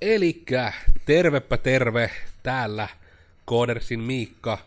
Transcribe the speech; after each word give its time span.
Elikkä 0.00 0.72
tervepä 1.06 1.56
terve, 1.56 2.10
täällä 2.42 2.88
Koodersin 3.44 4.00
Miikka, 4.00 4.58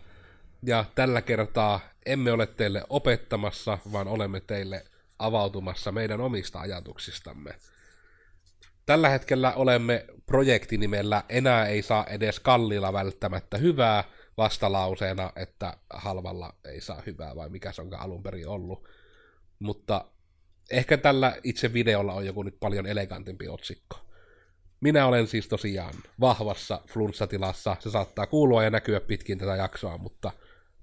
ja 0.64 0.86
tällä 0.96 1.22
kertaa 1.22 1.80
emme 2.06 2.32
ole 2.32 2.48
teille 2.48 2.84
opettamassa, 2.90 3.78
vaan 3.92 4.08
olemme 4.08 4.40
teille 4.40 4.86
avautumassa 5.20 5.92
meidän 5.92 6.22
omista 6.22 6.60
ajatuksistamme. 6.60 7.56
Tällä 8.86 9.10
hetkellä 9.10 9.54
olemme 9.54 10.06
projektinimellä 10.26 11.24
Enää 11.30 11.68
ei 11.68 11.82
saa 11.82 12.06
edes 12.06 12.40
kallilla 12.40 12.94
välttämättä 12.94 13.58
hyvää 13.58 14.04
vastalauseena, 14.38 15.32
että 15.36 15.78
halvalla 15.90 16.56
ei 16.66 16.82
saa 16.82 17.02
hyvää, 17.06 17.36
vai 17.36 17.50
mikä 17.50 17.72
se 17.72 17.82
onkaan 17.82 18.04
alun 18.04 18.24
perin 18.24 18.48
ollut. 18.48 18.88
Mutta 19.60 20.06
ehkä 20.72 20.98
tällä 20.98 21.38
itse 21.44 21.74
videolla 21.74 22.14
on 22.14 22.26
joku 22.26 22.44
nyt 22.44 22.58
paljon 22.60 22.88
elegantimpi 22.88 23.48
otsikko. 23.48 24.13
Minä 24.84 25.06
olen 25.08 25.28
siis 25.28 25.48
tosiaan 25.48 25.94
vahvassa 26.20 26.82
flunssatilassa. 26.88 27.76
Se 27.80 27.92
saattaa 27.92 28.28
kuulua 28.28 28.64
ja 28.64 28.70
näkyä 28.70 29.00
pitkin 29.00 29.38
tätä 29.38 29.56
jaksoa, 29.56 29.98
mutta 29.98 30.32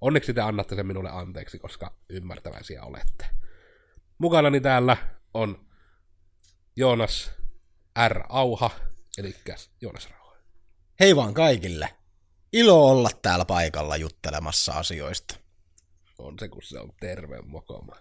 onneksi 0.00 0.34
te 0.34 0.40
annatte 0.40 0.76
sen 0.76 0.86
minulle 0.86 1.10
anteeksi, 1.10 1.58
koska 1.58 1.94
ymmärtäväisiä 2.08 2.82
olette. 2.82 3.26
Mukanani 4.18 4.60
täällä 4.60 4.96
on 5.34 5.66
Joonas 6.76 7.32
R. 8.08 8.22
Auha, 8.28 8.70
eli 9.18 9.34
Joonas 9.80 10.10
Rauha. 10.10 10.36
Hei 11.00 11.16
vaan 11.16 11.34
kaikille. 11.34 11.88
Ilo 12.52 12.90
olla 12.90 13.10
täällä 13.22 13.44
paikalla 13.44 13.96
juttelemassa 13.96 14.72
asioista. 14.72 15.34
On 16.18 16.38
se, 16.38 16.48
kun 16.48 16.62
se 16.62 16.78
on 16.78 16.92
terve 17.00 17.42
mokoma. 17.42 17.96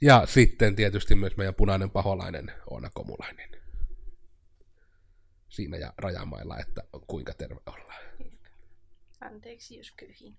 Ja 0.00 0.26
sitten 0.26 0.76
tietysti 0.76 1.14
myös 1.14 1.36
meidän 1.36 1.54
punainen 1.54 1.90
paholainen 1.90 2.52
Oona 2.70 2.90
Komulainen. 2.94 3.57
Siinä 5.48 5.76
ja 5.76 5.92
rajamailla, 5.98 6.58
että 6.58 6.82
kuinka 7.06 7.32
terve 7.34 7.60
ollaan. 7.66 8.02
Anteeksi, 9.20 9.76
jos 9.76 9.90
köhin. 9.90 10.36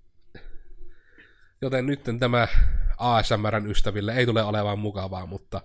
Joten 1.61 1.85
nyt 1.85 2.01
tämä 2.19 2.47
ASMRn 2.97 3.67
ystäville 3.67 4.13
ei 4.13 4.25
tule 4.25 4.43
olemaan 4.43 4.79
mukavaa, 4.79 5.25
mutta 5.25 5.61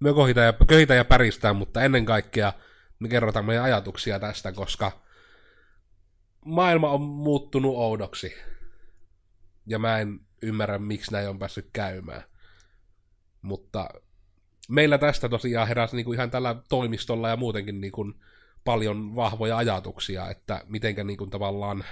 me 0.00 0.12
kohita 0.12 0.40
ja, 0.40 0.54
köhitä 0.68 0.94
ja 0.94 1.04
päristää, 1.04 1.52
mutta 1.52 1.82
ennen 1.82 2.04
kaikkea 2.04 2.52
me 2.98 3.08
kerrotaan 3.08 3.44
meidän 3.44 3.64
ajatuksia 3.64 4.20
tästä, 4.20 4.52
koska 4.52 4.92
maailma 6.44 6.90
on 6.90 7.00
muuttunut 7.00 7.76
oudoksi. 7.76 8.34
Ja 9.66 9.78
mä 9.78 9.98
en 9.98 10.20
ymmärrä, 10.42 10.78
miksi 10.78 11.12
näin 11.12 11.28
on 11.28 11.38
päässyt 11.38 11.70
käymään. 11.72 12.22
Mutta 13.42 13.88
meillä 14.68 14.98
tästä 14.98 15.28
tosiaan 15.28 15.68
heräsi 15.68 15.96
niin 15.96 16.04
kuin 16.04 16.14
ihan 16.14 16.30
tällä 16.30 16.56
toimistolla 16.68 17.28
ja 17.28 17.36
muutenkin 17.36 17.80
niin 17.80 17.92
kuin 17.92 18.14
paljon 18.64 19.16
vahvoja 19.16 19.56
ajatuksia, 19.56 20.30
että 20.30 20.64
mitenkä 20.66 21.04
niin 21.04 21.16
kuin 21.16 21.30
tavallaan 21.30 21.84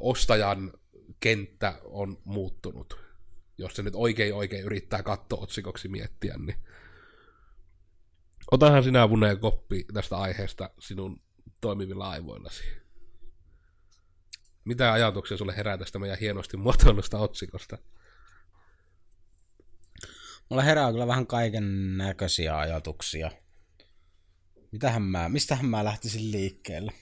ostajan 0.00 0.72
kenttä 1.20 1.80
on 1.84 2.18
muuttunut. 2.24 3.04
Jos 3.58 3.76
se 3.76 3.82
nyt 3.82 3.94
oikein 3.96 4.34
oikein 4.34 4.64
yrittää 4.64 5.02
katsoa 5.02 5.42
otsikoksi 5.42 5.88
miettiä, 5.88 6.34
niin 6.38 6.56
otahan 8.52 8.84
sinä 8.84 9.10
Vune 9.10 9.36
koppi 9.36 9.84
tästä 9.94 10.16
aiheesta 10.16 10.70
sinun 10.78 11.22
toimivilla 11.60 12.10
aivoillasi. 12.10 12.64
Mitä 14.64 14.92
ajatuksia 14.92 15.36
sulle 15.36 15.56
herää 15.56 15.78
tästä 15.78 15.98
meidän 15.98 16.18
hienosti 16.18 16.56
muotoilusta 16.56 17.18
otsikosta? 17.18 17.78
Mulla 20.50 20.62
herää 20.62 20.92
kyllä 20.92 21.06
vähän 21.06 21.26
kaiken 21.26 21.96
näköisiä 21.96 22.58
ajatuksia. 22.58 23.30
Mitähän 24.74 25.02
mä, 25.02 25.28
mistähän 25.28 25.66
mä 25.66 25.84
lähtisin 25.84 26.32
liikkeelle? 26.32 26.92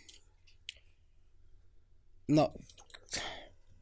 No, 2.28 2.54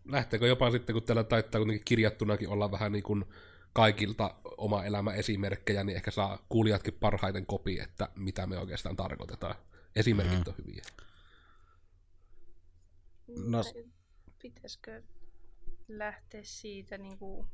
lähteekö 0.05 0.47
jopa 0.47 0.71
sitten, 0.71 0.93
kun 0.93 1.03
täällä 1.03 1.25
taittaa 1.25 1.59
kuitenkin 1.59 1.85
kirjattunakin 1.85 2.49
olla 2.49 2.71
vähän 2.71 2.93
niin 2.93 3.03
kuin 3.03 3.25
kaikilta 3.73 4.35
oma 4.45 4.85
elämä 4.85 5.13
esimerkkejä, 5.13 5.85
niin 5.85 5.97
ehkä 5.97 6.11
saa 6.11 6.47
kuulijatkin 6.49 6.95
parhaiten 6.95 7.47
kopi, 7.47 7.81
että 7.81 8.09
mitä 8.15 8.47
me 8.47 8.59
oikeastaan 8.59 8.97
tarkoitetaan. 8.97 9.55
Esimerkit 9.97 10.39
mm. 10.39 10.45
on 10.47 10.55
hyviä. 10.59 10.85
No. 13.29 13.63
Pitäisikö 14.43 15.03
lähteä 15.89 16.41
siitä, 16.45 16.99
niin 16.99 17.19
kuin, 17.19 17.47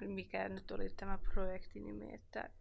mikä 0.00 0.48
nyt 0.48 0.70
oli 0.70 0.90
tämä 0.90 1.18
projektinimi, 1.18 2.14
että 2.14 2.50
kun 2.50 2.57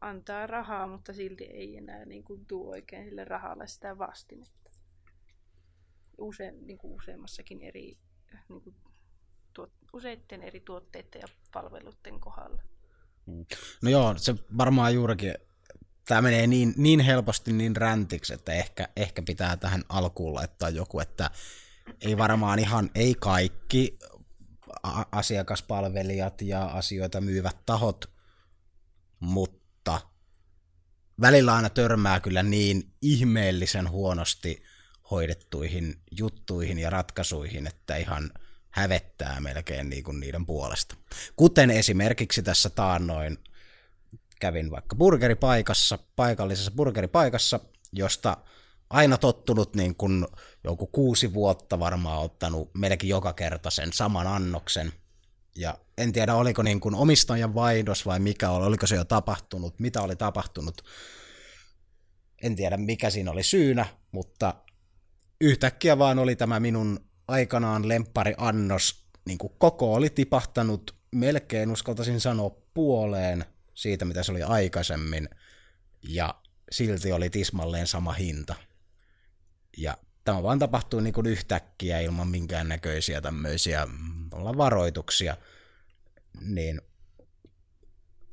antaa 0.00 0.46
rahaa, 0.46 0.86
mutta 0.86 1.12
silti 1.12 1.44
ei 1.44 1.76
enää 1.76 2.04
niin 2.04 2.24
kuin, 2.24 2.46
tuo 2.46 2.70
oikein 2.70 3.04
sille 3.04 3.24
rahalle 3.24 3.66
sitä 3.66 3.98
vastinetta. 3.98 4.70
Use, 6.18 6.50
niin 6.50 6.78
kuin 6.78 6.94
useammassakin 6.94 7.62
eri, 7.62 7.98
niin 8.48 8.62
kuin, 8.62 8.76
tuot, 9.54 9.72
useiden 9.92 10.42
eri 10.42 10.60
tuotteiden 10.60 11.20
ja 11.20 11.28
palveluiden 11.52 12.20
kohdalla. 12.20 12.62
Mm. 13.26 13.46
No 13.82 13.90
joo, 13.90 14.14
se 14.16 14.34
varmaan 14.58 14.94
juurikin 14.94 15.34
tämä 16.08 16.22
menee 16.22 16.46
niin, 16.46 16.74
niin 16.76 17.00
helposti 17.00 17.52
niin 17.52 17.76
räntiksi, 17.76 18.34
että 18.34 18.52
ehkä, 18.52 18.88
ehkä 18.96 19.22
pitää 19.22 19.56
tähän 19.56 19.82
alkuun 19.88 20.34
laittaa 20.34 20.70
joku, 20.70 21.00
että 21.00 21.30
ei 22.00 22.18
varmaan 22.18 22.58
ihan, 22.58 22.90
ei 22.94 23.14
kaikki 23.14 23.98
asiakaspalvelijat 25.12 26.42
ja 26.42 26.64
asioita 26.64 27.20
myyvät 27.20 27.56
tahot, 27.66 28.17
mutta 29.20 30.00
välillä 31.20 31.54
aina 31.54 31.70
törmää 31.70 32.20
kyllä 32.20 32.42
niin 32.42 32.92
ihmeellisen 33.02 33.90
huonosti 33.90 34.62
hoidettuihin 35.10 36.02
juttuihin 36.18 36.78
ja 36.78 36.90
ratkaisuihin, 36.90 37.66
että 37.66 37.96
ihan 37.96 38.30
hävettää 38.70 39.40
melkein 39.40 39.90
niin 39.90 40.04
kuin 40.04 40.20
niiden 40.20 40.46
puolesta. 40.46 40.96
Kuten 41.36 41.70
esimerkiksi 41.70 42.42
tässä 42.42 42.70
taannoin 42.70 43.38
kävin 44.40 44.70
vaikka 44.70 44.96
burgeripaikassa, 44.96 45.98
paikallisessa 46.16 46.70
burgeripaikassa, 46.70 47.60
josta 47.92 48.36
aina 48.90 49.18
tottunut 49.18 49.76
niin 49.76 49.94
kuin 49.94 50.26
joku 50.64 50.86
kuusi 50.86 51.34
vuotta 51.34 51.78
varmaan 51.78 52.22
ottanut 52.22 52.74
melkein 52.74 53.10
joka 53.10 53.32
kerta 53.32 53.70
sen 53.70 53.92
saman 53.92 54.26
annoksen. 54.26 54.92
Ja 55.56 55.78
en 55.98 56.12
tiedä, 56.12 56.34
oliko 56.34 56.62
niin 56.62 56.80
kuin 56.80 56.94
omistajan 56.94 57.54
vaihdos 57.54 58.06
vai 58.06 58.20
mikä 58.20 58.50
oli, 58.50 58.66
oliko 58.66 58.86
se 58.86 58.96
jo 58.96 59.04
tapahtunut, 59.04 59.80
mitä 59.80 60.02
oli 60.02 60.16
tapahtunut. 60.16 60.82
En 62.42 62.56
tiedä, 62.56 62.76
mikä 62.76 63.10
siinä 63.10 63.30
oli 63.30 63.42
syynä, 63.42 63.86
mutta 64.12 64.54
yhtäkkiä 65.40 65.98
vaan 65.98 66.18
oli 66.18 66.36
tämä 66.36 66.60
minun 66.60 67.00
aikanaan 67.28 67.88
lemppari 67.88 68.34
annos, 68.38 69.04
niin 69.26 69.38
kuin 69.38 69.52
koko 69.58 69.94
oli 69.94 70.10
tipahtanut 70.10 70.96
melkein, 71.12 71.70
uskaltaisin 71.70 72.20
sanoa, 72.20 72.56
puoleen 72.74 73.44
siitä, 73.74 74.04
mitä 74.04 74.22
se 74.22 74.32
oli 74.32 74.42
aikaisemmin, 74.42 75.28
ja 76.02 76.34
silti 76.70 77.12
oli 77.12 77.30
tismalleen 77.30 77.86
sama 77.86 78.12
hinta. 78.12 78.54
Ja 79.76 79.96
tämä 80.28 80.42
vaan 80.42 80.58
tapahtui 80.58 81.02
niin 81.02 81.14
kuin 81.14 81.26
yhtäkkiä 81.26 82.00
ilman 82.00 82.28
minkäännäköisiä 82.28 83.20
tämmöisiä 83.20 83.86
varoituksia. 84.32 85.36
Niin 86.40 86.80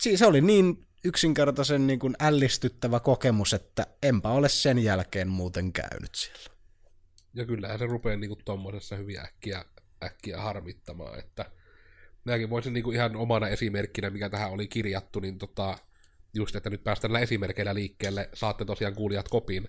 siis 0.01 0.19
se 0.19 0.25
oli 0.25 0.41
niin 0.41 0.87
yksinkertaisen 1.03 1.87
niin 1.87 1.99
kuin 1.99 2.15
ällistyttävä 2.19 2.99
kokemus, 2.99 3.53
että 3.53 3.87
enpä 4.03 4.29
ole 4.29 4.49
sen 4.49 4.79
jälkeen 4.79 5.27
muuten 5.27 5.73
käynyt 5.73 6.15
siellä. 6.15 6.49
Ja 7.33 7.45
kyllähän 7.45 7.79
se 7.79 7.85
rupeaa 7.85 8.17
niin 8.17 8.37
tuommoisessa 8.45 8.95
hyvin 8.95 9.19
äkkiä, 9.19 9.65
äkkiä 10.03 10.41
harmittamaan, 10.41 11.19
että 11.19 11.45
minäkin 12.25 12.49
voisin 12.49 12.73
niin 12.73 12.83
kuin 12.83 12.95
ihan 12.95 13.15
omana 13.15 13.47
esimerkkinä, 13.47 14.09
mikä 14.09 14.29
tähän 14.29 14.51
oli 14.51 14.67
kirjattu, 14.67 15.19
niin 15.19 15.37
tota, 15.37 15.77
just, 16.33 16.55
että 16.55 16.69
nyt 16.69 16.83
päästään 16.83 17.15
esimerkkeillä 17.15 17.73
liikkeelle, 17.73 18.29
saatte 18.33 18.65
tosiaan 18.65 18.95
kuulijat 18.95 19.29
kopin, 19.29 19.67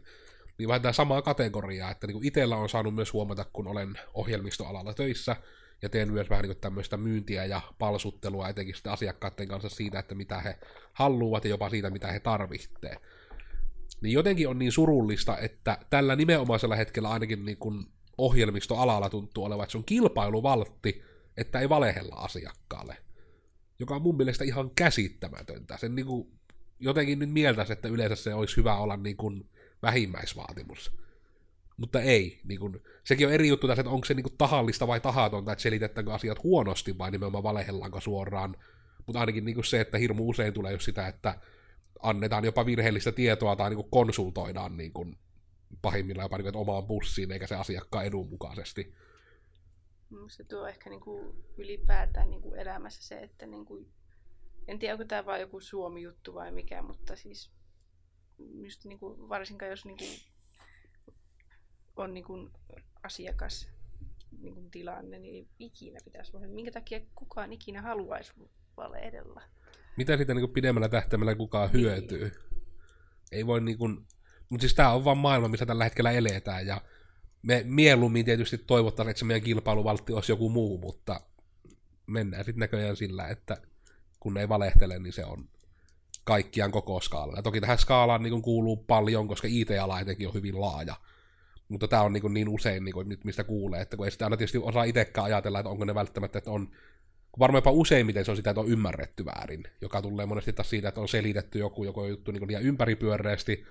niin 0.59 0.69
vähän 0.69 0.83
tämä 0.83 0.93
samaa 0.93 1.23
kategoriaa, 1.23 1.91
että 1.91 2.07
niin 2.07 2.25
itsellä 2.25 2.57
on 2.57 2.69
saanut 2.69 2.95
myös 2.95 3.13
huomata, 3.13 3.45
kun 3.53 3.67
olen 3.67 3.99
ohjelmistoalalla 4.15 4.95
töissä, 4.95 5.37
ja 5.83 5.89
teen 5.89 6.13
myös 6.13 6.31
vähän 6.31 6.45
niin 6.45 6.57
tämmöistä 6.57 6.97
myyntiä 6.97 7.45
ja 7.45 7.61
palsuttelua 7.79 8.49
etenkin 8.49 8.75
sitten 8.75 8.93
asiakkaiden 8.93 9.49
kanssa 9.49 9.69
siitä, 9.69 9.99
että 9.99 10.15
mitä 10.15 10.41
he 10.41 10.59
haluavat 10.93 11.45
ja 11.45 11.51
jopa 11.51 11.71
siitä, 11.71 11.91
mitä 11.91 12.13
he 12.13 12.21
tarvitsee. 12.21 12.97
Niin 14.01 14.13
jotenkin 14.13 14.49
on 14.49 14.59
niin 14.59 14.73
surullista, 14.73 15.39
että 15.39 15.79
tällä 15.91 16.17
nimenomaisella 16.17 16.77
hetkellä 16.77 17.09
ainakin 17.11 17.45
niin 17.45 17.57
kuin 17.57 17.87
ohjelmistoalalla 18.19 19.11
tuntuu 19.11 19.45
olevan, 19.45 19.65
että 19.65 19.73
se 19.73 19.79
on 19.79 19.85
kilpailuvaltti, 19.85 21.03
että 21.37 21.61
ei 21.61 21.69
valehella 21.69 22.15
asiakkaalle. 22.15 22.97
Joka 23.79 23.95
on 23.95 24.03
mun 24.03 24.17
mielestä 24.17 24.45
ihan 24.45 24.71
käsittämätöntä. 24.71 25.77
Sen 25.77 25.95
niin 25.95 26.07
kuin, 26.07 26.29
jotenkin 26.81 27.19
nyt 27.19 27.31
mieltäisi, 27.31 27.73
että 27.73 27.89
yleensä 27.89 28.17
se 28.17 28.35
olisi 28.35 28.57
hyvä 28.57 28.77
olla 28.77 28.97
niin 28.97 29.17
kuin 29.17 29.51
vähimmäisvaatimus. 29.83 30.93
Mutta 31.77 32.01
ei. 32.01 32.41
Niin 32.45 32.61
kuin, 32.61 32.83
sekin 33.05 33.27
on 33.27 33.33
eri 33.33 33.49
juttu 33.49 33.67
tässä, 33.67 33.81
että 33.81 33.91
onko 33.91 34.05
se 34.05 34.15
niin 34.15 34.25
kuin 34.25 34.39
tahallista 34.39 34.87
vai 34.87 35.01
tahatonta, 35.01 35.53
että 35.53 35.63
selitetäänkö 35.63 36.15
asiat 36.15 36.43
huonosti 36.43 36.99
vai 36.99 37.11
nimenomaan 37.11 37.45
valehellaanko 37.45 38.01
suoraan. 38.01 38.57
mutta 39.07 39.21
ainakin 39.21 39.45
niin 39.45 39.55
kuin 39.55 39.65
se, 39.65 39.81
että 39.81 39.99
hirmu 39.99 40.29
usein 40.29 40.55
tulee 40.55 40.73
just 40.73 40.85
sitä, 40.85 41.09
että 41.09 41.39
annetaan 42.03 42.45
jopa 42.45 42.67
virheellistä 42.67 43.13
tietoa 43.13 43.57
tai 43.57 43.71
niin 43.71 43.91
konsultoidaan 43.91 44.77
niin 44.77 44.93
kuin 44.93 45.19
pahimmillaan 45.83 46.25
jopa 46.25 46.39
niin 46.39 46.53
kuin, 46.53 46.57
omaan 46.57 46.87
bussiin 46.87 47.33
eikä 47.33 47.47
se 47.47 47.55
asiakkaan 47.55 48.07
edun 48.07 48.29
mukaisesti. 48.29 48.95
Se 50.29 50.45
tuo 50.45 50.67
ehkä 50.67 50.91
niin 50.91 51.01
kuin 51.01 51.45
ylipäätään 51.57 52.31
niin 52.31 52.43
kuin 52.43 52.61
elämässä 52.61 53.03
se, 53.03 53.19
että 53.19 53.47
niin 53.47 53.65
kuin, 53.65 53.89
en 54.69 54.79
tiedä 54.79 54.95
onko 54.95 55.05
tämä 55.05 55.27
vain 55.27 55.41
joku 55.41 55.61
Suomi-juttu 55.61 56.35
vai 56.35 56.53
mikä, 56.53 56.83
mutta 56.83 57.17
siis 57.17 57.51
just 58.39 58.85
niin 58.85 58.99
kuin, 58.99 59.29
varsinkaan 59.29 59.71
jos 59.71 59.85
niin 59.85 59.97
kuin, 59.99 60.11
on 61.97 62.15
niin 62.15 62.25
kuin, 62.25 62.51
asiakas 63.03 63.69
niin 64.41 64.55
kuin, 64.55 64.71
tilanne, 64.71 65.19
niin 65.19 65.49
ikinä 65.59 66.01
pitäisi 66.05 66.37
olla. 66.37 66.47
Minkä 66.47 66.71
takia 66.71 67.01
kukaan 67.15 67.53
ikinä 67.53 67.83
haluaisi 67.83 68.33
edellä? 69.03 69.43
Mitä 69.97 70.17
siitä 70.17 70.35
niin 70.35 70.43
kuin 70.43 70.53
pidemmällä 70.53 70.89
tähtäimellä 70.89 71.35
kukaan 71.35 71.71
niin. 71.73 71.81
hyötyy? 71.81 72.33
Ei 73.33 73.47
voi 73.47 73.61
niin 73.61 73.79
kuin, 73.79 74.07
mutta 74.49 74.63
siis 74.63 74.75
tämä 74.75 74.93
on 74.93 75.05
vaan 75.05 75.19
maailma, 75.19 75.49
missä 75.49 75.67
tällä 75.67 75.85
hetkellä 75.85 76.11
eletään, 76.11 76.67
ja 76.67 76.81
me 77.43 77.63
mieluummin 77.67 78.25
tietysti 78.25 78.59
toivottaisiin, 78.59 79.11
että 79.11 79.19
se 79.19 79.25
meidän 79.25 79.43
kilpailuvaltti 79.43 80.13
olisi 80.13 80.33
joku 80.33 80.51
muu, 80.51 80.79
mutta 80.79 81.21
mennään 82.07 82.45
sitten 82.45 82.61
näköjään 82.61 82.97
sillä, 82.97 83.29
että 83.29 83.57
kun 84.21 84.39
ei 84.39 84.49
valehtele, 84.49 84.99
niin 84.99 85.13
se 85.13 85.25
on 85.25 85.49
kaikkiaan 86.27 86.71
koko 86.71 87.01
skaalalla. 87.01 87.43
Toki 87.43 87.61
tähän 87.61 87.79
skaalaan 87.79 88.23
niin 88.23 88.43
kuuluu 88.43 88.77
paljon, 88.77 89.29
koska 89.29 89.49
IT-ala 89.51 90.01
etenkin 90.01 90.29
on 90.29 90.35
hyvin 90.35 90.61
laaja. 90.61 90.95
Mutta 91.69 91.89
tämä 91.89 92.03
on 92.03 92.13
niin, 92.13 92.35
niin 92.35 92.49
usein, 92.49 92.85
niin 92.85 92.93
kuin, 92.93 93.19
mistä 93.25 93.45
kuulee, 93.45 93.81
että 93.81 93.97
kun 93.97 94.07
ei 94.07 94.11
sitä 94.11 94.27
aina 94.27 94.37
tietysti 94.37 94.59
osaa 94.59 94.85
itsekään 94.85 95.25
ajatella, 95.25 95.59
että 95.59 95.71
onko 95.71 95.85
ne 95.85 95.95
välttämättä, 95.95 96.39
että 96.39 96.51
on 96.51 96.69
varmaan 97.39 97.59
jopa 97.59 97.71
useimmiten 97.71 98.25
se 98.25 98.31
on 98.31 98.37
sitä, 98.37 98.51
että 98.51 98.61
on 98.61 98.69
ymmärretty 98.69 99.25
väärin, 99.25 99.65
joka 99.81 100.03
tulee 100.03 100.27
monesti 100.27 100.53
taas 100.53 100.71
siitä, 100.71 100.89
että 100.89 101.01
on 101.01 101.09
selitetty 101.09 101.59
joku, 101.59 101.85
joku 101.85 102.05
juttu 102.05 102.31
niin 102.33 102.47
liian 102.47 102.63
ympäripyöreästi, 102.63 103.65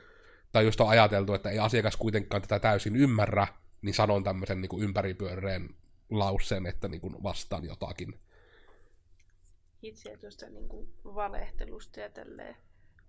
tai 0.52 0.66
just 0.66 0.82
on 0.82 0.90
ajateltu, 0.90 1.34
että 1.34 1.50
ei 1.50 1.60
asiakas 1.60 1.98
kuitenkaan 1.98 2.42
tätä 2.42 2.60
täysin 2.60 2.96
ymmärrä, 2.96 3.48
niin 3.82 3.94
sanon 3.94 4.24
tämmöisen 4.24 4.62
niin 4.62 4.82
ympäripyöreän 4.84 5.70
lauseen, 6.10 6.66
että 6.66 6.88
niin 6.88 7.02
kuin 7.02 7.24
vastaan 7.24 7.66
jotakin. 7.66 8.20
Itse 9.86 10.18
tuosta 10.18 10.50
niin 10.50 10.70
kuin 10.70 10.94
valehtelusta 11.04 12.00
ja 12.00 12.10
tälleen 12.10 12.56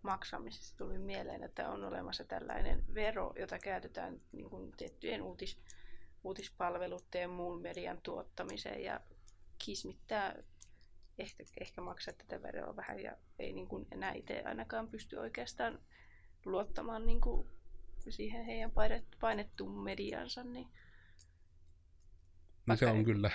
maksamisesta 0.02 0.76
tuli 0.78 0.98
mieleen, 0.98 1.42
että 1.42 1.68
on 1.68 1.84
olemassa 1.84 2.24
tällainen 2.24 2.84
vero, 2.94 3.32
jota 3.38 3.58
käytetään 3.58 4.20
niin 4.32 4.50
kuin 4.50 4.72
tiettyjen 4.76 5.22
uutis, 5.22 5.58
uutispalveluiden 6.24 7.20
ja 7.20 7.28
muun 7.28 7.62
median 7.62 8.00
tuottamiseen 8.02 8.82
ja 8.82 9.00
kismittää 9.64 10.42
ehkä, 11.18 11.44
ehkä 11.60 11.80
maksaa 11.80 12.14
tätä 12.14 12.42
veroa 12.42 12.76
vähän 12.76 13.02
ja 13.02 13.16
ei 13.38 13.52
niin 13.52 13.68
kuin 13.68 13.86
enää 13.90 14.12
itse 14.12 14.42
ainakaan 14.44 14.88
pysty 14.88 15.16
oikeastaan 15.16 15.78
luottamaan 16.44 17.06
niin 17.06 17.20
kuin 17.20 17.48
siihen 18.08 18.44
heidän 18.44 18.72
painettuun 19.20 19.78
mediansa. 19.78 20.44
Niin, 20.44 20.68
niin 22.66 22.78
se 22.78 22.86
on 22.86 23.04
kyllä 23.04 23.30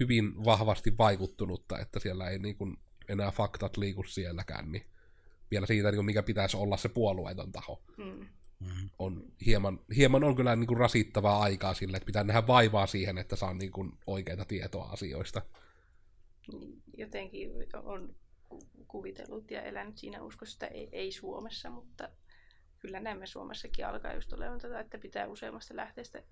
hyvin 0.00 0.44
vahvasti 0.44 0.98
vaikuttunutta, 0.98 1.78
että 1.78 2.00
siellä 2.00 2.30
ei 2.30 2.38
niin 2.38 2.56
kuin 2.56 2.76
enää 3.08 3.30
faktat 3.30 3.76
liiku 3.76 4.02
sielläkään, 4.02 4.72
niin 4.72 4.86
vielä 5.50 5.66
siitä, 5.66 5.90
niin 5.90 5.96
kuin 5.96 6.06
mikä 6.06 6.22
pitäisi 6.22 6.56
olla 6.56 6.76
se 6.76 6.88
puolueeton 6.88 7.52
taho. 7.52 7.82
Mm. 7.96 8.28
On 8.98 9.24
hieman, 9.46 9.80
hieman 9.96 10.24
on 10.24 10.36
kyllä 10.36 10.56
niin 10.56 10.66
kuin 10.66 10.78
rasittavaa 10.78 11.42
aikaa 11.42 11.74
sille, 11.74 11.96
että 11.96 12.06
pitää 12.06 12.24
nähdä 12.24 12.46
vaivaa 12.46 12.86
siihen, 12.86 13.18
että 13.18 13.36
saa 13.36 13.54
niin 13.54 13.72
kuin 13.72 13.92
oikeita 14.06 14.44
tietoa 14.44 14.84
asioista. 14.84 15.42
Niin, 16.52 16.82
jotenkin 16.96 17.50
on 17.82 18.14
kuvitellut 18.88 19.50
ja 19.50 19.62
elänyt 19.62 19.98
siinä 19.98 20.22
uskossa, 20.22 20.54
että 20.54 20.66
ei, 20.66 20.88
ei 20.92 21.12
Suomessa, 21.12 21.70
mutta 21.70 22.08
kyllä 22.84 23.00
näemme 23.00 23.26
Suomessakin 23.26 23.86
alkaa 23.86 24.14
just 24.14 24.32
olevan 24.32 24.58
tätä, 24.58 24.80
että 24.80 24.98
pitää 24.98 25.26
useammasta 25.26 25.76
lähteestä 25.76 26.22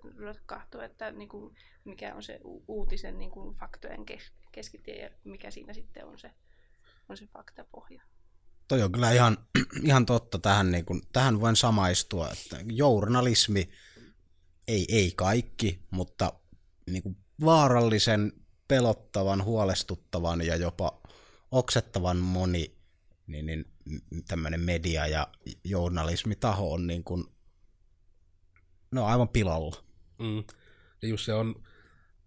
katsoa, 0.45 0.85
että 0.85 1.11
niin 1.11 1.29
kuin, 1.29 1.55
mikä 1.85 2.15
on 2.15 2.23
se 2.23 2.39
uutisen 2.67 3.17
niin 3.17 3.31
kuin 3.31 3.55
faktojen 3.55 4.05
kes- 4.05 4.31
keskitie 4.51 5.03
ja 5.03 5.09
mikä 5.23 5.51
siinä 5.51 5.73
sitten 5.73 6.05
on 6.05 6.19
se, 6.19 6.31
on 7.09 7.17
se 7.17 7.25
faktapohja. 7.25 8.01
Toi 8.67 8.81
on 8.81 8.91
kyllä 8.91 9.11
ihan, 9.11 9.37
ihan 9.89 10.05
totta. 10.05 10.39
Tähän, 10.39 10.71
niin 10.71 10.85
kuin, 10.85 11.01
tähän 11.13 11.41
voin 11.41 11.55
samaistua, 11.55 12.29
että 12.31 12.57
journalismi, 12.65 13.69
ei, 14.67 14.85
ei 14.89 15.13
kaikki, 15.15 15.79
mutta 15.91 16.33
niin 16.89 17.03
kuin 17.03 17.17
vaarallisen, 17.45 18.33
pelottavan, 18.67 19.43
huolestuttavan 19.43 20.45
ja 20.45 20.55
jopa 20.55 21.01
oksettavan 21.51 22.17
moni 22.17 22.77
niin, 23.27 23.45
niin 23.45 23.72
tämmöinen 24.27 24.61
media- 24.61 25.07
ja 25.07 25.27
journalismitaho 25.63 26.73
on 26.73 26.87
niin 26.87 27.03
kuin, 27.03 27.25
no 28.91 29.05
aivan 29.05 29.29
pilalla. 29.29 29.83
Mm. 30.19 30.43
Ja 31.01 31.07
just 31.07 31.25
se 31.25 31.33
on 31.33 31.63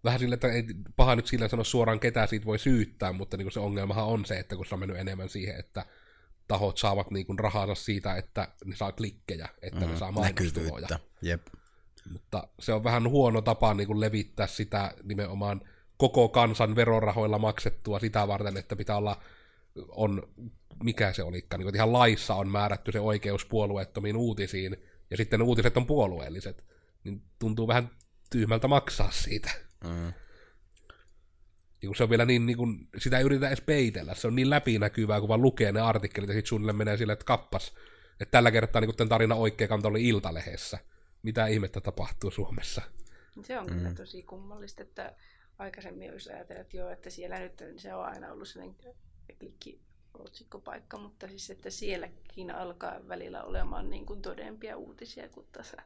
vähän 0.05 0.21
sille, 0.21 0.35
että 0.35 0.53
ei 0.53 0.65
paha 0.97 1.17
nyt 1.17 1.27
sillä 1.27 1.49
sanoa 1.49 1.65
suoraan 1.65 2.01
ketään 2.01 2.29
siitä 2.29 2.47
voi 2.47 2.59
syyttää, 2.59 3.13
mutta 3.13 3.37
niin 3.37 3.53
se 3.53 3.61
ongelmahan 3.61 4.07
on 4.07 4.25
se, 4.25 4.39
että 4.39 4.57
kun 4.57 4.67
se 4.67 4.75
on 4.75 4.79
mennyt 4.79 4.99
enemmän 4.99 5.29
siihen, 5.29 5.59
että 5.61 5.87
tahot 6.49 6.79
saavat 6.79 7.11
niin 7.11 7.27
kuin 7.27 7.39
rahansa 7.39 7.75
siitä, 7.75 8.17
että 8.17 8.49
ne 8.65 8.77
saa 8.77 8.93
klikkejä, 8.93 9.49
että 9.63 9.81
mm, 9.81 9.93
ne 9.93 9.99
saa 9.99 10.13
mainostuloja. 10.13 10.89
Jep. 11.23 11.47
Mutta 12.13 12.49
se 12.59 12.73
on 12.73 12.85
vähän 12.85 13.09
huono 13.09 13.43
tapa 13.43 13.75
niin 13.75 13.87
kuin 13.87 14.01
levittää 14.01 14.47
sitä 14.47 14.95
nimenomaan 15.03 15.61
koko 15.97 16.29
kansan 16.29 16.77
verorahoilla 16.77 17.39
maksettua 17.39 17.99
sitä 17.99 18.29
varten, 18.29 18.57
että 18.57 18.77
pitää 18.77 18.97
olla, 18.97 19.23
on, 19.89 20.29
mikä 20.83 21.13
se 21.13 21.23
olikaan, 21.23 21.61
niin 21.61 21.75
ihan 21.75 21.93
laissa 21.93 22.35
on 22.35 22.49
määrätty 22.49 22.93
se 22.93 23.01
oikeus 23.01 23.45
puolueettomiin 23.45 24.17
uutisiin, 24.17 24.77
ja 25.11 25.17
sitten 25.17 25.41
ne 25.41 25.45
uutiset 25.45 25.77
on 25.77 25.87
puolueelliset, 25.87 26.65
niin 27.05 27.23
tuntuu 27.39 27.69
vähän 27.69 27.91
tyhmältä 28.31 28.69
maksaa 28.69 29.11
siitä. 29.11 29.51
Mm. 29.85 30.13
Niin 31.83 31.97
se 31.97 32.03
on 32.03 32.11
vielä 32.11 32.25
niin, 32.25 32.47
niin 32.47 32.59
kuin, 32.59 32.89
sitä 32.99 33.19
ei 33.19 33.25
yritetä 33.25 33.49
edes 33.49 33.61
peitellä, 33.61 34.15
se 34.15 34.27
on 34.27 34.37
niin 34.37 34.51
läpinäkyvää, 34.51 35.21
kun 35.21 35.29
vaan 35.29 35.43
lukee 35.43 35.73
ne 35.73 35.81
artikkelit, 35.81 36.29
ja 36.29 36.35
sitten 36.35 36.49
suunnilleen 36.49 36.77
menee 36.77 36.97
silleen, 36.97 37.13
että 37.13 37.25
kappas, 37.25 37.75
että 38.21 38.31
tällä 38.31 38.51
kertaa 38.51 38.81
niin 38.81 38.97
tämän 38.97 39.09
tarina 39.09 39.35
oikea 39.35 39.69
kanta 39.69 39.89
oli 39.89 40.09
Iltalehdessä. 40.09 40.79
Mitä 41.23 41.47
ihmettä 41.47 41.81
tapahtuu 41.81 42.31
Suomessa? 42.31 42.83
Se 43.43 43.59
on 43.59 43.67
mm. 43.67 43.75
kyllä 43.75 43.95
tosi 43.95 44.23
kummallista, 44.23 44.83
että 44.83 45.17
aikaisemmin 45.59 46.13
olisi 46.13 46.33
ajatellut, 46.33 46.61
että 46.61 46.77
joo, 46.77 46.91
että 46.91 47.11
siellä 47.11 47.39
nyt 47.39 47.65
se 47.77 47.95
on 47.95 48.05
aina 48.05 48.33
ollut 48.33 48.49
sellainen 48.49 48.77
klikki 49.39 49.81
otsikkopaikka, 50.15 50.99
mutta 50.99 51.29
siis 51.29 51.51
että 51.51 51.71
sielläkin 51.71 52.51
alkaa 52.51 53.09
välillä 53.09 53.43
olemaan 53.43 53.91
niin 53.91 54.07
kuin 54.07 54.23
todempia 54.23 54.77
uutisia 54.77 55.29
kuin 55.29 55.47
tässä 55.53 55.77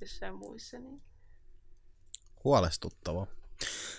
jossain 0.00 0.34
muissa. 0.34 0.78
Niin... 0.78 1.02
Huolestuttava. 2.44 3.26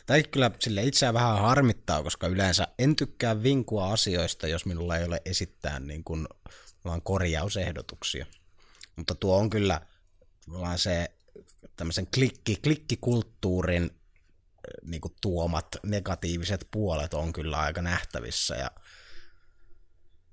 Tai 0.05 0.23
kyllä 0.23 0.51
sille 0.59 0.83
itseään 0.83 1.13
vähän 1.13 1.41
harmittaa, 1.41 2.03
koska 2.03 2.27
yleensä 2.27 2.67
en 2.79 2.95
tykkää 2.95 3.43
vinkua 3.43 3.91
asioista, 3.91 4.47
jos 4.47 4.65
minulla 4.65 4.97
ei 4.97 5.05
ole 5.05 5.21
esittää 5.25 5.79
niin 5.79 6.03
kuin, 6.03 6.27
vaan 6.85 7.01
korjausehdotuksia. 7.01 8.25
Mutta 8.95 9.15
tuo 9.15 9.37
on 9.37 9.49
kyllä 9.49 9.81
se 10.75 11.11
tämmöisen 11.75 12.07
klikki, 12.13 12.55
klikkikulttuurin 12.55 13.91
niin 14.83 15.01
kuin 15.01 15.13
tuomat 15.21 15.67
negatiiviset 15.83 16.67
puolet 16.71 17.13
on 17.13 17.33
kyllä 17.33 17.59
aika 17.59 17.81
nähtävissä 17.81 18.55
ja 18.55 18.71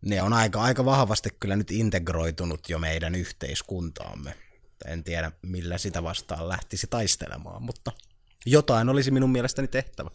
ne 0.03 0.23
on 0.23 0.33
aika, 0.33 0.63
aika 0.63 0.85
vahvasti 0.85 1.29
kyllä 1.41 1.57
nyt 1.57 1.71
integroitunut 1.71 2.69
jo 2.69 2.79
meidän 2.79 3.15
yhteiskuntaamme. 3.15 4.35
En 4.87 5.05
tiedä, 5.05 5.33
millä 5.43 5.79
sitä 5.79 6.03
vastaan 6.03 6.49
lähtisi 6.49 6.87
taistelemaan, 6.91 7.63
mutta 7.63 7.93
jotain 8.47 8.89
olisi 8.89 9.11
minun 9.11 9.31
mielestäni 9.31 9.69
tehtävä, 9.69 10.11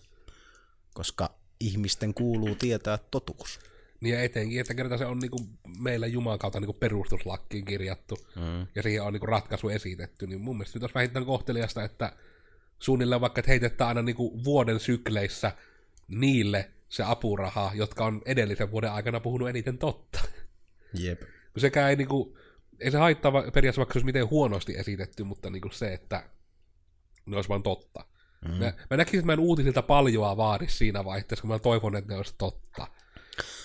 koska 0.94 1.40
ihmisten 1.60 2.14
kuuluu 2.14 2.56
tietää 2.56 2.98
totuus. 3.12 3.60
Niin 4.02 4.16
ja 4.16 4.24
etenkin, 4.24 4.62
että 4.62 4.74
kerta 4.74 4.98
se 4.98 5.06
on 5.06 5.20
niinku 5.20 5.38
meillä 5.80 6.08
Jumalan 6.08 6.40
kautta 6.40 6.60
niinku 6.60 6.74
perustuslakkiin 6.74 7.66
kirjattu, 7.66 8.18
mm. 8.36 8.68
ja 8.76 8.84
siihen 8.84 9.04
on 9.04 9.14
niinku 9.14 9.26
ratkaisu 9.26 9.70
esitetty, 9.70 10.28
niin 10.28 10.42
mun 10.42 10.58
mielestä 10.58 10.78
nyt 10.78 10.84
olisi 10.84 10.96
vähintään 10.96 11.26
kohteliasta, 11.26 11.84
että 11.84 12.14
suunnilleen 12.79 13.22
vaikka, 13.22 13.39
että 13.39 13.51
heitetään 13.51 13.88
aina 13.88 14.01
niinku 14.01 14.44
vuoden 14.44 14.79
sykleissä 14.79 15.51
niille 16.08 16.72
se 16.89 17.03
apuraha, 17.03 17.72
jotka 17.74 18.05
on 18.05 18.22
edellisen 18.25 18.72
vuoden 18.72 18.91
aikana 18.91 19.20
puhunut 19.20 19.50
eniten 19.50 19.77
totta. 19.77 20.20
Jep. 20.94 21.22
Sekä 21.58 21.89
ei 21.89 21.96
niinku, 21.96 22.38
ei 22.79 22.91
se 22.91 22.98
haittaa 22.98 23.32
periaatteessa 23.32 23.79
vaikka 23.79 23.94
se 23.94 23.98
olisi 23.98 24.05
miten 24.05 24.29
huonosti 24.29 24.77
esitetty, 24.77 25.24
mutta 25.24 25.50
niinku 25.50 25.70
se, 25.70 25.94
että 25.94 26.29
ne 27.25 27.36
olisi 27.36 27.50
vaan 27.50 27.63
totta. 27.63 28.05
Mm. 28.46 28.51
Mä, 28.51 28.74
mä 28.89 28.98
näkisin, 28.98 29.20
että 29.20 29.25
mä 29.25 29.34
en 29.34 29.39
uutisilta 29.39 29.82
paljoa 29.82 30.38
vaadi 30.38 30.67
siinä 30.67 31.05
vaiheessa, 31.05 31.41
kun 31.41 31.50
mä 31.50 31.60
toivon, 31.60 31.96
että 31.96 32.13
ne 32.13 32.17
olisi 32.17 32.36
totta. 32.38 32.88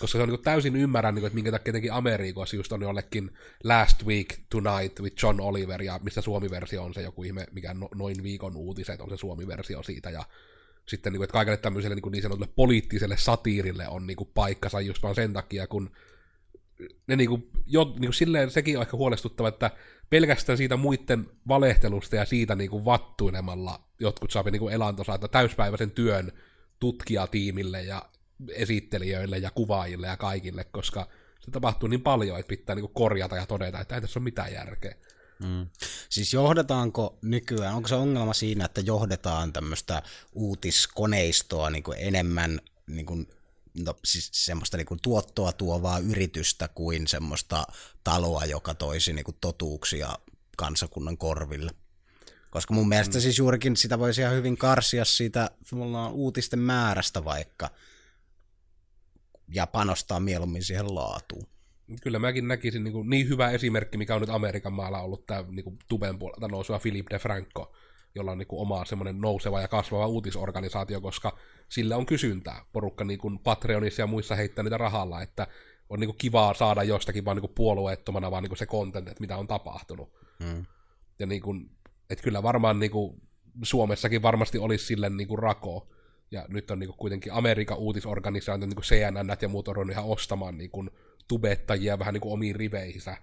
Koska 0.01 0.19
se 0.19 0.23
on 0.23 0.29
niin 0.29 0.43
täysin 0.43 0.77
ymmärrän, 0.77 1.15
niin 1.15 1.21
kuin, 1.21 1.27
että 1.27 1.35
minkä 1.35 1.51
takia 1.51 1.71
jotenkin 1.71 1.93
Amerikoissa 1.93 2.57
just 2.57 2.73
on 2.73 2.83
jollekin 2.83 3.31
Last 3.65 4.07
Week 4.07 4.39
Tonight 4.51 5.01
with 5.01 5.23
John 5.23 5.41
Oliver, 5.41 5.83
ja 5.83 6.01
missä 6.03 6.21
Suomi-versio 6.21 6.83
on 6.83 6.95
se 6.95 7.03
joku 7.03 7.23
ihme, 7.23 7.47
mikä 7.53 7.75
no, 7.75 7.89
noin 7.95 8.23
viikon 8.23 8.57
uutiset 8.57 9.01
on 9.01 9.11
se 9.11 9.17
Suomi-versio 9.17 9.83
siitä, 9.83 10.11
ja 10.11 10.25
sitten, 10.87 11.13
niin 11.13 11.19
kuin, 11.19 11.25
että 11.25 11.33
kaikille 11.33 11.57
tämmöiselle 11.57 11.95
niin, 11.95 12.03
kuin 12.03 12.13
niin 12.13 12.23
sanotulle 12.23 12.53
poliittiselle 12.57 13.17
satiirille 13.17 13.89
on 13.89 14.07
niin 14.07 14.17
kuin, 14.17 14.31
paikkansa 14.35 14.81
just 14.81 15.03
vaan 15.03 15.15
sen 15.15 15.33
takia, 15.33 15.67
kun 15.67 15.91
ne 17.07 17.17
niin 17.17 17.29
kuin, 17.29 17.51
jo, 17.67 17.85
niin 17.85 18.01
kuin 18.01 18.15
silleen 18.15 18.51
sekin 18.51 18.77
on 18.77 18.83
ehkä 18.83 18.97
huolestuttava, 18.97 19.49
että 19.49 19.71
pelkästään 20.11 20.59
siitä 20.59 20.77
muiden 20.77 21.27
valehtelusta 21.49 22.17
ja 22.17 22.25
siitä 22.25 22.55
niin 22.55 22.71
kuin 22.71 22.85
vattuilemalla 22.85 23.81
jotkut 24.01 24.31
saapi 24.31 24.51
niin 24.51 24.61
kuin 24.61 24.75
elantonsa, 24.75 25.15
että 25.15 25.29
täyspäiväisen 25.29 25.91
työn 25.91 26.33
tutkijatiimille 26.81 27.83
ja 27.83 28.03
esittelijöille 28.49 29.39
ja 29.39 29.51
kuvaajille 29.51 30.07
ja 30.07 30.17
kaikille, 30.17 30.65
koska 30.65 31.09
se 31.41 31.51
tapahtuu 31.51 31.89
niin 31.89 32.03
paljon, 32.03 32.39
että 32.39 32.49
pitää 32.49 32.75
niin 32.75 32.83
kuin 32.83 32.95
korjata 32.95 33.37
ja 33.37 33.47
todeta, 33.47 33.81
että 33.81 33.95
ei 33.95 34.01
tässä 34.01 34.19
ole 34.19 34.25
mitään 34.25 34.53
järkeä. 34.53 34.95
Mm. 35.43 35.67
Siis 36.09 36.33
johdetaanko 36.33 37.19
nykyään, 37.23 37.75
onko 37.75 37.89
se 37.89 37.95
ongelma 37.95 38.35
siinä, 38.35 38.65
että 38.65 38.81
johdetaan 38.81 39.53
tämmöistä 39.53 40.03
uutiskoneistoa 40.33 41.71
niin 41.71 41.83
kuin 41.83 41.99
enemmän 42.01 42.61
niin 42.87 43.07
kuin, 43.07 43.29
no, 43.85 43.95
siis 44.05 44.31
semmoista 44.33 44.77
niin 44.77 44.87
kuin 44.87 45.01
tuottoa 45.03 45.53
tuovaa 45.53 45.99
yritystä 45.99 46.69
kuin 46.69 47.07
semmoista 47.07 47.67
taloa, 48.05 48.45
joka 48.45 48.75
toisi 48.75 49.13
niin 49.13 49.25
kuin 49.25 49.37
totuuksia 49.41 50.19
kansakunnan 50.57 51.19
korville? 51.19 51.71
Koska 52.51 52.75
mun 52.75 52.89
mielestä 52.89 53.19
mm. 53.19 53.23
siis 53.23 53.39
juurikin 53.39 53.77
sitä 53.77 53.99
voisi 53.99 54.21
ihan 54.21 54.35
hyvin 54.35 54.57
karsia 54.57 55.05
siitä 55.05 55.51
uutisten 56.13 56.59
määrästä 56.59 57.25
vaikka 57.25 57.71
ja 59.55 59.67
panostaa 59.67 60.21
mieluummin 60.21 60.65
siihen 60.65 60.95
laatuun 60.95 61.47
kyllä 62.03 62.19
mäkin 62.19 62.49
näkisin 62.49 62.85
niin, 62.85 62.93
kuin, 62.93 63.11
niin 63.11 63.29
hyvä 63.29 63.51
esimerkki, 63.51 63.99
mikä 63.99 64.15
on 64.15 64.21
nyt 64.21 64.31
Amerikan 64.31 64.73
maalla 64.73 65.01
ollut 65.01 65.27
tämä 65.27 65.45
niin 65.51 65.65
kuin, 65.65 65.79
tuben 65.89 66.19
puolelta 66.19 66.49
nouseva 66.49 66.79
Philip 66.79 67.07
de 67.11 67.19
Franco, 67.19 67.73
jolla 68.15 68.33
on 68.33 68.39
niin 68.39 68.47
kuin, 68.47 68.61
oma 68.61 68.85
semmoinen 68.85 69.21
nouseva 69.21 69.61
ja 69.61 69.69
kasvava 69.69 70.07
uutisorganisaatio, 70.07 71.01
koska 71.01 71.39
sillä 71.69 71.97
on 71.97 72.07
kysyntää. 72.07 72.65
Porukka 72.73 73.05
niin 73.05 73.19
kuin 73.19 73.39
Patreonissa 73.39 74.03
ja 74.03 74.07
muissa 74.07 74.35
heittää 74.37 74.63
niitä 74.63 74.79
rahalla, 74.79 75.23
että 75.23 75.47
on 75.89 76.01
niin 76.01 76.09
kuin, 76.09 76.19
kivaa 76.19 76.55
saada 76.55 76.83
jostakin 76.83 77.25
vaan 77.25 77.37
niin 77.37 77.41
kuin, 77.41 77.55
puolueettomana 77.55 78.31
vaan 78.31 78.43
niin 78.43 78.51
kuin, 78.51 78.59
se 78.59 78.67
content, 78.67 79.09
että 79.09 79.21
mitä 79.21 79.37
on 79.37 79.47
tapahtunut. 79.47 80.13
Mm. 80.41 80.65
Ja 81.19 81.27
niin 81.27 81.43
kuin, 81.43 81.71
että 82.11 82.25
kyllä 82.25 82.43
varmaan 82.43 82.79
niin 82.79 82.91
kuin, 82.91 83.23
Suomessakin 83.63 84.23
varmasti 84.23 84.59
olisi 84.59 84.87
sille 84.87 85.11
niin 85.11 85.29
kuin, 85.29 85.39
rako. 85.39 85.89
Ja 86.31 86.45
nyt 86.49 86.71
on 86.71 86.79
niin 86.79 86.89
kuin, 86.89 86.99
kuitenkin 86.99 87.33
Amerikan 87.33 87.79
uutisorganisaatio, 87.79 88.67
niin 88.67 88.83
CNN 88.83 89.37
ja 89.43 89.49
muut 89.49 89.69
on 89.69 89.91
ihan 89.91 90.05
ostamaan 90.05 90.59
niin 90.59 90.71
kuin, 90.71 90.91
tubettajia 91.29 91.99
vähän 91.99 92.15
niin 92.15 92.21
kuin 92.21 92.33
omiin 92.33 92.57
riveihinsä. 92.57 93.17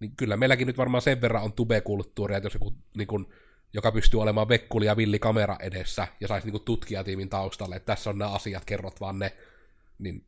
Niin 0.00 0.16
kyllä 0.16 0.36
meilläkin 0.36 0.66
nyt 0.66 0.78
varmaan 0.78 1.02
sen 1.02 1.20
verran 1.20 1.42
on 1.42 1.52
tubekulttuuria, 1.52 2.36
että 2.36 2.46
jos 2.46 2.54
joku, 2.54 2.74
niin 2.96 3.06
kuin, 3.06 3.26
joka 3.72 3.92
pystyy 3.92 4.20
olemaan 4.20 4.48
vekkuli 4.48 4.86
ja 4.86 4.96
villi 4.96 5.18
kamera 5.18 5.56
edessä 5.60 6.08
ja 6.20 6.28
saisi 6.28 6.46
niin 6.46 6.52
kuin 6.52 6.64
tutkijatiimin 6.64 7.28
taustalle, 7.28 7.76
että 7.76 7.92
tässä 7.92 8.10
on 8.10 8.18
nämä 8.18 8.30
asiat, 8.30 8.64
kerrot 8.64 9.00
vaan 9.00 9.18
ne, 9.18 9.32
niin 9.98 10.24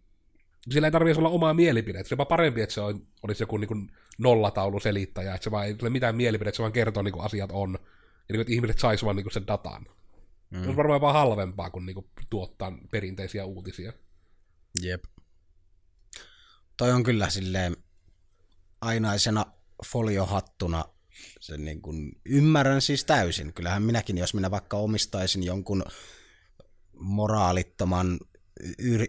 sillä 0.71 0.87
ei 0.87 0.93
tarvitse 0.93 1.21
olla 1.21 1.29
omaa 1.29 1.55
mielipidettä. 1.55 2.09
Se 2.09 2.17
on 2.19 2.27
parempi, 2.27 2.63
että 2.63 2.75
se 2.75 2.81
on, 2.81 3.07
olisi 3.23 3.43
joku 3.43 3.57
niin 3.57 3.69
kuin 3.69 3.91
nollataulu 4.19 4.81
selittäjä, 4.81 5.35
että 5.35 5.45
se 5.45 5.51
vaan 5.51 5.67
ei 5.67 5.77
ole 5.83 5.91
mitään 5.91 6.17
mielipidettä, 6.17 6.57
se 6.57 6.63
vaan 6.63 6.73
kertoo 6.73 7.03
niin 7.03 7.13
kuin 7.13 7.25
asiat 7.25 7.51
on. 7.53 7.73
Ja 7.73 7.79
niin 7.79 8.37
kuin, 8.37 8.41
että 8.41 8.53
ihmiset 8.53 8.79
saisivat 8.79 9.07
vaan 9.07 9.17
niin 9.17 9.25
kuin 9.25 9.33
sen 9.33 9.47
datan. 9.47 9.87
Mm. 10.53 10.63
Se 10.63 10.69
on 10.71 10.77
varmaan 10.77 11.01
vaan 11.01 11.15
halvempaa 11.15 11.71
kuin, 11.71 11.87
niin 11.87 11.95
kuin 11.95 12.07
tuottaa 12.31 12.79
perinteisiä 12.91 13.45
uutisia. 13.45 13.93
Jep 14.83 15.05
toi 16.77 16.93
on 16.93 17.03
kyllä 17.03 17.31
silleen 17.31 17.77
ainaisena 18.81 19.47
foliohattuna 19.87 20.85
se 21.41 21.57
niin 21.57 21.83
kuin, 21.83 22.13
ymmärrän 22.25 22.83
siis 22.83 23.05
täysin. 23.05 23.53
Kyllähän 23.55 23.83
minäkin, 23.83 24.19
jos 24.19 24.35
minä 24.35 24.51
vaikka 24.51 24.77
omistaisin 24.77 25.43
jonkun 25.43 25.85
moraalittoman 26.93 28.21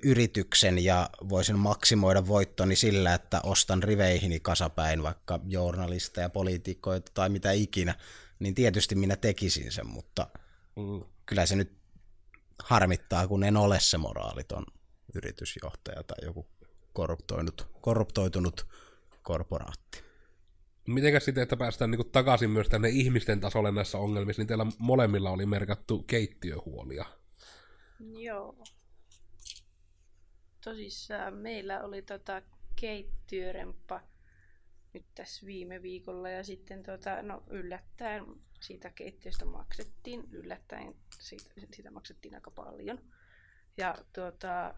yrityksen 0.03 0.83
ja 0.83 1.09
voisin 1.29 1.59
maksimoida 1.59 2.27
voittoni 2.27 2.75
sillä, 2.75 3.13
että 3.13 3.41
ostan 3.43 3.83
riveihini 3.83 4.39
kasapäin 4.39 5.03
vaikka 5.03 5.39
journalisteja, 5.47 6.29
poliitikkoja 6.29 7.00
tai 7.13 7.29
mitä 7.29 7.51
ikinä, 7.51 7.95
niin 8.39 8.55
tietysti 8.55 8.95
minä 8.95 9.15
tekisin 9.15 9.71
sen, 9.71 9.88
mutta 9.88 10.27
mm. 10.75 11.01
Kyllä 11.25 11.46
se 11.46 11.56
nyt 11.56 11.72
harmittaa, 12.63 13.27
kun 13.27 13.44
en 13.44 13.58
ole 13.58 13.80
se 13.80 13.98
moraaliton 13.98 14.65
yritysjohtaja 15.15 16.03
tai 16.03 16.25
joku 16.25 16.48
korruptoinut, 16.94 17.68
korruptoitunut 17.82 18.68
korporaatti. 19.22 20.03
Mitenkäs 20.88 21.25
sitten, 21.25 21.44
että 21.44 21.58
päästään 21.58 21.92
niin 21.92 22.12
takaisin 22.12 22.50
myös 22.50 22.70
tänne 22.70 22.89
ihmisten 22.89 23.39
tasolle 23.39 23.72
näissä 23.72 23.98
ongelmissa, 23.98 24.39
niin 24.39 24.48
teillä 24.48 24.65
molemmilla 24.77 25.30
oli 25.30 25.46
merkattu 25.46 26.03
keittiöhuolia. 26.03 27.06
Joo. 28.00 28.63
Tosissaan 30.63 31.34
meillä 31.34 31.84
oli 31.84 32.01
tota 32.01 32.42
keittiöremppa 32.75 34.01
nyt 34.94 35.06
tässä 35.15 35.46
viime 35.46 35.82
viikolla 35.82 36.30
ja 36.30 36.44
sitten 36.44 36.84
tota, 36.84 37.22
no 37.22 37.44
yllättäen 37.50 38.25
siitä 38.63 38.89
keittiöstä 38.89 39.46
maksettiin, 39.46 40.24
yllättäen 40.32 40.96
siitä, 41.20 41.46
siitä 41.74 41.91
maksettiin 41.91 42.36
aika 42.36 42.51
paljon. 42.51 43.00
Ja 43.77 43.96
tuota, 44.13 44.74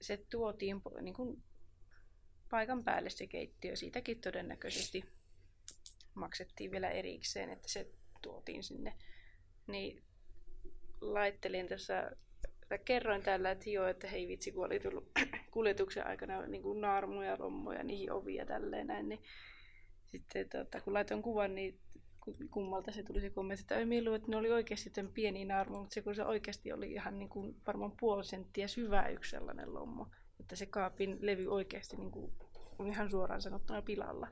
se 0.00 0.16
tuotiin 0.30 0.82
niin 1.00 1.14
kuin 1.14 1.42
paikan 2.50 2.84
päälle 2.84 3.10
se 3.10 3.26
keittiö. 3.26 3.76
Siitäkin 3.76 4.20
todennäköisesti 4.20 5.04
maksettiin 6.14 6.70
vielä 6.70 6.90
erikseen, 6.90 7.50
että 7.50 7.68
se 7.68 7.90
tuotiin 8.22 8.64
sinne. 8.64 8.94
Niin 9.66 10.02
laittelin 11.00 11.68
tässä, 11.68 12.10
tai 12.68 12.78
kerroin 12.78 13.22
tällä, 13.22 13.50
että 13.50 13.70
joo, 13.70 13.86
että 13.86 14.08
hei 14.08 14.28
vitsi, 14.28 14.52
kun 14.52 14.66
oli 14.66 14.80
tullut 14.80 15.10
kuljetuksen 15.50 16.06
aikana 16.06 16.46
niin 16.46 16.62
kuin 16.62 16.80
naarmuja, 16.80 17.36
lommoja, 17.38 17.82
niihin 17.82 18.12
ovia 18.12 18.46
tälleen 18.46 18.86
näin, 18.86 19.08
niin 19.08 19.22
sitten 20.06 20.48
tota, 20.48 20.80
kun 20.80 20.94
laitoin 20.94 21.22
kuvan, 21.22 21.54
niin 21.54 21.80
kummalta 22.50 22.92
se 22.92 23.02
tuli 23.02 23.20
se 23.20 23.30
kommentti, 23.30 23.62
että 23.62 23.76
ei 23.76 23.86
mieluun, 23.86 24.16
että 24.16 24.30
ne 24.30 24.36
oli 24.36 24.50
oikeasti 24.50 24.90
tämän 24.90 25.12
pieni 25.12 25.44
naarmu, 25.44 25.78
mutta 25.78 25.94
se 25.94 26.02
kun 26.02 26.14
se 26.14 26.24
oikeasti 26.24 26.72
oli 26.72 26.92
ihan 26.92 27.18
niin 27.18 27.28
kuin 27.28 27.56
varmaan 27.66 27.92
puoli 28.00 28.24
senttiä 28.24 28.68
syvä 28.68 29.08
yksi 29.08 29.30
sellainen 29.30 29.74
lommo, 29.74 30.10
että 30.40 30.56
se 30.56 30.66
kaapin 30.66 31.18
levy 31.20 31.46
oikeasti 31.46 31.96
niin 31.96 32.10
kuin, 32.10 32.32
on 32.78 32.86
ihan 32.86 33.10
suoraan 33.10 33.42
sanottuna 33.42 33.82
pilalla. 33.82 34.28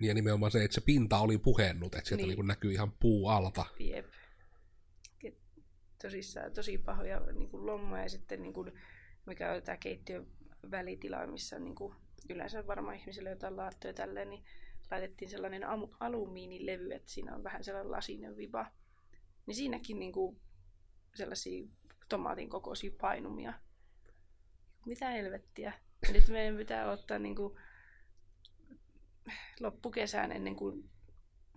Niin 0.00 0.08
ja 0.08 0.14
nimenomaan 0.14 0.52
se, 0.52 0.64
että 0.64 0.74
se 0.74 0.80
pinta 0.80 1.18
oli 1.18 1.38
puhennut, 1.38 1.94
että 1.94 2.08
sieltä 2.08 2.26
niin. 2.26 2.36
niin 2.38 2.46
näkyy 2.46 2.72
ihan 2.72 2.92
puu 2.92 3.28
alta. 3.28 3.66
Jep. 3.78 4.06
Tosissaan 6.02 6.52
tosi 6.52 6.78
pahoja 6.78 7.20
niin 7.20 7.48
kuin 7.48 7.66
lommoja 7.66 8.02
ja 8.02 8.08
sitten 8.08 8.42
niin 8.42 8.52
kuin, 8.54 8.72
mikä 9.26 9.52
on 9.52 9.62
tämä 9.62 9.76
keittiön 9.76 10.26
välitila, 10.70 11.26
missä 11.26 11.56
on 11.56 11.64
niin 11.64 11.74
kuin, 11.74 11.94
yleensä 12.30 12.66
varmaan 12.66 12.96
ihmisille 12.96 13.30
jotain 13.30 13.56
laattoja 13.56 13.94
tälleen, 13.94 14.30
niin 14.30 14.44
laitettiin 14.90 15.30
sellainen 15.30 15.62
alumiinilevy, 16.00 16.92
että 16.92 17.10
siinä 17.10 17.34
on 17.34 17.44
vähän 17.44 17.64
sellainen 17.64 17.92
lasinen 17.92 18.36
viba. 18.36 18.66
Niin 19.46 19.54
siinäkin 19.54 19.98
niin 19.98 20.12
kuin 20.12 20.40
sellaisia 21.14 21.68
tomaatin 22.08 22.48
kokoisia 22.48 22.90
painumia. 23.00 23.52
Mitä 24.86 25.10
helvettiä. 25.10 25.72
Nyt 26.12 26.28
meidän 26.28 26.56
pitää 26.56 26.90
ottaa 26.90 27.18
niin 27.18 27.36
kuin 27.36 27.58
loppukesään 29.60 30.32
ennen 30.32 30.56
kuin, 30.56 30.90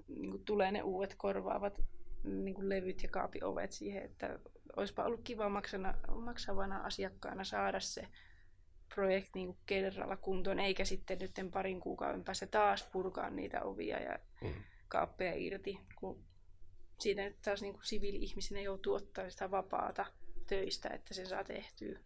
niin 0.07 0.31
kuin 0.31 0.46
tulee 0.46 0.72
ne 0.72 0.81
uudet 0.81 1.15
korvaavat 1.15 1.81
niin 2.24 2.55
kuin 2.55 2.69
levyt 2.69 3.03
ja 3.03 3.10
kaapiovet 3.10 3.72
siihen, 3.72 4.03
että 4.03 4.39
olisipa 4.75 5.03
ollut 5.03 5.22
kiva 5.24 5.50
maksana, 5.50 5.93
maksavana 6.15 6.77
asiakkaana 6.77 7.43
saada 7.43 7.79
se 7.79 8.07
projekti 8.96 9.39
niin 9.39 9.58
kerralla 9.65 10.17
kuntoon, 10.17 10.60
eikä 10.60 10.86
sitten 10.86 11.17
nyt 11.20 11.32
parin 11.51 11.79
kuukauden 11.79 12.24
päästä 12.24 12.48
taas 12.48 12.84
purkaa 12.84 13.29
niitä 13.29 13.62
ovia 13.62 14.00
ja 14.00 14.20
mm. 14.44 14.53
kaappeja 14.88 15.34
irti, 15.36 15.79
kun 15.96 16.24
siinä 17.00 17.24
nyt 17.24 17.41
taas 17.41 17.62
niin 17.62 17.75
siviili-ihmisenä 17.84 18.62
joutuu 18.62 18.94
ottaa 18.94 19.29
sitä 19.29 19.51
vapaata 19.51 20.06
töistä, 20.48 20.89
että 20.89 21.13
sen 21.13 21.27
saa 21.27 21.44
tehtyä. 21.44 22.00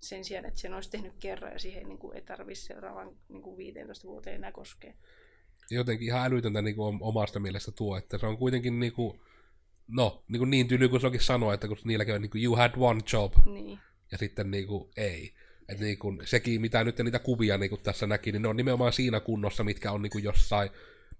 Sen 0.00 0.24
sijaan, 0.24 0.44
että 0.44 0.60
sen 0.60 0.74
olisi 0.74 0.90
tehnyt 0.90 1.12
kerran 1.20 1.52
ja 1.52 1.58
siihen 1.58 1.88
niin 1.88 1.98
kuin 1.98 2.16
ei 2.16 2.22
tarvitse 2.22 2.64
seuraavan 2.64 3.16
niin 3.28 3.42
kuin 3.42 3.56
15 3.56 4.08
vuoteen 4.08 4.36
enää 4.36 4.52
koskea. 4.52 4.94
Jotenkin 5.70 6.08
ihan 6.08 6.26
älytöntä 6.32 6.62
niin 6.62 6.76
kuin 6.76 6.98
omasta 7.00 7.40
mielestä 7.40 7.72
tuo, 7.72 7.96
että 7.96 8.18
se 8.18 8.26
on 8.26 8.38
kuitenkin 8.38 8.80
niin 8.80 8.92
kuin, 8.92 9.20
no, 9.88 10.24
niin, 10.28 10.38
kuin 10.38 10.50
niin 10.50 10.68
tyly 10.68 10.88
kuin 10.88 11.00
se 11.00 11.06
onkin 11.06 11.20
sanoa, 11.20 11.54
että 11.54 11.68
kun 11.68 11.76
niilläkin 11.84 12.14
on 12.14 12.22
niin 12.22 12.30
kuin 12.30 12.44
you 12.44 12.56
had 12.56 12.72
one 12.76 13.00
job, 13.12 13.32
niin. 13.46 13.78
ja 14.12 14.18
sitten 14.18 14.50
niin 14.50 14.66
kuin, 14.66 14.90
ei. 14.96 15.34
Et 15.72 15.80
niin 15.80 15.98
kun, 15.98 16.20
sekin, 16.24 16.60
mitä 16.60 16.84
nyt 16.84 16.98
niitä 16.98 17.18
kuvia 17.18 17.58
niin 17.58 17.70
kun 17.70 17.78
tässä 17.82 18.06
näki, 18.06 18.32
niin 18.32 18.42
ne 18.42 18.48
on 18.48 18.56
nimenomaan 18.56 18.92
siinä 18.92 19.20
kunnossa, 19.20 19.64
mitkä 19.64 19.92
on 19.92 20.02
niin 20.02 20.10
kun 20.10 20.22
jossain 20.22 20.70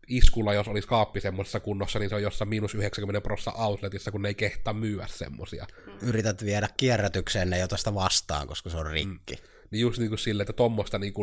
iskulla, 0.09 0.55
jos 0.55 0.69
olisi 0.69 0.89
kaappi 0.89 1.21
semmoisessa 1.21 1.61
kunnossa, 1.61 1.99
niin 1.99 2.09
se 2.09 2.15
on 2.15 2.23
jossain 2.23 2.49
miinus 2.49 2.75
90 2.75 3.21
prosenttia 3.21 3.65
outletissa, 3.65 4.11
kun 4.11 4.23
ne 4.23 4.29
ei 4.29 4.35
kehtaa 4.35 4.75
myyä 4.75 5.07
semmoisia. 5.07 5.67
Mm. 5.87 6.09
Yrität 6.09 6.45
viedä 6.45 6.69
kierrätykseen 6.77 7.51
ne 7.51 7.59
jo 7.59 7.69
tästä 7.69 7.95
vastaan, 7.95 8.47
koska 8.47 8.71
se 8.71 8.77
on 8.77 8.87
rikki. 8.87 9.35
Mm. 9.35 9.43
Niin 9.71 9.81
just 9.81 9.99
niin 9.99 10.09
kuin 10.09 10.19
sille, 10.19 10.43
että 10.43 10.53
tuommoista 10.53 10.99
niin 10.99 11.15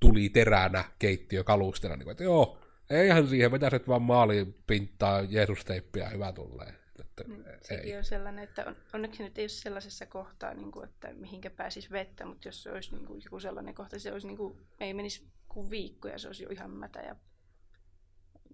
tuli 0.00 0.28
teränä 0.28 0.84
keittiökalustena, 0.98 1.96
niin 1.96 2.04
kuin, 2.04 2.12
että 2.12 2.24
joo, 2.24 2.58
eihän 2.90 3.28
siihen, 3.28 3.52
vetäiset 3.52 3.88
vaan 3.88 4.02
maaliin 4.02 4.54
pinttaa 4.66 5.22
Jeesus-teippiä, 5.22 6.08
hyvä 6.08 6.32
tulee. 6.32 6.74
Että 7.00 7.24
ei. 7.28 7.58
sekin 7.62 7.98
on 7.98 8.04
sellainen, 8.04 8.44
että 8.44 8.64
on, 8.66 8.76
onneksi 8.94 9.22
nyt 9.22 9.38
ei 9.38 9.42
ole 9.42 9.48
sellaisessa 9.48 10.06
kohtaa, 10.06 10.54
niin 10.54 10.72
kuin, 10.72 10.88
että 10.88 11.12
mihinkä 11.12 11.50
pääsisi 11.50 11.90
vettä, 11.90 12.26
mutta 12.26 12.48
jos 12.48 12.62
se 12.62 12.72
olisi 12.72 12.94
niin 12.94 13.06
kuin, 13.06 13.22
joku 13.24 13.40
sellainen 13.40 13.74
kohta, 13.74 13.98
se 13.98 14.12
olisi 14.12 14.26
niin 14.26 14.36
kuin, 14.36 14.66
ei 14.80 14.94
menisi 14.94 15.28
kuin 15.48 15.70
viikko 15.70 16.08
ja 16.08 16.18
se 16.18 16.26
olisi 16.26 16.42
jo 16.42 16.50
ihan 16.50 16.70
mätä 16.70 17.00
ja 17.00 17.16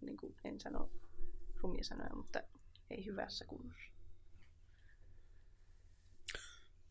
niin 0.01 0.17
kuin, 0.17 0.37
en 0.45 0.61
sano 0.61 0.91
rumia 1.57 1.85
sanoja, 1.85 2.15
mutta 2.15 2.43
ei 2.91 3.07
hyvässä 3.07 3.45
kunnossa. 3.45 3.91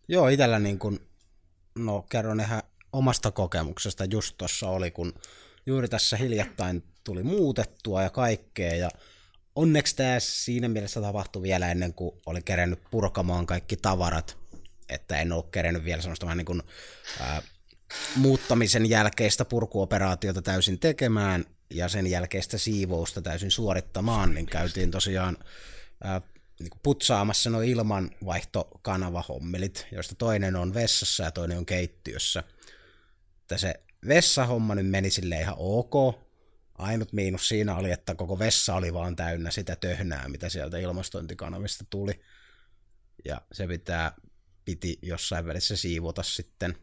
Joo, 0.08 0.28
itsellä 0.28 0.60
niin 0.60 0.80
kuin, 0.80 1.00
no 1.76 2.06
kerron 2.10 2.40
ihan 2.40 2.64
omasta 2.94 3.32
kokemuksesta 3.32 4.06
just 4.06 4.38
tuossa 4.38 4.70
oli, 4.70 4.92
kun 4.92 5.14
juuri 5.66 5.88
tässä 5.88 6.18
hiljattain 6.18 6.84
tuli 7.04 7.24
muutettua 7.24 8.04
ja 8.04 8.10
kaikkea 8.10 8.76
ja 8.76 8.90
onneksi 9.56 9.96
tämä 9.96 10.20
siinä 10.20 10.68
mielessä 10.68 11.02
tapahtui 11.02 11.42
vielä 11.42 11.72
ennen 11.72 11.94
kuin 11.94 12.12
oli 12.26 12.42
kerennyt 12.42 12.80
purkamaan 12.92 13.46
kaikki 13.46 13.78
tavarat, 13.78 14.38
että 14.90 15.18
en 15.18 15.32
ollut 15.32 15.52
kerennyt 15.52 15.84
vielä 15.84 16.02
semmoista 16.02 16.26
vähän 16.26 16.38
niin 16.38 16.46
kuin, 16.46 16.62
ää, 17.20 17.42
muuttamisen 18.16 18.90
jälkeistä 18.90 19.46
purkuoperaatiota 19.46 20.42
täysin 20.42 20.80
tekemään 20.80 21.46
ja 21.70 21.90
sen 21.90 22.08
jälkeistä 22.08 22.58
siivousta 22.58 23.22
täysin 23.22 23.52
suorittamaan, 23.52 24.34
niin 24.34 24.46
käytiin 24.46 24.92
tosiaan 24.92 25.38
ää, 26.04 26.22
niin 26.60 26.70
putsaamassa 26.84 27.50
nuo 27.50 27.62
ilmanvaihtokanavahommelit, 27.62 29.88
joista 29.92 30.16
toinen 30.16 30.56
on 30.56 30.74
vessassa 30.74 31.24
ja 31.24 31.32
toinen 31.32 31.58
on 31.58 31.66
keittiössä. 31.66 32.44
Että 33.42 33.58
se 33.58 33.74
vessahomma 34.08 34.76
nyt 34.76 34.90
meni 34.90 35.10
sille 35.10 35.40
ihan 35.40 35.56
ok. 35.58 35.94
Ainut 36.77 37.13
miinus 37.13 37.48
siinä 37.48 37.75
oli, 37.75 37.92
että 37.92 38.15
koko 38.15 38.39
vessa 38.39 38.75
oli 38.75 38.94
vaan 38.94 39.15
täynnä 39.15 39.51
sitä 39.51 39.75
töhnää, 39.75 40.30
mitä 40.30 40.50
sieltä 40.50 40.77
ilmastointikanavista 40.77 41.86
tuli. 41.89 42.22
Ja 43.25 43.42
se 43.51 43.68
pitää, 43.68 44.15
piti 44.65 45.00
jossain 45.01 45.46
välissä 45.46 45.75
siivota 45.77 46.24
sitten. 46.24 46.77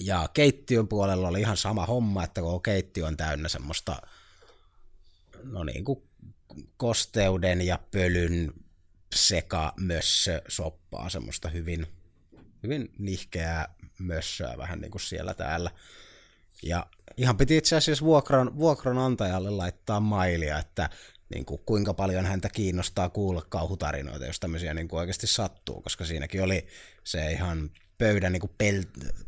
Ja 0.00 0.28
keittiön 0.34 0.88
puolella 0.88 1.28
oli 1.28 1.40
ihan 1.40 1.56
sama 1.56 1.86
homma, 1.86 2.24
että 2.24 2.40
koko 2.40 2.60
keittiö 2.60 3.06
on 3.06 3.16
täynnä 3.16 3.48
semmoista 3.48 4.02
no 5.42 5.64
niin 5.64 5.84
kuin 5.84 6.08
kosteuden 6.76 7.62
ja 7.62 7.78
pölyn 7.90 8.52
seka 9.14 9.74
mössö 9.76 10.42
soppaa, 10.48 11.08
semmoista 11.08 11.48
hyvin, 11.48 11.86
hyvin 12.62 12.92
nihkeää 12.98 13.74
mössöä 13.98 14.54
vähän 14.58 14.80
niin 14.80 14.90
kuin 14.90 15.02
siellä 15.02 15.34
täällä. 15.34 15.70
Ja 16.62 16.86
ihan 17.16 17.36
piti 17.36 17.56
itse 17.56 17.76
asiassa 17.76 18.04
vuokran, 18.04 18.58
vuokranantajalle 18.58 19.50
laittaa 19.50 20.00
mailia, 20.00 20.58
että 20.58 20.90
niin 21.34 21.44
kuin, 21.44 21.60
kuinka 21.66 21.94
paljon 21.94 22.26
häntä 22.26 22.48
kiinnostaa 22.48 23.08
kuulla 23.08 23.42
kauhutarinoita, 23.48 24.26
jos 24.26 24.40
tämmöisiä 24.40 24.74
niin 24.74 24.88
kuin 24.88 25.00
oikeasti 25.00 25.26
sattuu, 25.26 25.80
koska 25.80 26.04
siinäkin 26.04 26.42
oli 26.42 26.66
se 27.04 27.32
ihan 27.32 27.70
pöydän 27.98 28.32
niin 28.32 28.40
kuin 28.40 28.52
pel, 28.58 28.82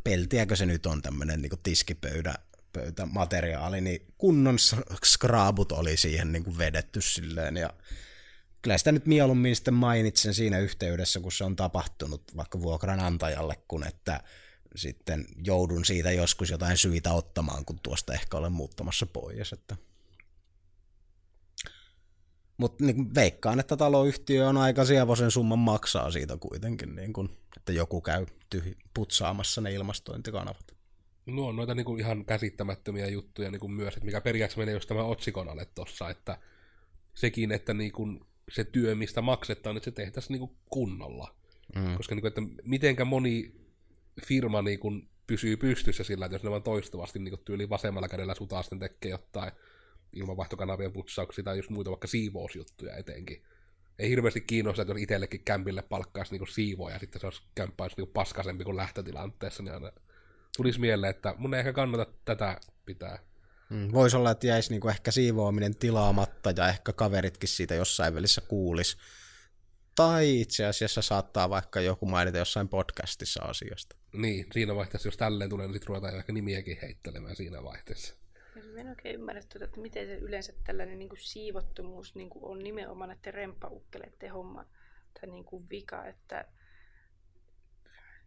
peltiäkö 0.05 0.57
se 0.57 0.67
nyt 0.67 0.87
on 0.87 1.03
tämmöinen 1.03 1.43
niin 1.43 1.53
tiskipöydä 1.63 2.35
pöytämateriaali, 2.73 3.81
niin 3.81 4.07
kunnon 4.19 4.57
skraabut 5.05 5.73
oli 5.73 5.97
siihen 5.97 6.33
niin 6.33 6.45
kuin 6.45 6.59
vedetty 6.59 7.01
silleen, 7.01 7.57
ja 7.57 7.71
kyllä 8.63 8.79
sitä 8.79 8.93
nyt 8.93 9.07
mieluummin 9.07 9.57
sitten 9.57 9.75
mainitsen 9.75 10.35
siinä 10.35 10.59
yhteydessä, 10.59 11.21
kun 11.21 11.33
se 11.33 11.45
on 11.45 11.57
tapahtunut 11.57 12.37
vaikka 12.37 12.63
vuokranantajalle, 12.63 13.57
kun 13.69 13.87
että 13.87 14.21
sitten 14.77 15.27
joudun 15.45 15.85
siitä 15.85 16.13
joskus 16.13 16.51
jotain 16.51 16.77
syitä 16.77 17.13
ottamaan, 17.13 17.65
kun 17.65 17.79
tuosta 17.83 18.13
ehkä 18.13 18.37
olen 18.37 18.53
muuttamassa 18.53 19.07
pois. 19.07 19.53
Että. 19.53 19.77
Mutta 22.57 22.85
niin 22.85 23.15
veikkaan, 23.15 23.61
että 23.61 23.77
taloyhtiö 23.77 24.49
on 24.49 24.57
aika 24.57 24.85
sievoisen 24.85 25.31
summan 25.31 25.59
maksaa 25.59 26.11
siitä 26.11 26.37
kuitenkin, 26.37 26.97
niin 26.97 27.13
kun, 27.13 27.37
että 27.57 27.73
joku 27.73 28.01
käy 28.01 28.27
tyhi, 28.51 28.77
putsaamassa 28.95 29.61
ne 29.61 29.73
ilmastointikanavat. 29.73 30.77
No 31.27 31.47
on 31.47 31.57
noita 31.57 31.75
niinku 31.75 31.97
ihan 31.97 32.25
käsittämättömiä 32.25 33.07
juttuja 33.07 33.51
niinku 33.51 33.69
myös, 33.69 33.95
että 33.95 34.07
mikä 34.07 34.21
periaatteessa 34.21 34.59
menee 34.59 34.75
just 34.75 34.89
tämän 34.89 35.07
otsikon 35.07 35.49
alle 35.49 35.67
tossa, 35.75 36.11
että 36.11 36.39
sekin, 37.15 37.53
että 37.53 37.75
niinku 37.75 38.27
se 38.51 38.65
työ, 38.65 38.95
mistä 38.95 39.23
maksetaan, 39.23 39.77
että 39.77 39.85
se 39.85 39.91
tehtäisiin 39.91 40.33
niinku 40.33 40.57
kunnolla. 40.71 41.35
Mm. 41.75 41.97
Koska 41.97 42.15
niinku, 42.15 42.27
että 42.27 42.43
mitenkä 42.65 43.05
moni 43.05 43.60
firma 44.27 44.63
niinku 44.63 44.93
pysyy 45.27 45.57
pystyssä 45.57 46.05
sillä, 46.05 46.27
että 46.27 46.35
jos 46.35 46.43
ne 46.43 46.51
vaan 46.51 46.63
toistuvasti 46.63 47.19
niinku 47.19 47.37
tyyli 47.37 47.69
vasemmalla 47.69 48.09
kädellä 48.09 48.35
sutaa 48.35 48.63
sitten 48.63 48.79
tekee 48.79 49.11
jotain 49.11 49.53
ilmanvaihtokanavien 50.13 50.93
putsauksia 50.93 51.45
tai 51.45 51.57
jos 51.57 51.71
muita 51.71 51.91
vaikka 51.91 52.07
siivousjuttuja 52.07 52.97
etenkin. 52.97 53.43
Ei 53.99 54.11
hirveästi 54.11 54.41
kiinnosta, 54.41 54.83
että 54.83 54.93
jos 54.93 55.03
itsellekin 55.03 55.45
kämpille 55.45 55.83
palkkaisi 55.83 56.33
niinku 56.33 56.47
siivoja 56.47 56.95
ja 56.95 56.99
sitten 56.99 57.21
se 57.21 57.27
olisi 57.27 57.43
kämppä 57.55 57.85
olisi 57.85 57.97
niinku 57.97 58.13
paskasempi 58.13 58.65
kuin 58.65 58.77
lähtötilanteessa, 58.77 59.63
niin 59.63 59.75
aina 59.75 59.93
tulisi 60.57 60.81
mieleen, 60.81 61.11
että 61.11 61.35
mun 61.39 61.55
ei 61.55 61.59
ehkä 61.59 61.73
kannata 61.73 62.13
tätä 62.25 62.61
pitää. 62.87 63.19
Mm, 63.71 63.93
Voisi 63.93 64.17
olla, 64.17 64.31
että 64.31 64.47
jäisi 64.47 64.71
niinku 64.71 64.89
ehkä 64.89 65.11
siivoaminen 65.11 65.77
tilaamatta 65.77 66.53
ja 66.57 66.69
ehkä 66.69 66.93
kaveritkin 66.93 67.49
siitä 67.49 67.75
jossain 67.75 68.15
välissä 68.15 68.41
kuulis. 68.41 68.97
Tai 69.95 70.41
itse 70.41 70.67
asiassa 70.67 71.03
saattaa 71.03 71.51
vaikka 71.51 71.81
joku 71.81 72.07
mainita 72.07 72.39
jossain 72.39 72.69
podcastissa 72.69 73.43
asiasta. 73.43 74.00
Niin, 74.13 74.47
siinä 74.53 74.75
vaiheessa, 74.75 75.09
jos 75.09 75.17
tälleen 75.17 75.51
tulee, 75.51 75.67
niin 75.67 75.75
sitten 75.75 75.89
ruvetaan 75.89 76.17
ehkä 76.17 76.33
nimiäkin 76.33 76.79
heittelemään 76.83 77.37
siinä 77.37 77.65
vaiheessa. 77.65 78.15
Mä 78.75 78.81
en 78.81 78.89
oikein 78.89 79.15
ymmärrä, 79.15 79.43
tuota, 79.43 79.65
että 79.65 79.81
miten 79.81 80.07
se 80.07 80.15
yleensä 80.15 80.53
tällainen 80.65 80.99
niin 80.99 81.09
kuin 81.09 81.21
siivottomuus 81.21 82.15
niin 82.15 82.31
kuin 82.31 82.45
on 82.45 82.59
nimenomaan 82.59 83.09
näiden 83.09 83.35
remppaukkeleiden 83.35 84.33
homma 84.33 84.67
tai 85.21 85.31
niin 85.31 85.45
kuin 85.45 85.71
vika, 85.71 86.07
että 86.07 86.45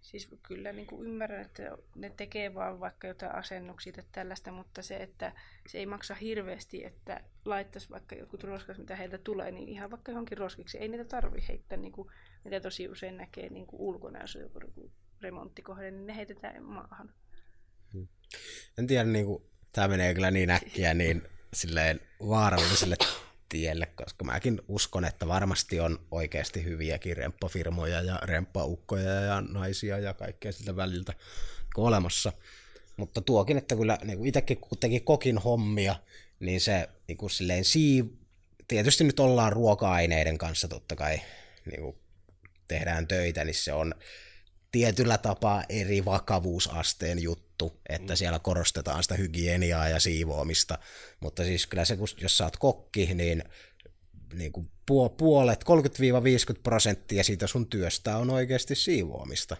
Siis 0.04 0.30
kyllä 0.44 0.72
niin 0.72 0.88
kuin 0.88 1.08
ymmärrän, 1.08 1.42
että 1.42 1.78
ne 1.96 2.10
tekee 2.10 2.54
vaan 2.54 2.80
vaikka 2.80 3.08
jotain 3.08 3.36
asennuksia 3.36 3.94
tai 3.94 4.04
tällaista, 4.12 4.52
mutta 4.52 4.82
se, 4.82 4.96
että 4.98 5.32
se 5.68 5.78
ei 5.78 5.86
maksa 5.86 6.16
hirveästi, 6.16 6.86
että 6.86 7.22
laittaisi 7.46 7.90
vaikka 7.90 8.16
jotkut 8.16 8.44
roskas, 8.44 8.78
mitä 8.78 8.96
heiltä 8.96 9.18
tulee, 9.18 9.52
niin 9.52 9.70
ihan 9.70 9.92
vaikka 9.92 10.12
johonkin 10.12 10.38
roskiksi. 10.38 10.78
Ei 10.78 10.88
niitä 10.88 11.06
tarvi 11.06 11.46
heittää, 11.48 11.78
niin 11.78 11.92
kuin, 11.92 12.10
mitä 12.44 12.60
tosi 12.60 12.88
usein 12.88 13.18
näkee 13.18 13.50
niin 13.50 13.68
kuin 13.68 13.82
ulkona, 13.82 14.22
jos 14.22 14.36
on 14.36 14.42
joku 14.42 14.60
remonttikohde, 15.24 15.92
niin 15.92 16.08
ne 16.08 16.16
heitetään 16.16 16.64
maahan. 16.64 17.14
En 18.78 18.88
tiedä, 18.88 19.04
niin 19.04 19.26
kuin, 19.26 19.44
tämä 19.72 19.88
menee 19.88 20.14
kyllä 20.14 20.32
niin 20.32 20.50
äkkiä 20.50 20.94
niin 20.94 21.22
silleen 21.54 22.02
vaaralliselle 22.28 22.96
tielle, 23.50 23.86
koska 23.86 24.26
mäkin 24.26 24.62
uskon, 24.68 25.06
että 25.06 25.28
varmasti 25.28 25.80
on 25.80 26.00
oikeasti 26.12 26.64
hyviäkin 26.64 27.18
remppafirmoja 27.18 28.02
ja 28.02 28.20
remppaukkoja 28.24 29.12
ja 29.12 29.42
naisia 29.42 30.00
ja 30.00 30.14
kaikkea 30.14 30.52
siltä 30.52 30.76
väliltä 30.76 31.14
olemassa. 31.78 32.34
Mutta 32.98 33.22
tuokin, 33.22 33.58
että 33.58 33.76
kyllä 33.76 33.98
niin 34.04 34.26
itsekin 34.26 34.58
kun 34.58 34.78
teki 34.78 35.00
kokin 35.00 35.38
hommia, 35.38 35.96
niin 36.40 36.62
se 36.62 36.90
niin 37.08 37.18
kuin 37.18 37.30
silleen 37.30 37.66
sii... 37.66 38.18
Tietysti 38.68 39.04
nyt 39.04 39.20
ollaan 39.20 39.54
ruoka-aineiden 39.54 40.38
kanssa 40.38 40.68
totta 40.68 40.96
kai 40.96 41.22
niin 41.66 41.82
kuin 41.82 41.96
tehdään 42.68 43.08
töitä, 43.08 43.44
niin 43.44 43.56
se 43.56 43.74
on 43.74 43.96
tietyllä 44.74 45.18
tapaa 45.18 45.64
eri 45.70 46.06
vakavuusasteen 46.06 47.24
juttu, 47.24 47.82
että 47.90 48.16
siellä 48.16 48.40
korostetaan 48.40 49.04
sitä 49.04 49.16
hygieniaa 49.16 49.90
ja 49.90 50.00
siivoamista, 50.00 50.80
mutta 51.20 51.44
siis 51.44 51.68
kyllä 51.68 51.86
se, 51.86 51.98
jos 52.22 52.38
sä 52.38 52.44
oot 52.44 52.58
kokki, 52.58 53.14
niin, 53.14 53.44
niin 54.34 54.52
kuin 54.52 54.72
puolet, 55.18 55.64
30-50 56.56 56.60
prosenttia 56.64 57.24
siitä 57.24 57.48
sun 57.48 57.68
työstä 57.68 58.18
on 58.18 58.30
oikeasti 58.30 58.76
siivoamista. 58.76 59.58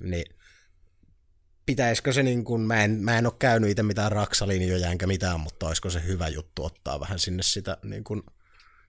Niin 0.00 0.36
pitäisikö 1.66 2.12
se 2.12 2.22
niin 2.22 2.44
kuin, 2.44 2.60
mä 2.60 2.84
en, 2.84 2.90
mä 2.90 3.18
en 3.18 3.26
ole 3.26 3.34
käynyt 3.38 3.70
itse 3.70 3.82
mitään 3.82 4.12
raksalinjoja 4.12 4.90
enkä 4.90 5.06
mitään, 5.06 5.40
mutta 5.40 5.66
olisiko 5.66 5.90
se 5.90 6.04
hyvä 6.06 6.28
juttu 6.28 6.64
ottaa 6.64 7.00
vähän 7.00 7.18
sinne 7.18 7.42
sitä 7.42 7.76
niin 7.82 8.04
kuin, 8.04 8.22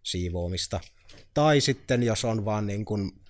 siivoamista. 0.04 0.80
Tai 1.34 1.62
sitten 1.62 2.04
jos 2.04 2.26
on 2.26 2.46
vaan 2.46 2.68
niin 2.68 2.86
kuin, 2.86 3.23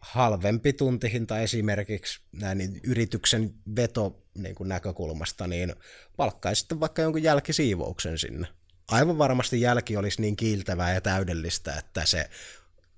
halvempi 0.00 0.72
tuntihinta 0.72 1.38
esimerkiksi 1.38 2.20
näin 2.32 2.80
yrityksen 2.84 3.54
veto 3.76 4.22
niin 4.34 4.54
kuin 4.54 4.68
näkökulmasta, 4.68 5.46
niin 5.46 5.74
palkkaisi 6.16 6.60
sitten 6.60 6.80
vaikka 6.80 7.02
jonkun 7.02 7.22
jälkisiivouksen 7.22 8.18
sinne. 8.18 8.46
Aivan 8.88 9.18
varmasti 9.18 9.60
jälki 9.60 9.96
olisi 9.96 10.20
niin 10.20 10.36
kiiltävää 10.36 10.94
ja 10.94 11.00
täydellistä, 11.00 11.74
että 11.74 12.06
se 12.06 12.30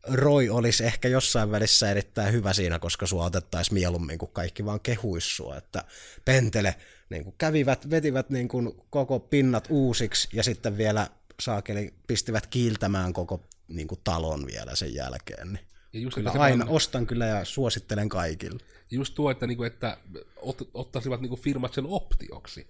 roi 0.03 0.49
olisi 0.49 0.85
ehkä 0.85 1.09
jossain 1.09 1.51
välissä 1.51 1.91
erittäin 1.91 2.33
hyvä 2.33 2.53
siinä, 2.53 2.79
koska 2.79 3.07
sua 3.07 3.25
otettaisiin 3.25 3.75
mieluummin, 3.75 4.19
kuin 4.19 4.33
kaikki 4.33 4.65
vaan 4.65 4.81
kehuissua, 4.81 5.57
että 5.57 5.85
pentele 6.25 6.75
niin 7.11 7.25
kuin 7.25 7.35
kävivät, 7.39 7.91
vetivät 7.91 8.31
niin 8.31 8.49
kuin 8.49 8.73
koko 8.91 9.21
pinnat 9.21 9.67
uusiksi 9.71 10.29
ja 10.33 10.43
sitten 10.43 10.79
vielä 10.79 11.09
saakeli 11.41 11.95
pistivät 12.07 12.47
kiiltämään 12.47 13.13
koko 13.13 13.45
niin 13.69 13.89
kuin 13.89 14.01
talon 14.05 14.47
vielä 14.47 14.75
sen 14.75 14.95
jälkeen. 14.95 15.53
Niin 15.53 15.67
ja 15.93 16.01
just, 16.01 16.15
kyllä 16.15 16.31
aina 16.31 16.65
on... 16.65 16.71
ostan 16.71 17.07
kyllä 17.07 17.27
ja 17.27 17.45
suosittelen 17.45 18.09
kaikille. 18.09 18.61
Just 18.91 19.15
tuo, 19.15 19.31
että, 19.31 19.47
niinku, 19.47 19.63
että 19.63 19.97
ot, 20.37 20.71
ottaisivat 20.75 21.21
niinku 21.21 21.37
firmat 21.37 21.75
sen 21.75 21.87
optioksi. 21.87 22.67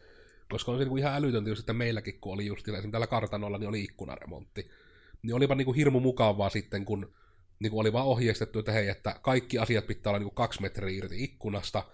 Koska 0.50 0.72
on 0.72 0.78
se 0.78 0.84
niinku 0.84 0.96
ihan 0.96 1.14
älytöntä 1.14 1.50
just, 1.50 1.60
että 1.60 1.72
meilläkin 1.72 2.20
kun 2.20 2.32
oli 2.32 2.46
just 2.46 2.68
esimerkiksi 2.68 2.90
täällä 2.90 3.06
kartanolla, 3.06 3.58
niin 3.58 3.68
oli 3.68 3.82
ikkunaremontti. 3.82 4.70
niin 5.22 5.34
olipa 5.34 5.54
niinku 5.54 5.72
hirmu 5.72 6.00
mukavaa 6.00 6.50
sitten, 6.50 6.84
kun 6.84 7.12
niinku 7.58 7.78
oli 7.78 7.92
vaan 7.92 8.06
ohjeistettu, 8.06 8.58
että 8.58 8.72
hei, 8.72 8.88
että 8.88 9.20
kaikki 9.22 9.58
asiat 9.58 9.86
pitää 9.86 10.10
olla 10.10 10.18
niinku 10.18 10.34
kaksi 10.34 10.62
metriä 10.62 10.98
irti 10.98 11.24
ikkunasta, 11.24 11.84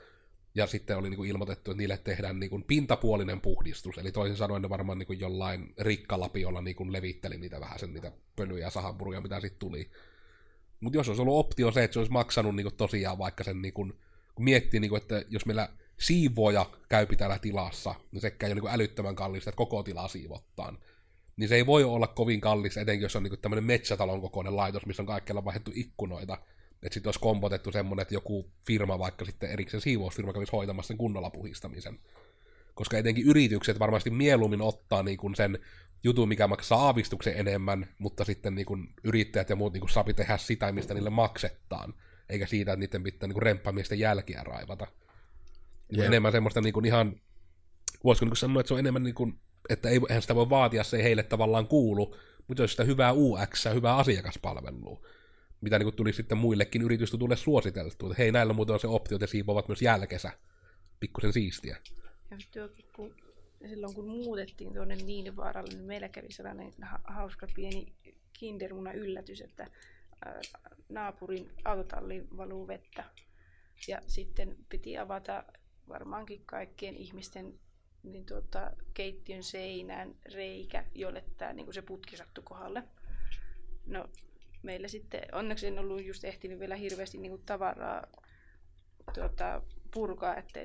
ja 0.54 0.66
sitten 0.66 0.96
oli 0.96 1.10
niinku 1.10 1.24
ilmoitettu, 1.24 1.70
että 1.70 1.78
niille 1.78 1.96
tehdään 1.96 2.40
niinku 2.40 2.60
pintapuolinen 2.66 3.40
puhdistus, 3.40 3.98
eli 3.98 4.12
toisin 4.12 4.36
sanoen 4.36 4.62
ne 4.62 4.68
varmaan 4.68 4.98
niinku 4.98 5.12
jollain 5.12 5.74
rikkalapiolla 5.78 6.62
niinku 6.62 6.92
levitteli 6.92 7.38
niitä 7.38 7.60
vähän 7.60 7.78
sen 7.78 7.94
niitä 7.94 8.12
pölyjä 8.36 8.66
ja 8.66 8.70
sahanpuruja, 8.70 9.20
mitä 9.20 9.40
sitten 9.40 9.58
tuli. 9.58 9.90
Mutta 10.80 10.98
jos 10.98 11.08
olisi 11.08 11.22
ollut 11.22 11.38
optio 11.38 11.72
se, 11.72 11.84
että 11.84 11.92
se 11.92 11.98
olisi 11.98 12.12
maksanut 12.12 12.56
niinku 12.56 12.70
tosiaan 12.70 13.18
vaikka 13.18 13.44
sen, 13.44 13.62
niinku, 13.62 13.92
kun 14.34 14.44
miettii, 14.44 14.80
niinku, 14.80 14.96
että 14.96 15.24
jos 15.28 15.46
meillä 15.46 15.68
siivoja 16.00 16.70
käy 16.88 17.06
täällä 17.06 17.38
tilassa, 17.38 17.94
niin 18.12 18.20
sekään 18.20 18.48
ei 18.48 18.52
ole 18.52 18.54
niinku 18.54 18.74
älyttömän 18.74 19.16
kallista, 19.16 19.50
että 19.50 19.56
koko 19.56 19.82
tilaa 19.82 20.08
siivottaan. 20.08 20.78
Niin 21.36 21.48
se 21.48 21.54
ei 21.54 21.66
voi 21.66 21.84
olla 21.84 22.06
kovin 22.06 22.40
kallis, 22.40 22.76
etenkin 22.76 23.02
jos 23.02 23.16
on 23.16 23.22
niinku 23.22 23.36
tämmöinen 23.36 23.64
metsätalon 23.64 24.20
kokoinen 24.20 24.56
laitos, 24.56 24.86
missä 24.86 25.02
on 25.02 25.06
kaikkialla 25.06 25.44
vaihdettu 25.44 25.70
ikkunoita. 25.74 26.38
Että 26.82 26.94
sitten 26.94 27.08
olisi 27.08 27.20
kompotettu 27.20 27.72
semmoinen, 27.72 28.02
että 28.02 28.14
joku 28.14 28.50
firma, 28.66 28.98
vaikka 28.98 29.24
sitten 29.24 29.50
erikseen 29.50 29.80
siivousfirma 29.80 30.32
kävisi 30.32 30.52
hoitamassa 30.52 30.88
sen 30.88 30.98
kunnolla 30.98 31.30
puhistamisen. 31.30 31.98
Koska 32.76 32.98
etenkin 32.98 33.26
yritykset 33.26 33.78
varmasti 33.78 34.10
mieluummin 34.10 34.62
ottaa 34.62 35.02
niinku 35.02 35.30
sen 35.34 35.58
jutun, 36.04 36.28
mikä 36.28 36.46
maksaa 36.46 36.86
aavistuksen 36.86 37.36
enemmän, 37.36 37.88
mutta 37.98 38.24
sitten 38.24 38.54
niinku 38.54 38.78
yrittäjät 39.04 39.50
ja 39.50 39.56
muut 39.56 39.72
niinku 39.72 39.88
sapi 39.88 40.14
tehdä 40.14 40.36
sitä, 40.36 40.72
mistä 40.72 40.94
niille 40.94 41.10
maksetaan. 41.10 41.94
Eikä 42.28 42.46
siitä, 42.46 42.72
että 42.72 42.80
niiden 42.80 43.02
pitää 43.02 43.26
niinku 43.26 43.40
remppamiesten 43.40 43.98
jälkiä 43.98 44.42
raivata. 44.42 44.86
Niin 45.90 45.98
Jep. 45.98 46.06
enemmän 46.06 46.32
semmoista 46.32 46.60
niinku 46.60 46.80
ihan, 46.84 47.20
voisiko 48.04 48.24
niinku 48.24 48.36
sanoa, 48.36 48.60
että 48.60 48.68
se 48.68 48.74
on 48.74 48.80
enemmän 48.80 49.02
niinku, 49.02 49.32
että 49.68 49.88
ei, 49.88 50.00
eihän 50.08 50.22
sitä 50.22 50.34
voi 50.34 50.50
vaatia, 50.50 50.84
se 50.84 50.96
ei 50.96 51.02
heille 51.02 51.22
tavallaan 51.22 51.66
kuulu, 51.66 52.16
mutta 52.48 52.62
jos 52.62 52.70
sitä 52.70 52.84
hyvää 52.84 53.12
UX, 53.12 53.64
hyvää 53.74 53.96
asiakaspalvelua, 53.96 55.06
mitä 55.60 55.78
niinku 55.78 55.92
tuli 55.92 56.12
sitten 56.12 56.38
muillekin 56.38 56.82
yritystutulle 56.82 57.36
suositeltu, 57.36 58.10
että 58.10 58.22
hei, 58.22 58.32
näillä 58.32 58.52
muuten 58.52 58.74
on 58.74 58.80
se 58.80 58.86
optio, 58.86 59.16
että 59.16 59.26
siivovat 59.26 59.68
myös 59.68 59.82
jälkesä. 59.82 60.32
Pikkusen 61.00 61.32
siistiä. 61.32 61.76
Ja 62.30 62.40
sitten 62.40 62.70
kun, 62.96 63.14
silloin 63.68 63.94
kun 63.94 64.08
muutettiin 64.08 64.74
tuonne 64.74 64.96
Niinivaaralle, 64.96 65.74
niin 65.74 65.86
meillä 65.86 66.08
kävi 66.08 66.32
sellainen 66.32 66.72
ha- 66.82 67.00
hauska 67.04 67.46
pieni 67.54 67.92
kindermuna 68.32 68.92
yllätys, 68.92 69.40
että 69.40 69.66
naapurin 70.88 71.50
autotalliin 71.64 72.36
valuu 72.36 72.68
vettä. 72.68 73.04
Ja 73.88 74.00
sitten 74.06 74.56
piti 74.68 74.98
avata 74.98 75.44
varmaankin 75.88 76.42
kaikkien 76.46 76.96
ihmisten 76.96 77.58
niin 78.02 78.26
tuota, 78.26 78.72
keittiön 78.94 79.42
seinään 79.42 80.14
reikä, 80.34 80.84
jolle 80.94 81.24
tämä, 81.36 81.52
niin 81.52 81.74
se 81.74 81.82
putki 81.82 82.16
sattui 82.16 82.44
kohdalle. 82.44 82.82
No, 83.86 84.08
meillä 84.62 84.88
sitten, 84.88 85.20
onneksi 85.32 85.66
en 85.66 85.78
ollut 85.78 86.04
just 86.04 86.24
ehtinyt 86.24 86.58
vielä 86.58 86.74
hirveästi 86.76 87.18
niin 87.18 87.42
tavaraa 87.46 88.06
tuota, 89.14 89.62
purkaa, 89.94 90.36
että 90.36 90.60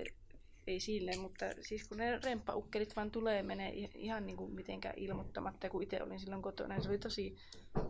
ei 0.67 0.79
silleen, 0.79 1.19
mutta 1.19 1.45
siis 1.61 1.87
kun 1.87 1.97
ne 1.97 2.19
remppaukkelit 2.19 2.95
vaan 2.95 3.11
tulee 3.11 3.43
menee 3.43 3.69
ihan 3.95 4.25
niin 4.25 4.37
kuin 4.37 4.53
mitenkään 4.53 4.97
ilmoittamatta, 4.97 5.69
kun 5.69 5.83
itse 5.83 6.03
olin 6.03 6.19
silloin 6.19 6.41
kotona, 6.41 6.75
niin 6.75 6.83
se 6.83 6.89
oli 6.89 6.97
tosi 6.97 7.35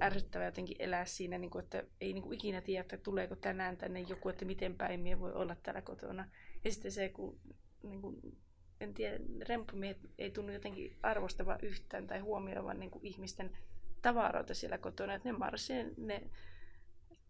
ärsyttävää 0.02 0.48
jotenkin 0.48 0.76
elää 0.80 1.06
siinä, 1.06 1.38
niin 1.38 1.52
kuin, 1.52 1.64
että 1.64 1.84
ei 2.02 2.14
niin 2.14 2.24
kuin 2.24 2.34
ikinä 2.34 2.62
tiedä, 2.62 2.82
että 2.82 2.98
tuleeko 2.98 3.36
tänään 3.36 3.78
tänne 3.78 4.00
joku, 4.00 4.30
että 4.30 4.46
miten 4.46 4.76
päin 4.76 5.00
mie 5.00 5.20
voi 5.20 5.34
olla 5.34 5.56
täällä 5.56 5.82
kotona. 5.82 6.30
Ja 6.64 6.72
sitten 6.72 6.92
se, 6.92 7.10
kun 7.10 7.40
niin 7.84 8.02
kuin, 8.02 8.38
en 8.80 8.94
tiedä, 8.94 9.20
remppamiehet 9.50 10.00
ei 10.18 10.32
tunnu 10.32 10.54
jotenkin 10.54 10.98
arvostavan 11.04 11.60
yhtään 11.62 12.08
tai 12.08 12.20
huomioivan 12.20 12.80
niin 12.80 12.92
kuin 12.92 13.06
ihmisten 13.06 13.58
tavaroita 14.02 14.54
siellä 14.54 14.78
kotona, 14.78 15.14
että 15.14 15.30
ne 15.30 15.38
marssii 15.38 15.86
ne 15.98 16.24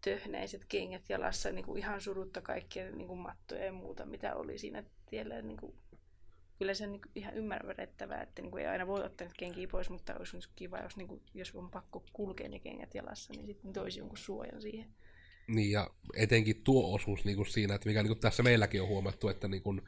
töhnäiset 0.04 0.64
kengät 0.68 1.08
jalassa 1.08 1.50
niin 1.50 1.64
kuin 1.64 1.78
ihan 1.78 2.00
surutta 2.00 2.40
kaikkia 2.40 2.90
niin 2.90 3.08
kuin 3.08 3.18
mattoja 3.18 3.64
ja 3.64 3.72
muuta, 3.72 4.06
mitä 4.06 4.34
oli 4.34 4.58
siinä 4.58 4.84
tiellä. 5.12 5.42
Niin 5.42 5.56
kuin, 5.56 5.74
kyllä 6.58 6.74
se 6.74 6.84
on 6.84 6.92
niin 6.92 7.02
kuin 7.02 7.12
ihan 7.14 7.34
ymmärrettävää, 7.34 8.22
että 8.22 8.42
niin 8.42 8.50
kuin 8.50 8.60
ei 8.60 8.68
aina 8.68 8.86
voi 8.86 9.04
ottaa 9.04 9.26
niitä 9.26 9.38
kenkiä 9.38 9.68
pois, 9.68 9.90
mutta 9.90 10.14
olisi 10.14 10.36
nyt 10.36 10.48
kiva, 10.56 10.78
jos, 10.78 10.96
niin 10.96 11.08
kuin, 11.08 11.22
jos 11.34 11.54
on 11.54 11.70
pakko 11.70 12.04
kulkea 12.12 12.48
ne 12.48 12.58
kengät 12.58 12.94
jalassa, 12.94 13.32
niin 13.32 13.46
sitten 13.46 13.72
toisi 13.72 13.98
jonkun 13.98 14.18
suojan 14.18 14.62
siihen. 14.62 14.88
Niin, 15.46 15.70
ja 15.70 15.90
etenkin 16.16 16.62
tuo 16.64 16.94
osuus 16.94 17.24
niin 17.24 17.36
kuin 17.36 17.46
siinä, 17.46 17.74
että 17.74 17.88
mikä 17.88 18.02
niin 18.02 18.08
kuin 18.08 18.20
tässä 18.20 18.42
meilläkin 18.42 18.82
on 18.82 18.88
huomattu, 18.88 19.28
että 19.28 19.48
niin 19.48 19.62
kuin, 19.62 19.82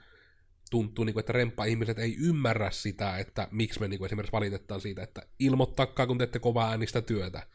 tuntuu, 0.70 1.04
niin 1.04 1.14
kuin, 1.14 1.20
että 1.20 1.32
remppa-ihmiset 1.32 1.98
ei 1.98 2.16
ymmärrä 2.16 2.70
sitä, 2.70 3.18
että 3.18 3.48
miksi 3.50 3.80
me 3.80 3.88
niin 3.88 3.98
kuin 3.98 4.06
esimerkiksi 4.06 4.32
valitetaan 4.32 4.80
siitä, 4.80 5.02
että 5.02 5.22
ilmoittakaa, 5.38 6.06
kun 6.06 6.18
teette 6.18 6.38
kovaa 6.38 6.70
äänistä 6.70 7.02
työtä. 7.02 7.46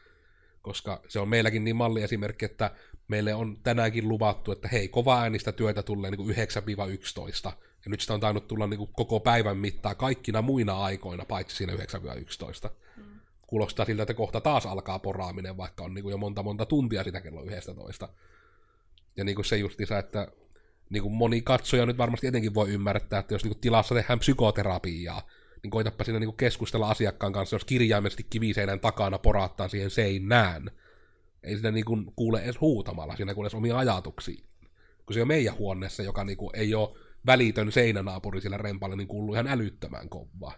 Koska 0.62 1.02
se 1.08 1.20
on 1.20 1.28
meilläkin 1.28 1.64
niin 1.64 1.76
malliesimerkki, 1.76 2.44
että 2.44 2.70
meille 3.10 3.34
on 3.34 3.56
tänäänkin 3.62 4.08
luvattu, 4.08 4.52
että 4.52 4.68
hei, 4.68 4.88
kova 4.88 5.20
äänistä 5.20 5.52
työtä 5.52 5.82
tulee 5.82 6.10
niin 6.10 6.18
kuin 6.18 6.36
9-11. 6.36 7.52
Ja 7.84 7.90
nyt 7.90 8.00
sitä 8.00 8.14
on 8.14 8.20
tainnut 8.20 8.48
tulla 8.48 8.66
niin 8.66 8.78
kuin 8.78 8.90
koko 8.92 9.20
päivän 9.20 9.56
mittaa 9.56 9.94
kaikkina 9.94 10.42
muina 10.42 10.84
aikoina, 10.84 11.24
paitsi 11.24 11.56
siinä 11.56 11.72
9-11. 11.72 11.76
Mm. 12.96 13.04
Kuulostaa 13.46 13.86
siltä, 13.86 14.02
että 14.02 14.14
kohta 14.14 14.40
taas 14.40 14.66
alkaa 14.66 14.98
poraaminen, 14.98 15.56
vaikka 15.56 15.84
on 15.84 15.94
niin 15.94 16.02
kuin 16.02 16.10
jo 16.10 16.18
monta 16.18 16.42
monta 16.42 16.66
tuntia 16.66 17.04
sitä 17.04 17.20
kello 17.20 17.44
11. 17.44 18.08
Ja 19.16 19.24
niin 19.24 19.34
kuin 19.34 19.44
se 19.44 19.56
justiinsa, 19.56 19.98
että 19.98 20.28
niin 20.90 21.02
kuin 21.02 21.14
moni 21.14 21.42
katsoja 21.42 21.86
nyt 21.86 21.98
varmasti 21.98 22.26
etenkin 22.26 22.54
voi 22.54 22.70
ymmärtää, 22.70 23.20
että 23.20 23.34
jos 23.34 23.44
niin 23.44 23.52
kuin 23.52 23.60
tilassa 23.60 23.94
tehdään 23.94 24.18
psykoterapiaa, 24.18 25.22
niin 25.62 25.70
koitapa 25.70 26.04
siinä 26.04 26.18
niin 26.18 26.28
kuin 26.28 26.36
keskustella 26.36 26.90
asiakkaan 26.90 27.32
kanssa, 27.32 27.54
jos 27.54 27.64
kirjaimellisesti 27.64 28.26
kiviseinän 28.30 28.80
takana 28.80 29.18
poraattaa 29.18 29.68
siihen 29.68 29.90
seinään. 29.90 30.70
Ei 31.42 31.56
sitä 31.56 31.70
niin 31.70 31.84
kuin 31.84 32.12
kuule 32.16 32.42
edes 32.42 32.60
huutamalla, 32.60 33.16
siinä 33.16 33.34
kuule 33.34 33.46
edes 33.46 33.54
omia 33.54 33.78
ajatuksia. 33.78 34.44
Kun 35.06 35.14
se 35.14 35.22
on 35.22 35.28
meidän 35.28 35.58
huoneessa, 35.58 36.02
joka 36.02 36.24
niin 36.24 36.36
kuin 36.36 36.56
ei 36.56 36.74
ole 36.74 36.98
välitön 37.26 37.72
seinänaapuri 37.72 38.40
sillä 38.40 38.56
rempalla, 38.56 38.96
niin 38.96 39.08
kuuluu 39.08 39.34
ihan 39.34 39.48
älyttömän 39.48 40.08
kovaa. 40.08 40.54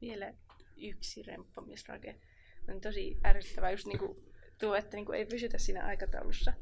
Vielä 0.00 0.34
yksi 0.76 1.22
remppamisrake. 1.22 2.20
On 2.68 2.80
tosi 2.80 3.18
ärsyttävää 3.26 3.70
just 3.70 3.86
niinku 3.86 4.24
tuo, 4.60 4.74
että 4.74 4.96
niinku 4.96 5.12
ei 5.12 5.26
pysytä 5.26 5.58
siinä 5.58 5.86
aikataulussa. 5.86 6.52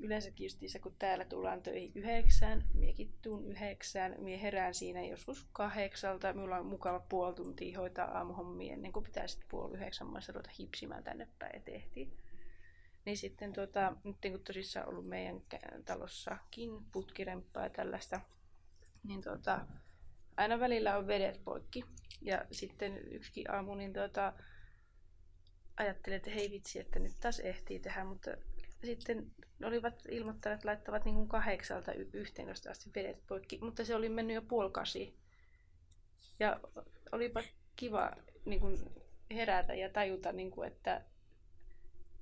Yleensäkin 0.00 0.44
justiinsa, 0.44 0.78
kun 0.78 0.96
täällä 0.98 1.24
tullaan 1.24 1.62
töihin 1.62 1.92
yhdeksään, 1.94 2.64
miekin 2.74 3.12
tuun 3.22 3.46
yhdeksään, 3.46 4.14
mie 4.18 4.42
herään 4.42 4.74
siinä 4.74 5.02
joskus 5.02 5.48
kahdeksalta, 5.52 6.32
minulla 6.32 6.56
on 6.56 6.66
mukava 6.66 7.00
puoli 7.08 7.34
tuntia 7.34 7.78
hoitaa 7.78 8.18
aamuhommia 8.18 8.72
ennen 8.72 8.92
kuin 8.92 9.04
pitää 9.04 9.26
sitten 9.26 9.48
puoli 9.50 9.76
yhdeksän 9.76 10.06
maissa 10.06 10.32
ruveta 10.32 10.50
hipsimään 10.58 11.04
tänne 11.04 11.28
päin 11.38 11.52
ja 11.54 11.60
tehtiin. 11.60 12.16
Niin 13.04 13.16
sitten 13.16 13.52
tota, 13.52 13.92
nyt 14.04 14.16
kun 14.30 14.44
tosissaan 14.44 14.88
ollut 14.88 15.08
meidän 15.08 15.42
talossakin 15.84 16.70
putkiremppaa 16.92 17.62
ja 17.62 17.70
tällaista, 17.70 18.20
niin 19.04 19.20
tota, 19.20 19.66
aina 20.36 20.60
välillä 20.60 20.98
on 20.98 21.06
vedet 21.06 21.44
poikki. 21.44 21.84
Ja 22.20 22.44
sitten 22.52 22.98
yksikin 23.12 23.50
aamu, 23.50 23.74
niin 23.74 23.92
tota, 23.92 24.32
ajattelin, 25.76 26.16
että 26.16 26.30
hei 26.30 26.50
vitsi, 26.50 26.78
että 26.78 26.98
nyt 26.98 27.20
taas 27.20 27.40
ehtii 27.40 27.80
tehdä, 27.80 28.04
mutta 28.04 28.30
sitten 28.84 29.30
olivat 29.64 29.94
ilmoittaneet, 30.08 30.58
että 30.58 30.68
laittavat 30.68 31.04
niin 31.04 31.14
kuin 31.14 31.28
kahdeksalta 31.28 31.92
y- 31.92 32.10
11 32.12 32.70
asti 32.70 32.90
vedet 32.94 33.26
poikki, 33.26 33.58
mutta 33.62 33.84
se 33.84 33.94
oli 33.94 34.08
mennyt 34.08 34.34
jo 34.34 34.42
puoli 34.42 34.70
kasi. 34.70 35.16
Ja 36.38 36.60
olipa 37.12 37.42
kiva 37.76 38.12
niin 38.44 38.60
kuin 38.60 38.78
herätä 39.30 39.74
ja 39.74 39.88
tajuta, 39.90 40.32
niin 40.32 40.50
kuin, 40.50 40.68
että 40.68 41.04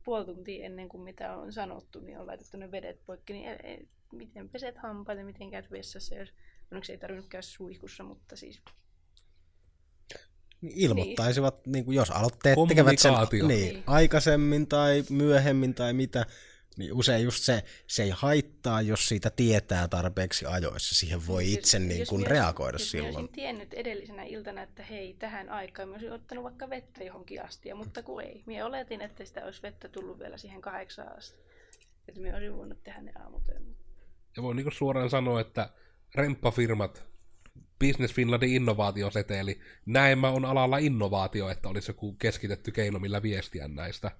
puoli 0.04 0.24
tuntia 0.24 0.66
ennen 0.66 0.88
kuin 0.88 1.02
mitä 1.02 1.36
on 1.36 1.52
sanottu, 1.52 2.00
niin 2.00 2.18
on 2.18 2.26
laitettu 2.26 2.56
ne 2.56 2.70
vedet 2.70 3.06
poikki, 3.06 3.32
niin 3.32 3.48
ei, 3.48 3.56
ei, 3.62 3.88
miten 4.12 4.48
peset 4.48 4.78
hampaita, 4.78 5.22
miten 5.22 5.50
käyt 5.50 5.70
vessassa, 5.70 6.14
jos 6.14 6.32
onneksi 6.72 6.92
ei 6.92 6.98
tarvinnut 6.98 7.28
käydä 7.28 7.42
suihkussa, 7.42 8.04
mutta 8.04 8.36
siis 8.36 8.62
Niin 10.60 10.72
ilmoittaisivat, 10.76 11.66
niin. 11.66 11.84
kuin 11.84 11.94
jos 11.94 12.10
aloitteet 12.10 12.58
tekevät 12.68 12.98
sen 12.98 13.12
niin, 13.32 13.48
Niin. 13.48 13.82
aikaisemmin 13.86 14.66
tai 14.66 15.04
myöhemmin 15.10 15.74
tai 15.74 15.92
mitä, 15.92 16.26
niin 16.76 16.92
usein 16.92 17.24
just 17.24 17.44
se, 17.44 17.64
se 17.86 18.02
ei 18.02 18.10
haittaa, 18.10 18.82
jos 18.82 19.06
siitä 19.08 19.30
tietää 19.30 19.88
tarpeeksi 19.88 20.46
ajoissa. 20.46 20.94
Siihen 20.94 21.26
voi 21.26 21.44
Jos- 21.44 21.54
itse 21.58 21.78
niin 21.78 21.98
jos 21.98 22.08
kuin 22.08 22.20
minä- 22.20 22.30
reagoida 22.30 22.74
jos 22.74 22.80
minä 22.82 22.90
silloin. 22.90 23.16
olisin 23.16 23.32
tiennyt 23.32 23.74
edellisenä 23.74 24.22
iltana, 24.24 24.62
että 24.62 24.82
hei, 24.82 25.16
tähän 25.18 25.48
aikaan, 25.48 25.88
mä 25.88 25.94
olisin 25.94 26.12
ottanut 26.12 26.44
vaikka 26.44 26.70
vettä 26.70 27.04
johonkin 27.04 27.44
asti, 27.44 27.74
mutta 27.74 28.02
kun 28.02 28.22
ei. 28.22 28.42
Minä 28.46 28.66
oletin, 28.66 29.00
että 29.00 29.24
sitä 29.24 29.44
olisi 29.44 29.62
vettä 29.62 29.88
tullut 29.88 30.18
vielä 30.18 30.36
siihen 30.36 30.60
kahdeksaan 30.60 31.18
asti. 31.18 31.38
Että 32.08 32.20
minä 32.20 32.36
olisin 32.36 32.56
voinut 32.56 32.84
tehdä 32.84 33.00
ne 33.02 33.12
aamutyön. 33.24 33.62
Ja 34.36 34.42
voi 34.42 34.54
niin 34.54 34.72
suoraan 34.72 35.10
sanoa, 35.10 35.40
että 35.40 35.70
remppafirmat, 36.14 37.04
Business 37.86 38.14
Finlandin 38.14 38.54
innovaatioseteli, 38.54 39.60
näemmä 39.86 40.30
on 40.30 40.44
alalla 40.44 40.78
innovaatio, 40.78 41.48
että 41.48 41.68
olisi 41.68 41.90
joku 41.90 42.12
keskitetty 42.12 42.70
keino, 42.70 42.98
millä 42.98 43.22
viestiä 43.22 43.68
näistä. 43.68 44.10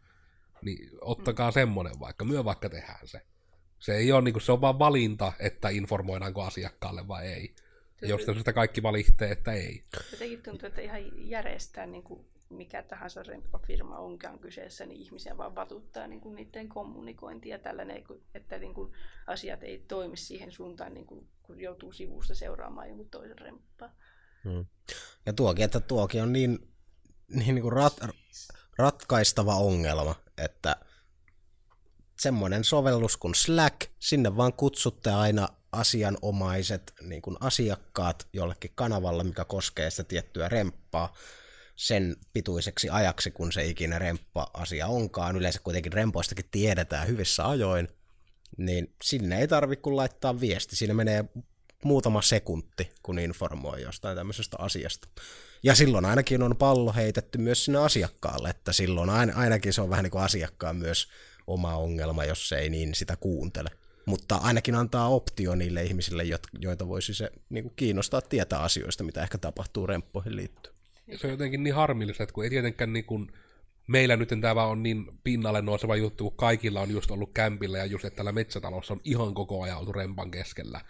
Niin 0.63 0.91
ottakaa 1.01 1.51
mm. 1.51 1.55
semmonen 1.55 2.01
vaikka, 2.01 2.25
myö 2.25 2.45
vaikka 2.45 2.69
tehdään 2.69 3.09
se. 3.09 3.21
Se 3.79 3.97
ei 3.97 4.13
ole, 4.13 4.23
niin 4.23 4.33
kuin, 4.33 4.43
se 4.43 4.53
on 4.53 4.61
vaan 4.61 4.79
valinta, 4.79 5.33
että 5.39 5.69
informoidaanko 5.69 6.43
asiakkaalle 6.43 7.09
vai 7.09 7.27
ei. 7.27 7.55
Ja 8.03 8.09
jos 8.09 8.27
sitä 8.39 8.53
kaikki 8.53 8.83
valitsee, 8.83 9.31
että 9.31 9.53
ei. 9.53 9.83
Jotenkin 10.13 10.43
tuntuu, 10.43 10.67
että 10.67 10.81
ihan 10.81 11.29
järjestää 11.29 11.87
niin 11.87 12.03
kuin 12.03 12.25
mikä 12.51 12.83
tahansa 12.83 13.23
remppafirma 13.23 13.99
onkaan 13.99 14.39
kyseessä, 14.39 14.87
niin 14.87 15.01
ihmisiä 15.01 15.37
vaan 15.37 15.55
vatuttaa 15.55 16.07
niin 16.07 16.21
kuin 16.21 16.35
niiden 16.35 16.69
kommunikointia 16.69 17.59
tällainen, 17.59 18.05
että 18.35 18.59
niin 18.59 18.75
kuin 18.75 18.93
asiat 19.27 19.63
ei 19.63 19.85
toimi 19.89 20.17
siihen 20.17 20.53
suuntaan, 20.53 20.95
niin 20.95 21.07
kuin, 21.07 21.29
kun 21.49 21.61
joutuu 21.61 21.93
sivusta 21.93 22.35
seuraamaan 22.35 22.89
jonkun 22.89 23.11
toisen 23.11 23.39
remppaa. 23.39 23.91
Hmm. 24.45 24.67
Ja 25.27 25.33
tuokin, 25.33 25.65
että 25.65 25.81
tuokin 25.81 26.23
on 26.23 26.33
niin, 26.33 26.59
niin, 27.29 27.55
niin 27.55 27.63
kuin 27.63 27.73
rat, 27.73 27.97
ratkaistava 28.79 29.57
ongelma, 29.57 30.15
että 30.39 30.77
semmoinen 32.21 32.65
sovellus 32.65 33.17
kuin 33.17 33.35
Slack, 33.35 33.91
sinne 33.99 34.37
vaan 34.37 34.53
kutsutte 34.53 35.11
aina 35.11 35.49
asianomaiset 35.73 36.95
niin 37.01 37.23
kuin 37.23 37.37
asiakkaat 37.41 38.29
jollekin 38.33 38.73
kanavalla, 38.75 39.25
mikä 39.25 39.45
koskee 39.45 39.91
sitä 39.91 40.05
tiettyä 40.05 40.49
remppaa, 40.49 41.15
sen 41.77 42.17
pituiseksi 42.33 42.91
ajaksi, 42.91 43.31
kun 43.31 43.53
se 43.53 43.65
ikinä 43.65 43.99
remppa-asia 43.99 44.87
onkaan. 44.87 45.37
Yleensä 45.37 45.61
kuitenkin 45.65 45.93
rempoistakin 45.93 46.49
tiedetään 46.51 47.09
hyvissä 47.09 47.49
ajoin, 47.49 47.89
niin 48.57 48.95
sinne 49.03 49.39
ei 49.39 49.49
tarvitse 49.49 49.83
kun 49.83 49.97
laittaa 49.97 50.41
viesti. 50.41 50.77
Siinä 50.77 50.95
menee 50.95 51.25
muutama 51.85 52.23
sekunti, 52.23 52.91
kun 53.03 53.19
informoi 53.19 53.83
jostain 53.83 54.17
tämmöisestä 54.17 54.57
asiasta. 54.61 55.09
Ja 55.63 55.75
silloin 55.75 56.05
ainakin 56.05 56.43
on 56.43 56.57
pallo 56.57 56.93
heitetty 56.93 57.39
myös 57.39 57.65
sinne 57.65 57.79
asiakkaalle, 57.79 58.51
että 58.51 58.73
silloin 58.73 59.11
ainakin 59.35 59.73
se 59.73 59.81
on 59.81 59.91
vähän 59.91 60.03
niin 60.03 60.11
kuin 60.11 60.25
asiakkaan 60.25 60.77
myös 60.77 61.09
oma 61.47 61.77
ongelma, 61.77 62.25
jos 62.25 62.49
se 62.49 62.59
ei 62.59 62.71
niin 62.71 62.95
sitä 62.95 63.17
kuuntele. 63.17 63.71
Mutta 64.07 64.37
ainakin 64.37 64.75
antaa 64.75 65.09
optio 65.09 65.55
niille 65.55 65.83
ihmisille, 65.83 66.23
joita 66.59 66.89
voisi 66.89 67.15
se 67.15 67.31
niin 67.51 67.65
kuin 67.65 67.73
kiinnostaa 67.77 68.21
tietää 68.21 68.61
asioista, 68.61 69.05
mitä 69.05 69.23
ehkä 69.23 69.39
tapahtuu 69.39 69.87
remppoihin 69.87 70.37
liittyen. 70.37 70.75
Se 71.17 71.27
on 71.27 71.31
jotenkin 71.31 71.63
niin 71.63 71.75
harmillista, 71.75 72.23
että 72.23 72.33
kun 72.33 72.45
ei 72.45 72.51
tietenkään 72.51 72.93
niin 72.93 73.05
kuin 73.05 73.33
meillä 73.89 74.17
nyt 74.17 74.29
tämä 74.41 74.65
on 74.65 74.83
niin 74.83 75.07
pinnalle 75.25 75.63
nouseva 75.63 75.97
juttu, 75.97 76.25
kun 76.25 76.37
kaikilla 76.37 76.81
on 76.81 76.91
just 76.91 77.11
ollut 77.11 77.31
kämpillä 77.35 77.79
ja 77.79 77.87
just, 77.87 78.05
että 78.05 78.17
tällä 78.17 78.33
metsätalossa 78.33 78.95
on 78.95 79.01
ihan 79.05 79.35
koko 79.35 79.63
ajan 79.63 79.79
oltu 79.79 79.93
rempan 79.93 80.31
keskellä. 80.31 80.81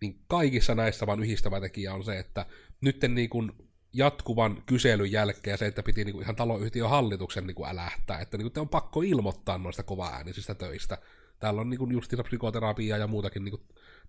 Niin 0.00 0.20
kaikissa 0.28 0.74
näissä 0.74 1.06
vaan 1.06 1.22
yhdistävä 1.22 1.60
tekijä 1.60 1.94
on 1.94 2.04
se, 2.04 2.18
että 2.18 2.46
nyt 2.80 2.96
niin 3.08 3.30
kuin 3.30 3.52
jatkuvan 3.92 4.62
kyselyn 4.66 5.12
jälkeen 5.12 5.58
se, 5.58 5.66
että 5.66 5.82
piti 5.82 6.04
niin 6.04 6.12
kuin 6.12 6.22
ihan 6.22 6.36
taloyhtiön 6.36 6.90
hallituksen 6.90 7.46
niin 7.46 7.54
kuin 7.54 7.68
älähtää, 7.68 8.20
että 8.20 8.36
niin 8.36 8.44
kuin 8.44 8.52
te 8.52 8.60
on 8.60 8.68
pakko 8.68 9.02
ilmoittaa 9.02 9.58
noista 9.58 9.82
kova-äänisistä 9.82 10.54
töistä. 10.54 10.98
Täällä 11.38 11.60
on 11.60 11.70
niin 11.70 11.78
kuin 11.78 11.92
justiinsa 11.92 12.24
psykoterapiaa 12.24 12.98
ja 12.98 13.06
muutakin 13.06 13.44
niin 13.44 13.58
kuin 13.58 13.62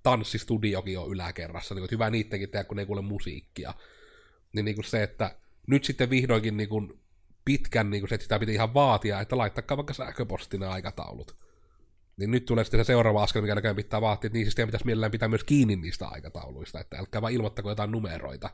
tanssistudiokin 0.04 1.00
on 1.00 1.12
yläkerrassa, 1.12 1.76
niin 1.76 1.82
kuin, 1.82 1.92
hyvä 1.92 2.10
niidenkin 2.10 2.50
tehdä, 2.50 2.64
kun 2.64 2.78
ne 2.78 2.82
ei 2.82 2.86
kuule 2.86 3.02
musiikkia. 3.02 3.74
Niin, 4.54 4.66
niin 4.66 4.76
kuin 4.76 4.86
se, 4.86 5.04
että 5.04 5.36
nyt 5.68 5.84
sitten 5.84 6.10
vihdoinkin 6.10 6.58
niin 6.58 6.70
kuin 6.70 7.03
pitkän 7.46 7.90
niin 7.90 8.02
kuin 8.02 8.10
se, 8.10 8.16
että 8.16 8.24
sitä 8.24 8.40
piti 8.40 8.54
ihan 8.54 8.74
vaatia, 8.74 9.22
että 9.22 9.38
laittakaa 9.38 9.78
vaikka 9.78 9.94
sähköpostina 9.94 10.72
aikataulut. 10.72 11.36
Niin 12.18 12.32
nyt 12.32 12.46
tulee 12.46 12.64
sitten 12.64 12.80
se 12.80 12.84
seuraava 12.84 13.24
askel, 13.24 13.42
mikä 13.42 13.56
näköjään 13.56 13.76
pitää 13.76 14.02
vaatia, 14.02 14.28
että 14.28 14.38
niin 14.38 14.46
siis 14.46 14.66
pitäisi 14.66 14.86
mielellään 14.86 15.12
pitää 15.12 15.28
myös 15.28 15.44
kiinni 15.44 15.76
niistä 15.76 16.08
aikatauluista, 16.08 16.80
että 16.80 16.98
älkää 16.98 17.22
vaan 17.22 17.34
ilmoittako 17.34 17.70
jotain 17.70 17.92
numeroita. 17.92 18.50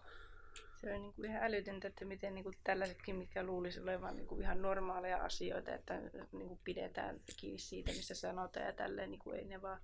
Se 0.82 0.94
on 0.94 1.02
niin 1.02 1.14
kuin 1.14 1.30
ihan 1.30 1.44
älytöntä, 1.44 1.88
että 1.88 2.06
miten 2.06 2.36
niin 2.36 2.44
kuin 2.44 2.56
tällaisetkin, 2.64 3.16
mitkä 3.16 3.44
luulisi 3.44 3.82
olevan 3.82 4.16
niin 4.16 4.28
kuin 4.28 4.42
ihan 4.42 4.62
normaaleja 4.62 5.18
asioita, 5.18 5.74
että 5.74 6.00
niin 6.32 6.48
kuin 6.48 6.60
pidetään 6.64 7.20
kiinni 7.40 7.60
siitä, 7.60 7.92
missä 7.92 8.16
sanotaan 8.16 8.66
ja 8.66 8.74
tälleen, 8.74 9.12
niin 9.12 9.20
kuin 9.20 9.40
ei 9.40 9.46
ne 9.46 9.62
vaan 9.62 9.82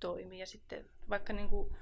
toimi. 0.00 0.38
Ja 0.38 0.46
sitten 0.46 0.84
vaikka 1.08 1.32
niin 1.32 1.48
kuin, 1.48 1.76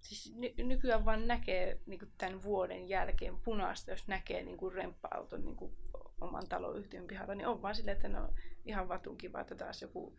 siis 0.00 0.34
ny- 0.36 0.54
nykyään 0.64 1.04
vaan 1.04 1.26
näkee 1.26 1.80
niin 1.86 1.98
kuin 1.98 2.12
tämän 2.18 2.42
vuoden 2.42 2.88
jälkeen 2.88 3.36
punaista, 3.44 3.90
jos 3.90 4.08
näkee 4.08 4.42
niin 4.42 4.56
kuin 4.56 4.72
remppa-auton 4.72 5.44
niin 5.44 5.56
kuin 5.56 5.72
oman 6.20 6.48
taloyhtiön 6.48 7.06
pihalla, 7.06 7.34
niin 7.34 7.46
on 7.46 7.62
vaan 7.62 7.74
silleen, 7.74 7.96
että 7.96 8.08
no 8.08 8.34
ihan 8.64 8.88
vatun 8.88 9.16
kiva, 9.16 9.40
että 9.40 9.54
taas 9.54 9.82
joku 9.82 10.16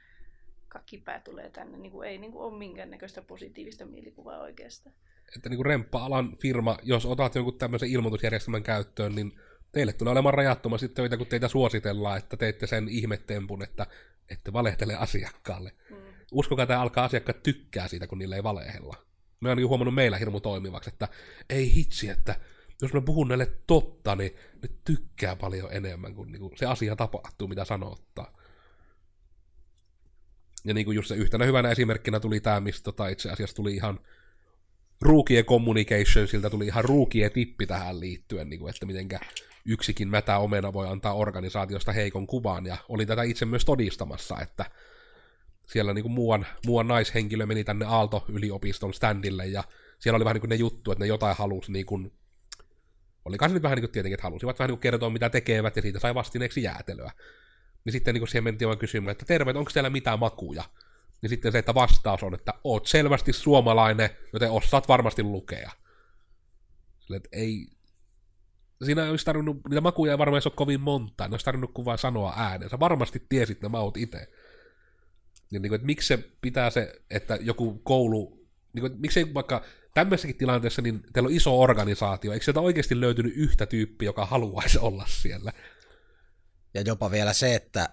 kakkipää 0.68 1.20
tulee 1.20 1.50
tänne. 1.50 1.78
Niin 1.78 1.92
kuin 1.92 2.10
ei 2.10 2.18
niin 2.18 2.32
kuin 2.32 2.44
ole 2.44 2.58
minkäännäköistä 2.58 3.22
positiivista 3.22 3.86
mielikuvaa 3.86 4.40
oikeastaan 4.40 4.96
että 5.36 5.50
niin 5.50 5.58
kuin 5.58 5.66
remppa-alan 5.66 6.38
firma, 6.38 6.78
jos 6.84 7.06
otat 7.06 7.36
jonkun 7.36 7.58
tämmöisen 7.58 7.90
ilmoitusjärjestelmän 7.90 8.64
käyttöön, 8.64 9.16
niin 9.16 9.40
teille 9.72 9.94
tulee 9.94 10.12
olemaan 10.12 10.34
rajattomasti 10.34 10.90
töitä, 10.90 11.18
kun 11.18 11.28
teitä 11.28 11.48
suositellaan, 11.48 12.18
että 12.18 12.38
teette 12.38 12.68
sen 12.68 12.90
ihmetempun, 12.90 13.64
että 13.64 13.88
ette 14.30 14.54
valehtele 14.54 14.96
asiakkaalle. 14.96 15.72
Mm. 15.90 15.96
Uskokaa, 16.32 16.64
että 16.64 16.82
alkaa 16.82 17.06
asiakkaat 17.06 17.44
tykkää 17.44 17.88
siitä, 17.88 18.08
kun 18.08 18.18
niille 18.18 18.36
ei 18.36 18.44
valehella. 18.44 18.98
Mä 19.42 19.50
oon 19.50 19.58
niin 19.58 19.68
huomannut 19.68 19.96
meillä 19.96 20.18
hirmu 20.18 20.40
toimivaksi, 20.40 20.90
että 20.90 21.08
ei 21.50 21.74
hitsi, 21.76 22.10
että 22.10 22.36
jos 22.82 22.94
mä 22.94 23.02
puhun 23.02 23.28
näille 23.28 23.52
totta, 23.68 24.16
niin 24.16 24.36
ne 24.64 24.70
tykkää 24.86 25.36
paljon 25.36 25.70
enemmän, 25.74 26.16
kuin 26.16 26.52
se 26.56 26.66
asia 26.66 26.96
tapahtuu, 26.96 27.48
mitä 27.48 27.66
sanottaa. 27.66 28.42
Ja 30.66 30.74
niin 30.74 30.86
kuin 30.86 30.96
just 30.96 31.08
se 31.08 31.16
yhtenä 31.16 31.46
hyvänä 31.46 31.70
esimerkkinä 31.70 32.20
tuli 32.20 32.40
tämä, 32.40 32.60
mistä 32.60 32.84
tota 32.84 33.08
itse 33.08 33.32
asiassa 33.32 33.56
tuli 33.56 33.76
ihan 33.76 34.00
Ruukien 35.02 35.46
Communicationsilta 35.46 36.50
tuli 36.50 36.66
ihan 36.66 36.86
ruukien 36.86 37.32
tippi 37.32 37.66
tähän 37.66 38.00
liittyen, 38.00 38.50
niin 38.50 38.60
kuin, 38.60 38.70
että 38.70 38.86
mitenkä 38.86 39.20
yksikin 39.66 40.08
mätä 40.08 40.38
omena 40.38 40.74
voi 40.74 40.88
antaa 40.88 41.14
organisaatiosta 41.14 41.92
heikon 41.92 42.28
kuvan, 42.28 42.66
ja 42.66 42.78
olin 42.90 43.08
tätä 43.08 43.24
itse 43.24 43.46
myös 43.46 43.66
todistamassa, 43.66 44.40
että 44.42 44.66
siellä 45.66 45.94
niin 45.94 46.04
kuin 46.04 46.12
muuan, 46.12 46.46
muuan 46.66 46.88
naishenkilö 46.88 47.46
meni 47.46 47.64
tänne 47.64 47.86
Aalto-yliopiston 47.86 48.94
standille, 48.94 49.48
ja 49.48 49.64
siellä 50.00 50.16
oli 50.16 50.26
vähän 50.26 50.36
niin 50.36 50.42
kuin 50.42 50.50
ne 50.50 50.56
juttu, 50.56 50.92
että 50.92 51.04
ne 51.04 51.08
jotain 51.08 51.38
halusi 51.38 51.72
niin 51.72 51.86
kuin, 51.86 52.14
kai 53.38 53.50
se 53.50 53.54
nyt 53.54 53.64
vähän 53.64 53.76
niin 53.76 53.84
kuin 53.84 53.92
tietenkin, 53.92 54.14
että 54.14 54.28
halusivat 54.28 54.60
vähän 54.60 54.68
niin 54.68 54.78
kuin 54.78 54.82
kertoa, 54.82 55.10
mitä 55.10 55.30
tekevät, 55.30 55.76
ja 55.76 55.82
siitä 55.82 56.00
sai 56.00 56.16
vastineeksi 56.16 56.64
jäätelöä. 56.64 57.12
Niin 57.86 57.94
sitten 57.94 58.14
niin 58.14 58.22
kuin 58.22 58.30
siihen 58.30 58.44
mentiin 58.44 58.68
vaan 58.68 58.78
kysymään, 58.78 59.12
että 59.12 59.26
terve, 59.26 59.54
onko 59.56 59.70
siellä 59.70 59.90
mitään 59.90 60.20
makuja? 60.20 60.64
niin 61.22 61.30
sitten 61.30 61.52
se, 61.52 61.58
että 61.58 61.74
vastaus 61.74 62.24
on, 62.24 62.34
että 62.34 62.54
oot 62.64 62.86
selvästi 62.86 63.34
suomalainen, 63.34 64.10
joten 64.34 64.52
osaat 64.52 64.88
varmasti 64.88 65.24
lukea. 65.24 65.72
Sille, 67.00 67.18
että 67.18 67.30
ei... 67.32 67.68
Siinä 68.86 69.10
olisi 69.10 69.26
tarvinnut, 69.26 69.58
niitä 69.70 69.82
makuja 69.82 70.12
ei 70.12 70.18
varmaan 70.18 70.42
ole 70.46 70.54
kovin 70.56 70.82
monta, 70.82 71.28
ne 71.28 71.34
olisi 71.34 71.46
tarvinnut 71.46 71.72
kuvaa 71.74 71.98
sanoa 71.98 72.34
ääneen. 72.38 72.70
Sä 72.70 72.80
varmasti 72.80 73.26
tiesit 73.30 73.62
ne 73.62 73.70
maut 73.70 73.98
itse. 73.98 74.28
Niin, 75.52 75.62
niin 75.62 75.70
kuin, 75.70 75.76
että 75.76 75.86
miksi 75.86 76.08
se 76.08 76.18
pitää 76.42 76.70
se, 76.70 77.02
että 77.10 77.38
joku 77.42 77.82
koulu, 77.84 78.48
niin 78.74 78.82
kuin, 78.82 78.94
miksei 79.02 79.34
vaikka 79.34 79.64
tämmöisessäkin 79.94 80.38
tilanteessa, 80.38 80.82
niin 80.82 81.04
teillä 81.14 81.28
on 81.28 81.34
iso 81.34 81.60
organisaatio, 81.60 82.34
eikö 82.34 82.46
sieltä 82.46 82.60
oikeasti 82.60 83.02
löytynyt 83.02 83.34
yhtä 83.36 83.66
tyyppiä, 83.66 84.06
joka 84.06 84.26
haluaisi 84.26 84.80
olla 84.80 85.06
siellä? 85.08 85.54
Ja 86.74 86.82
jopa 86.82 87.12
vielä 87.12 87.34
se, 87.34 87.56
että 87.56 87.90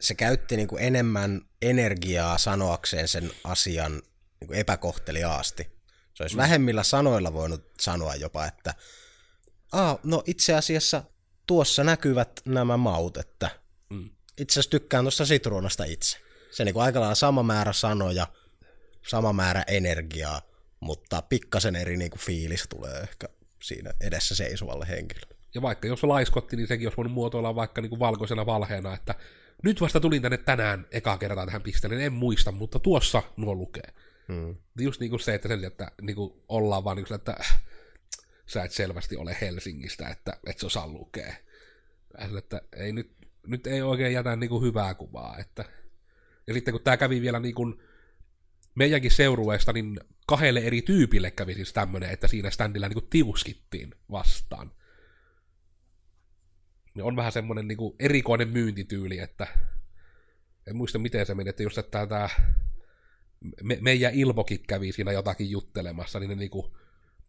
se 0.00 0.14
käytti 0.14 0.56
niin 0.56 0.68
kuin 0.68 0.82
enemmän 0.82 1.40
energiaa 1.62 2.38
sanoakseen 2.38 3.08
sen 3.08 3.30
asian 3.44 3.92
niin 4.40 4.46
kuin 4.46 4.58
epäkohteliaasti. 4.58 5.62
Se 6.14 6.22
olisi 6.22 6.36
mm. 6.36 6.40
vähemmillä 6.40 6.82
sanoilla 6.82 7.32
voinut 7.32 7.70
sanoa 7.80 8.14
jopa, 8.14 8.46
että 8.46 8.74
Aa, 9.72 9.98
no 10.04 10.22
itse 10.26 10.54
asiassa 10.54 11.02
tuossa 11.46 11.84
näkyvät 11.84 12.40
nämä 12.44 12.76
maut, 12.76 13.16
että 13.16 13.50
mm. 13.90 14.10
itse 14.38 14.52
asiassa 14.52 14.70
tykkään 14.70 15.04
tuosta 15.04 15.26
sitruunasta 15.26 15.84
itse. 15.84 16.18
Se 16.50 16.64
niin 16.64 16.74
kuin 16.74 16.84
aika 16.84 17.00
lailla 17.00 17.14
sama 17.14 17.42
määrä 17.42 17.72
sanoja, 17.72 18.26
sama 19.08 19.32
määrä 19.32 19.64
energiaa, 19.66 20.42
mutta 20.80 21.22
pikkasen 21.22 21.76
eri 21.76 21.96
niin 21.96 22.10
kuin 22.10 22.20
fiilis 22.20 22.66
tulee 22.68 23.00
ehkä 23.00 23.28
siinä 23.62 23.94
edessä 24.00 24.34
seisovalle 24.34 24.88
henkilölle. 24.88 25.36
Ja 25.54 25.62
vaikka 25.62 25.88
jos 25.88 26.04
laiskotti, 26.04 26.56
niin 26.56 26.68
sekin 26.68 26.86
olisi 26.86 26.96
voinut 26.96 27.12
muotoilla 27.12 27.54
vaikka 27.54 27.80
niin 27.80 27.90
kuin 27.90 28.00
valkoisena 28.00 28.46
valheena, 28.46 28.94
että 28.94 29.14
nyt 29.62 29.80
vasta 29.80 30.00
tulin 30.00 30.22
tänne 30.22 30.36
tänään 30.36 30.86
eka 30.90 31.18
kertaa 31.18 31.46
tähän 31.46 31.62
pisteelle, 31.62 32.04
en 32.04 32.12
muista, 32.12 32.52
mutta 32.52 32.78
tuossa 32.78 33.22
nuo 33.36 33.54
lukee. 33.54 33.94
Hmm. 34.28 34.56
Just 34.80 35.00
niin 35.00 35.10
kuin 35.10 35.20
se, 35.20 35.34
että, 35.34 35.48
sen, 35.48 35.64
että 35.64 35.92
niin 36.02 36.16
kuin 36.16 36.32
ollaan 36.48 36.84
vaan 36.84 36.96
niin 36.96 37.06
kuin, 37.06 37.14
että 37.14 37.36
äh, 37.40 37.62
sä 38.46 38.64
et 38.64 38.72
selvästi 38.72 39.16
ole 39.16 39.36
Helsingistä, 39.40 40.08
että 40.08 40.32
et 40.46 40.58
sä 40.58 40.66
osaa 40.66 40.86
lukea. 40.86 41.34
Että 42.38 42.62
ei 42.76 42.92
nyt, 42.92 43.12
nyt 43.46 43.66
ei 43.66 43.82
oikein 43.82 44.12
jätä 44.12 44.36
niin 44.36 44.50
kuin 44.50 44.62
hyvää 44.62 44.94
kuvaa. 44.94 45.38
Että... 45.38 45.64
Ja 46.50 46.54
sitten 46.54 46.72
kun 46.72 46.82
tämä 46.82 46.96
kävi 46.96 47.20
vielä 47.20 47.40
niin 47.40 47.54
kuin 47.54 47.80
meidänkin 48.74 49.10
seurueesta, 49.10 49.72
niin 49.72 50.00
kahdelle 50.26 50.60
eri 50.60 50.82
tyypille 50.82 51.30
kävi 51.30 51.54
siis 51.54 51.72
tämmöinen, 51.72 52.10
että 52.10 52.28
siinä 52.28 52.50
standilla 52.50 52.88
niin 52.88 52.94
kuin 52.94 53.10
tiuskittiin 53.10 53.94
vastaan. 54.10 54.72
Niin 56.94 57.04
on 57.04 57.16
vähän 57.16 57.32
semmoinen 57.32 57.68
niin 57.68 57.78
kuin 57.78 57.94
erikoinen 57.98 58.48
myyntityyli, 58.48 59.18
että 59.18 59.46
en 60.66 60.76
muista 60.76 60.98
miten 60.98 61.26
se 61.26 61.34
meni, 61.34 61.50
että 61.50 61.62
just 61.62 61.78
että 61.78 62.06
tämä 62.06 62.28
me, 63.62 63.78
meidän 63.80 64.14
Ilpokin 64.14 64.62
kävi 64.66 64.92
siinä 64.92 65.12
jotakin 65.12 65.50
juttelemassa, 65.50 66.20
niin 66.20 66.30
ne 66.30 66.34
niin 66.34 66.50
kuin 66.50 66.72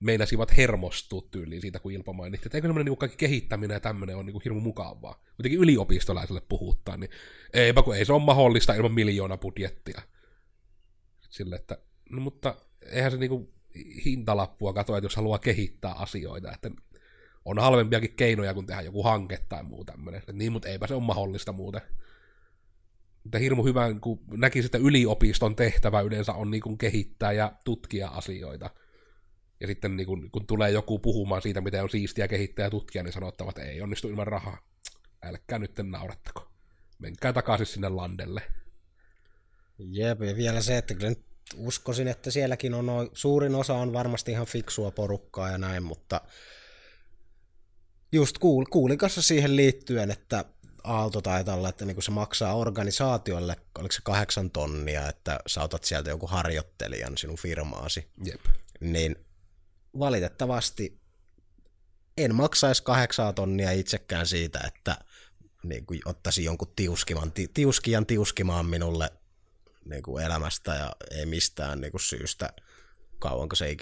meinasivat 0.02 0.58
hermostua 0.58 1.22
tyyliin 1.32 1.62
siitä, 1.62 1.80
kun 1.80 1.92
Ilpo 1.92 2.14
mainitsi, 2.14 2.48
että 2.48 2.58
eikö 2.58 2.68
semmoinen 2.68 2.92
niin 2.92 2.98
kaikki 2.98 3.18
kehittäminen 3.18 3.76
ja 3.76 3.80
tämmöinen 3.80 4.16
on 4.16 4.26
niin 4.26 4.42
kuin 4.42 4.64
mukavaa. 4.64 5.22
Kuitenkin 5.36 5.60
yliopistolaiselle 5.60 6.42
puhuttaa, 6.50 6.98
niin 6.98 7.10
eipä 7.54 7.84
kun 7.84 7.96
ei 7.96 8.06
se 8.06 8.14
ole 8.14 8.24
mahdollista 8.24 8.74
ilman 8.74 8.92
miljoona 8.92 9.38
budjettia. 9.38 10.02
Sille, 11.30 11.56
että, 11.56 11.78
no 12.10 12.22
mutta 12.22 12.56
eihän 12.86 13.12
se 13.12 13.18
niin 13.18 13.30
kuin 13.30 13.54
hintalappua 14.06 14.74
katoa, 14.74 14.98
että 14.98 15.06
jos 15.06 15.16
haluaa 15.16 15.40
kehittää 15.40 15.94
asioita, 15.94 16.52
että 16.52 16.72
on 17.46 17.60
halvempiakin 17.60 18.16
keinoja 18.16 18.54
kuin 18.54 18.66
tehdä 18.66 18.82
joku 18.82 19.04
hanke 19.04 19.40
tai 19.50 19.64
muu 19.64 19.86
tämmöinen. 19.86 20.22
Niin, 20.34 20.52
mutta 20.52 20.70
eipä 20.70 20.88
se 20.88 20.94
ole 20.94 21.04
mahdollista 21.04 21.52
muuten. 21.52 21.82
Mutta 23.24 23.38
hirmu 23.38 23.64
hyvä, 23.64 23.96
kun 24.02 24.20
näki 24.32 24.60
että 24.60 24.78
yliopiston 24.78 25.56
tehtävä 25.56 26.02
yleensä 26.02 26.34
on 26.34 26.52
niin 26.52 26.62
kuin 26.62 26.78
kehittää 26.78 27.32
ja 27.32 27.52
tutkia 27.64 28.08
asioita. 28.08 28.70
Ja 29.62 29.68
sitten 29.68 29.98
niin 29.98 30.08
kun, 30.08 30.32
kun 30.32 30.48
tulee 30.48 30.72
joku 30.72 31.00
puhumaan 31.00 31.42
siitä, 31.42 31.62
miten 31.62 31.84
on 31.84 31.90
siistiä 31.90 32.28
kehittää 32.28 32.66
ja 32.66 32.70
tutkia, 32.70 33.04
niin 33.04 33.14
sanottavat, 33.14 33.58
että 33.58 33.72
ei 33.72 33.82
onnistu 33.82 34.10
ilman 34.10 34.28
rahaa. 34.28 34.58
Älkää 35.24 35.60
nyt 35.60 35.72
naurettako. 35.84 36.52
Menkää 37.00 37.34
takaisin 37.34 37.66
sinne 37.66 37.90
landelle. 37.90 38.42
Jep, 39.80 40.22
ja 40.22 40.36
vielä 40.36 40.62
se, 40.62 40.78
että 40.78 40.94
kyllä 40.94 41.16
uskoisin, 41.58 42.08
että 42.08 42.32
sielläkin 42.32 42.74
on, 42.74 43.10
suurin 43.14 43.56
osa 43.56 43.74
on 43.74 43.94
varmasti 43.94 44.32
ihan 44.32 44.46
fiksua 44.46 44.92
porukkaa 44.92 45.50
ja 45.50 45.58
näin, 45.58 45.84
mutta 45.84 46.22
just 48.12 48.38
kuul, 48.38 48.66
kuulin 48.66 48.98
kanssa 48.98 49.22
siihen 49.22 49.56
liittyen, 49.56 50.12
että 50.12 50.46
Aalto 50.84 51.22
taitaa 51.22 51.56
olla, 51.56 51.70
että 51.70 51.86
niinku 51.86 52.02
se 52.02 52.12
maksaa 52.12 52.56
organisaatiolle, 52.56 53.56
oliko 53.80 53.92
se 53.92 54.02
kahdeksan 54.04 54.52
tonnia, 54.52 55.10
että 55.10 55.40
sä 55.48 55.64
otat 55.64 55.84
sieltä 55.84 56.10
joku 56.10 56.28
harjoittelijan 56.28 57.18
sinun 57.18 57.38
firmaasi. 57.38 58.12
Jep. 58.24 58.42
Niin 58.80 59.16
valitettavasti 60.00 61.02
en 62.18 62.36
maksaisi 62.36 62.84
kahdeksaa 62.84 63.34
tonnia 63.34 63.72
itsekään 63.72 64.28
siitä, 64.28 64.60
että 64.68 64.98
niin 65.64 65.86
kuin 65.86 66.02
ottaisi 66.06 66.44
jonkun 66.44 66.74
tiuskiman, 66.76 67.32
ti, 67.32 67.48
tiuskijan 67.54 68.06
tiuskimaan 68.06 68.66
minulle 68.66 69.12
niin 69.86 70.04
kuin 70.04 70.26
elämästä 70.26 70.76
ja 70.76 70.96
ei 71.12 71.26
mistään 71.26 71.82
niin 71.82 71.92
kuin 71.92 72.02
syystä 72.02 72.54
kauanko 73.20 73.56
se 73.56 73.66
ei, 73.66 73.78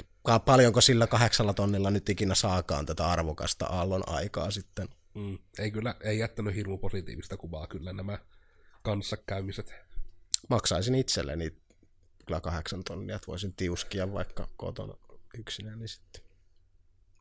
paljonko 0.45 0.81
sillä 0.81 1.07
kahdeksalla 1.07 1.53
tonnilla 1.53 1.91
nyt 1.91 2.09
ikinä 2.09 2.35
saakaan 2.35 2.85
tätä 2.85 3.05
arvokasta 3.05 3.65
aallon 3.65 4.09
aikaa 4.09 4.51
sitten. 4.51 4.89
Mm, 5.13 5.37
ei 5.59 5.71
kyllä, 5.71 5.95
ei 6.03 6.19
jättänyt 6.19 6.55
hirmu 6.55 6.77
positiivista 6.77 7.37
kuvaa 7.37 7.67
kyllä 7.67 7.93
nämä 7.93 8.19
kanssakäymiset. 8.81 9.73
Maksaisin 10.49 10.95
itselleni 10.95 11.57
kyllä 12.25 12.41
kahdeksan 12.41 12.83
tonnia, 12.83 13.15
että 13.15 13.27
voisin 13.27 13.53
tiuskia 13.53 14.13
vaikka 14.13 14.47
kotona 14.57 14.93
yksinään, 15.37 15.79
niin 15.79 15.89
sitten. 15.89 16.23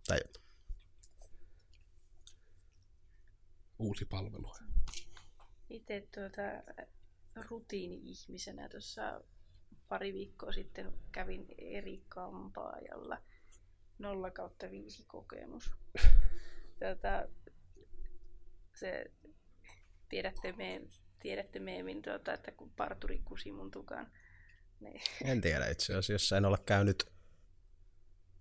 Tai 0.07 0.19
Uusi 3.79 4.05
palvelu. 4.05 4.53
Itse 5.71 6.09
tuota, 6.15 6.43
rutiini-ihmisenä 7.49 8.69
tuossa 8.69 9.21
pari 9.89 10.13
viikkoa 10.13 10.53
sitten 10.53 10.93
kävin 11.13 11.47
eri 11.59 12.05
kampaajalla 12.09 13.23
0 13.99 14.31
kautta 14.31 14.71
5 14.71 15.05
kokemus. 15.07 15.71
Tuota, 16.81 17.29
se, 18.75 19.05
tiedätte, 20.09 20.53
me, 20.53 20.81
tiedätte 21.19 21.59
meemin, 21.59 22.03
tuota, 22.03 22.33
että 22.33 22.53
kun 22.53 22.71
parturi 22.71 23.19
kusi 23.25 23.53
mun 23.53 23.71
tukan. 23.71 24.13
Niin. 24.81 25.01
En 25.25 25.41
tiedä 25.41 25.69
itse 25.69 25.95
asiassa, 25.95 26.37
en 26.37 26.45
ole 26.45 26.59
käynyt 26.67 27.18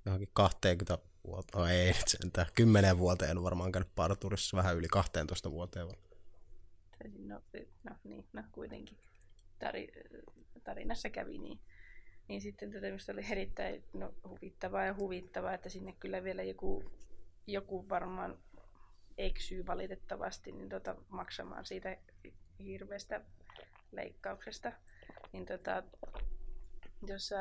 johonkin 0.07 0.29
20 0.33 0.97
vuotta, 1.27 1.59
no 1.59 1.67
ei 1.67 1.93
sentään, 2.07 2.47
10 2.55 2.97
vuoteen 2.97 3.31
en 3.31 3.43
varmaan 3.43 3.71
käynyt 3.71 3.95
parturissa, 3.95 4.57
vähän 4.57 4.77
yli 4.77 4.87
12 4.87 5.51
vuoteen. 5.51 5.87
No, 7.17 7.41
no 7.83 7.95
niin, 8.03 8.27
no 8.33 8.43
kuitenkin 8.51 8.97
tari, 9.59 9.87
tarinassa 10.63 11.09
kävi 11.09 11.37
niin. 11.37 11.59
Niin 12.27 12.41
sitten 12.41 12.71
tätä 12.71 12.85
minusta 12.85 13.11
oli 13.11 13.25
erittäin 13.31 13.83
no, 13.93 14.13
huvittavaa 14.27 14.85
ja 14.85 14.93
huvittavaa, 14.93 15.53
että 15.53 15.69
sinne 15.69 15.95
kyllä 15.99 16.23
vielä 16.23 16.43
joku, 16.43 16.91
joku 17.47 17.89
varmaan 17.89 18.37
eksyy 19.17 19.65
valitettavasti 19.65 20.51
niin 20.51 20.69
tota, 20.69 20.95
maksamaan 21.09 21.65
siitä 21.65 21.97
hirveästä 22.59 23.21
leikkauksesta. 23.91 24.71
Niin 25.33 25.45
tota, 25.45 25.83
jossa 27.07 27.35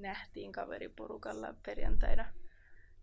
nähtiin 0.00 0.52
kaveriporukalla 0.52 1.54
perjantaina, 1.66 2.32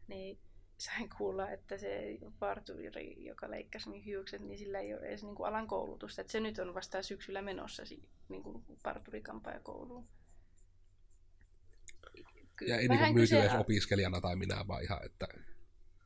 niin 0.07 0.39
sain 0.77 1.09
kuulla, 1.17 1.51
että 1.51 1.77
se 1.77 2.17
parturi, 2.39 2.91
joka 3.25 3.49
leikkasi 3.49 3.89
niin 3.89 4.03
hiukset, 4.03 4.41
niin 4.41 4.59
sillä 4.59 4.79
ei 4.79 4.93
ole 4.93 5.01
edes 5.01 5.23
niin 5.23 5.35
kuin 5.35 5.47
alan 5.47 5.67
koulutusta. 5.67 6.21
Että 6.21 6.31
se 6.31 6.39
nyt 6.39 6.59
on 6.59 6.73
vasta 6.73 7.03
syksyllä 7.03 7.41
menossa 7.41 7.83
niin 8.29 8.43
kuin 8.43 8.65
parturikampaajakouluun. 8.83 10.07
Ja 12.67 12.77
ei 12.77 12.87
niin 12.87 13.13
myyty 13.13 13.39
edes 13.39 13.53
opiskelijana 13.53 14.21
tai 14.21 14.35
minä, 14.35 14.67
vaan 14.67 14.83
ihan, 14.83 15.05
että 15.05 15.27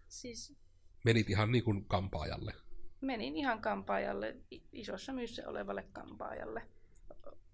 siis... 0.07 0.57
menit 1.05 1.29
ihan 1.29 1.51
niin 1.51 1.63
kuin 1.63 1.85
kampaajalle. 1.85 2.53
Menin 3.01 3.35
ihan 3.35 3.61
kampaajalle, 3.61 4.37
isossa 4.71 5.13
myyssä 5.13 5.49
olevalle 5.49 5.87
kampaajalle. 5.93 6.61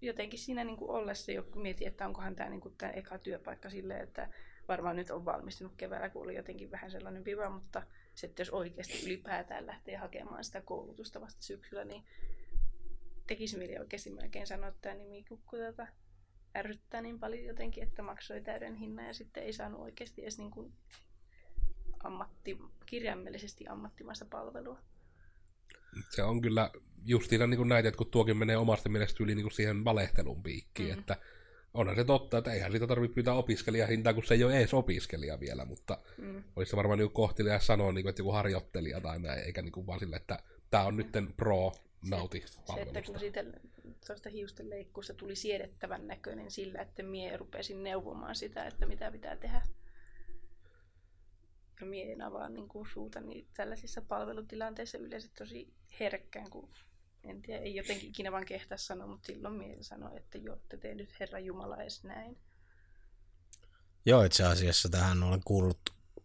Jotenkin 0.00 0.38
siinä 0.38 0.64
niin 0.64 0.76
kuin 0.76 0.90
ollessa 0.90 1.32
jo 1.32 1.46
mietin, 1.54 1.88
että 1.88 2.06
onkohan 2.06 2.36
tämä, 2.36 2.50
niin 2.50 2.60
kuin, 2.60 2.74
tämä 2.78 2.92
eka 2.92 3.18
työpaikka 3.18 3.70
silleen, 3.70 4.02
että 4.02 4.28
varmaan 4.68 4.96
nyt 4.96 5.10
on 5.10 5.24
valmistunut 5.24 5.72
keväällä, 5.76 6.08
kun 6.08 6.22
oli 6.22 6.36
jotenkin 6.36 6.70
vähän 6.70 6.90
sellainen 6.90 7.24
viva, 7.24 7.50
mutta 7.50 7.82
sitten 8.14 8.44
jos 8.44 8.50
oikeasti 8.50 9.06
ylipäätään 9.06 9.66
lähtee 9.66 9.96
hakemaan 9.96 10.44
sitä 10.44 10.60
koulutusta 10.60 11.20
vasta 11.20 11.42
syksyllä, 11.42 11.84
niin 11.84 12.04
tekisi 13.26 13.58
mieli 13.58 13.78
oikeasti 13.78 14.10
melkein 14.10 14.46
sanoa 14.46 14.68
että 14.68 14.80
tämä 14.80 14.94
nimikukku 14.94 15.56
tätä 15.56 15.86
ärsyttää 16.56 17.00
niin 17.00 17.20
paljon 17.20 17.44
jotenkin, 17.44 17.82
että 17.82 18.02
maksoi 18.02 18.40
täyden 18.40 18.74
hinnan 18.74 19.06
ja 19.06 19.14
sitten 19.14 19.42
ei 19.42 19.52
saanut 19.52 19.80
oikeasti 19.80 20.22
edes 20.22 20.38
niin 20.38 20.50
kuin 20.50 20.72
ammatti, 22.02 22.58
kirjaimellisesti 22.86 23.66
ammattimaista 23.68 24.24
palvelua. 24.30 24.78
Se 26.10 26.22
on 26.22 26.40
kyllä 26.40 26.70
justiina 27.04 27.46
niin 27.46 27.58
kuin 27.58 27.68
näitä, 27.68 27.88
että 27.88 27.98
kun 27.98 28.10
tuokin 28.10 28.36
menee 28.36 28.56
omasta 28.56 28.88
mielestä 28.88 29.24
yli 29.24 29.34
niin 29.34 29.44
kuin 29.44 29.52
siihen 29.52 29.84
valehtelun 29.84 30.42
piikkiin, 30.42 30.94
mm. 30.94 30.98
että 30.98 31.16
onhan 31.74 31.96
se 31.96 32.04
totta, 32.04 32.38
että 32.38 32.52
eihän 32.52 32.70
siitä 32.70 32.86
tarvitse 32.86 33.14
pyytää 33.14 33.34
opiskelijahintaa, 33.34 34.14
kun 34.14 34.24
se 34.24 34.34
ei 34.34 34.44
ole 34.44 34.58
edes 34.58 34.74
opiskelija 34.74 35.40
vielä, 35.40 35.64
mutta 35.64 35.98
mm. 36.18 36.44
olisi 36.56 36.70
se 36.70 36.76
varmaan 36.76 36.98
niin 36.98 37.10
kohtelias 37.10 37.66
sanoa, 37.66 37.92
niin 37.92 38.02
kuin, 38.02 38.10
että 38.10 38.20
joku 38.20 38.32
harjoittelija 38.32 39.00
tai 39.00 39.18
näin, 39.18 39.44
eikä 39.44 39.62
niin 39.62 39.72
kuin 39.72 39.86
vaan 39.86 40.00
sille, 40.00 40.16
että 40.16 40.38
tämä 40.70 40.84
on 40.84 40.96
nyt 40.96 41.08
pro, 41.36 41.72
nauti 42.10 42.42
se, 42.46 42.46
se, 42.74 42.80
että 42.80 43.02
kun 43.02 43.18
siitä 43.18 43.44
tuosta 44.06 44.28
hiusten 44.28 44.70
leikkuusta 44.70 45.14
tuli 45.14 45.36
siedettävän 45.36 46.06
näköinen 46.06 46.50
sillä, 46.50 46.82
että 46.82 47.02
mie 47.02 47.36
rupesin 47.36 47.82
neuvomaan 47.82 48.34
sitä, 48.34 48.64
että 48.64 48.86
mitä 48.86 49.10
pitää 49.10 49.36
tehdä. 49.36 49.62
Ja 51.80 51.86
mie 51.86 52.12
en 52.12 52.22
avaa 52.22 52.48
niin 52.48 52.68
kuin 52.68 52.88
suuta, 52.92 53.20
niin 53.20 53.46
tällaisissa 53.56 54.02
palvelutilanteissa 54.02 54.98
yleensä 54.98 55.28
tosi 55.38 55.74
herkkään, 56.00 56.50
kun 56.50 56.68
en 57.24 57.42
tiedä, 57.42 57.60
ei 57.62 57.76
jotenkin 57.76 58.08
ikinä 58.08 58.32
vaan 58.32 58.46
kehtaa 58.46 58.78
sanoa, 58.78 59.06
mutta 59.06 59.26
silloin 59.26 59.54
minä 59.54 59.74
sanoin, 59.80 60.16
että 60.16 60.38
joo, 60.38 60.56
te 60.68 60.76
tee 60.76 60.94
nyt 60.94 61.20
Herra 61.20 61.38
Jumala 61.38 61.76
edes 61.76 62.04
näin. 62.04 62.38
Joo, 64.06 64.22
itse 64.22 64.44
asiassa 64.44 64.88
tähän 64.88 65.22
olen 65.22 65.40
kuullut 65.44 65.80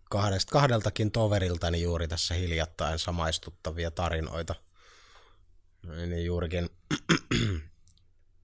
kahdesta, 0.09 0.51
kahdeltakin 0.51 1.11
toveriltani 1.11 1.81
juuri 1.81 2.07
tässä 2.07 2.33
hiljattain 2.33 2.99
samaistuttavia 2.99 3.91
tarinoita. 3.91 4.55
Niin 6.07 6.25
juurikin, 6.25 6.69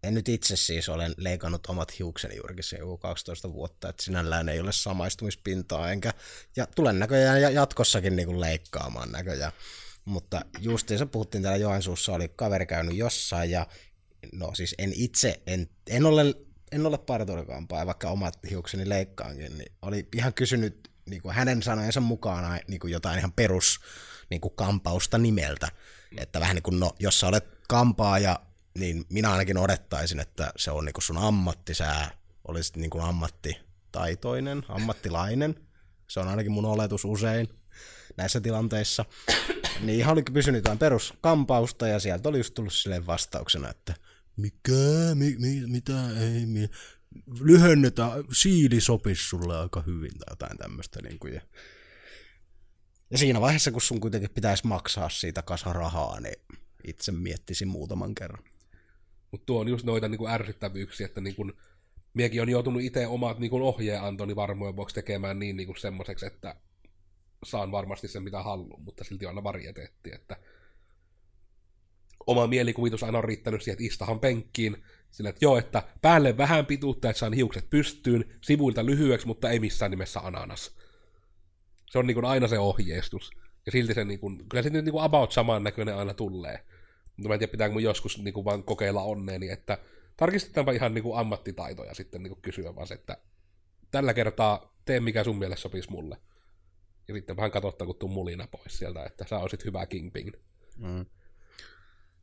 en 0.03 0.13
nyt 0.13 0.29
itse 0.29 0.55
siis 0.55 0.89
olen 0.89 1.13
leikannut 1.17 1.67
omat 1.67 1.99
hiukseni 1.99 2.35
juurikin 2.37 2.63
se 2.63 2.77
joku 2.77 2.97
12 2.97 3.53
vuotta, 3.53 3.89
että 3.89 4.03
sinällään 4.03 4.49
ei 4.49 4.59
ole 4.59 4.71
samaistumispintaa, 4.71 5.91
enkä, 5.91 6.13
ja 6.55 6.67
tulen 6.75 6.99
näköjään 6.99 7.53
jatkossakin 7.53 8.15
niin 8.15 8.27
kuin 8.27 8.41
leikkaamaan 8.41 9.11
näköjään. 9.11 9.51
Mutta 10.05 10.45
justiinsa 10.59 11.05
puhuttiin 11.05 11.43
täällä 11.43 11.57
Joensuussa, 11.57 12.13
oli 12.13 12.27
kaveri 12.35 12.65
käynyt 12.65 12.95
jossain 12.95 13.51
ja 13.51 13.67
no 14.33 14.55
siis 14.55 14.75
en 14.77 14.93
itse, 14.95 15.41
en, 15.47 15.69
en 15.89 16.05
ole, 16.05 16.35
en 16.71 16.85
ole 16.85 16.97
parturikampaa, 16.97 17.85
vaikka 17.85 18.09
omat 18.09 18.37
hiukseni 18.49 18.89
leikkaankin, 18.89 19.57
niin 19.57 19.71
oli 19.81 20.07
ihan 20.15 20.33
kysynyt 20.33 20.91
niin 21.09 21.21
kuin 21.21 21.35
hänen 21.35 21.63
sanojensa 21.63 22.01
mukaan 22.01 22.59
niin 22.67 22.79
kuin 22.79 22.93
jotain 22.93 23.19
ihan 23.19 23.33
perus 23.33 23.79
niin 24.29 24.41
kuin 24.41 24.55
kampausta 24.55 25.17
nimeltä. 25.17 25.67
Että 26.17 26.39
vähän 26.39 26.55
niin 26.55 26.63
kuin, 26.63 26.79
no, 26.79 26.91
jos 26.99 27.19
sä 27.19 27.27
olet 27.27 27.45
kampaaja, 27.67 28.39
niin 28.77 29.05
minä 29.09 29.31
ainakin 29.31 29.57
odottaisin, 29.57 30.19
että 30.19 30.53
se 30.57 30.71
on 30.71 30.85
niin 30.85 30.93
kuin 30.93 31.03
sun 31.03 31.17
ammatti, 31.17 31.73
sä 31.73 32.11
olisit 32.47 32.77
niin 32.77 32.89
kuin 32.89 33.03
ammattitaitoinen, 33.03 34.63
ammattilainen. 34.69 35.55
Se 36.07 36.19
on 36.19 36.27
ainakin 36.27 36.51
mun 36.51 36.65
oletus 36.65 37.05
usein 37.05 37.49
näissä 38.17 38.41
tilanteissa. 38.41 39.05
Niin 39.79 39.99
ihan 39.99 40.13
oli 40.13 40.23
pysynyt 40.33 40.59
jotain 40.59 40.77
peruskampausta 40.77 41.87
ja 41.87 41.99
sieltä 41.99 42.29
oli 42.29 42.37
just 42.37 42.53
tullut 42.53 42.73
silleen 42.73 43.07
vastauksena, 43.07 43.69
että 43.69 43.93
mikä, 44.37 44.71
mi, 45.15 45.35
mi, 45.39 45.63
mitä, 45.67 46.09
ei, 46.19 46.45
mi, 46.45 46.69
lyhennetä, 47.39 48.11
siili 48.33 48.81
sopisi 48.81 49.29
sulle 49.29 49.57
aika 49.57 49.81
hyvin 49.81 50.11
tai 50.11 50.31
jotain 50.31 50.57
tämmöistä. 50.57 51.01
Niin 51.01 51.19
kuin, 51.19 51.33
ja, 51.33 51.41
ja 53.11 53.17
siinä 53.17 53.41
vaiheessa, 53.41 53.71
kun 53.71 53.81
sun 53.81 53.99
kuitenkin 53.99 54.31
pitäisi 54.31 54.67
maksaa 54.67 55.09
siitä 55.09 55.41
kasa 55.41 55.73
rahaa, 55.73 56.19
niin 56.19 56.45
itse 56.87 57.11
miettisin 57.11 57.67
muutaman 57.67 58.15
kerran. 58.15 58.43
Mutta 59.31 59.45
tuo 59.45 59.61
on 59.61 59.67
just 59.67 59.85
noita 59.85 60.07
niin 60.07 60.17
kuin 60.17 60.31
ärsyttävyyksiä, 60.31 61.05
että 61.05 61.21
niin 61.21 61.35
kuin, 61.35 61.53
miekin 62.13 62.41
on 62.41 62.49
joutunut 62.49 62.81
itse 62.81 63.07
omat 63.07 63.39
niin 63.39 63.49
kuin 63.49 63.63
ohjeenantoni 63.63 64.35
varmojen 64.35 64.75
vuoksi 64.75 64.95
tekemään 64.95 65.39
niin, 65.39 65.57
niin 65.57 65.67
kuin 65.67 65.79
semmoiseksi, 65.79 66.25
että 66.25 66.55
saan 67.45 67.71
varmasti 67.71 68.07
sen 68.07 68.23
mitä 68.23 68.43
haluan, 68.43 68.83
mutta 68.83 69.03
silti 69.03 69.25
aina 69.25 69.43
varieteetti, 69.43 70.11
että 70.13 70.37
oma 72.27 72.47
mielikuvitus 72.47 73.03
aina 73.03 73.17
on 73.17 73.23
riittänyt 73.23 73.61
siihen, 73.61 73.73
että 73.73 73.93
istahan 73.93 74.19
penkkiin, 74.19 74.83
sillä 75.11 75.29
että 75.29 75.45
joo, 75.45 75.57
että 75.57 75.83
päälle 76.01 76.37
vähän 76.37 76.65
pituutta, 76.65 77.09
että 77.09 77.19
saan 77.19 77.33
hiukset 77.33 77.69
pystyyn, 77.69 78.37
sivuilta 78.41 78.85
lyhyeksi, 78.85 79.27
mutta 79.27 79.49
ei 79.49 79.59
missään 79.59 79.91
nimessä 79.91 80.19
ananas. 80.19 80.75
Se 81.89 81.99
on 81.99 82.07
niin 82.07 82.15
kuin 82.15 82.25
aina 82.25 82.47
se 82.47 82.59
ohjeistus. 82.59 83.31
Ja 83.65 83.71
silti 83.71 83.93
se, 83.93 84.05
niin 84.05 84.19
kuin, 84.19 84.49
kyllä 84.49 84.63
se 84.63 84.69
nyt 84.69 84.85
niin 84.85 84.93
kuin 84.93 85.03
about 85.03 85.31
saman 85.31 85.63
näköinen 85.63 85.95
aina 85.95 86.13
tulee. 86.13 86.65
Mutta 87.21 87.29
mä 87.29 87.33
en 87.33 87.39
tiedä, 87.39 87.51
pitääkö 87.51 87.73
mun 87.73 87.83
joskus 87.83 88.17
niin 88.17 88.33
kuin 88.33 88.45
vaan 88.45 88.63
kokeilla 88.63 89.03
onneeni, 89.03 89.49
että 89.49 89.77
tarkistetaanpa 90.17 90.71
ihan 90.71 90.93
niin 90.93 91.03
kuin 91.03 91.19
ammattitaitoja 91.19 91.93
sitten 91.93 92.23
niin 92.23 92.31
kuin 92.31 92.41
kysyä 92.41 92.75
vaan 92.75 92.87
se, 92.87 92.93
että 92.93 93.17
tällä 93.91 94.13
kertaa 94.13 94.75
tee 94.85 94.99
mikä 94.99 95.23
sun 95.23 95.37
mielestä 95.37 95.61
sopisi 95.61 95.91
mulle. 95.91 96.17
Ja 97.07 97.13
sitten 97.13 97.37
vähän 97.37 97.51
katsottaa, 97.51 97.87
kun 97.87 97.95
tuu 97.95 98.09
mulina 98.09 98.47
pois 98.47 98.77
sieltä, 98.77 99.03
että 99.03 99.25
sä 99.29 99.39
olisit 99.39 99.65
hyvä 99.65 99.85
kingping. 99.85 100.29
Mm. 100.77 101.05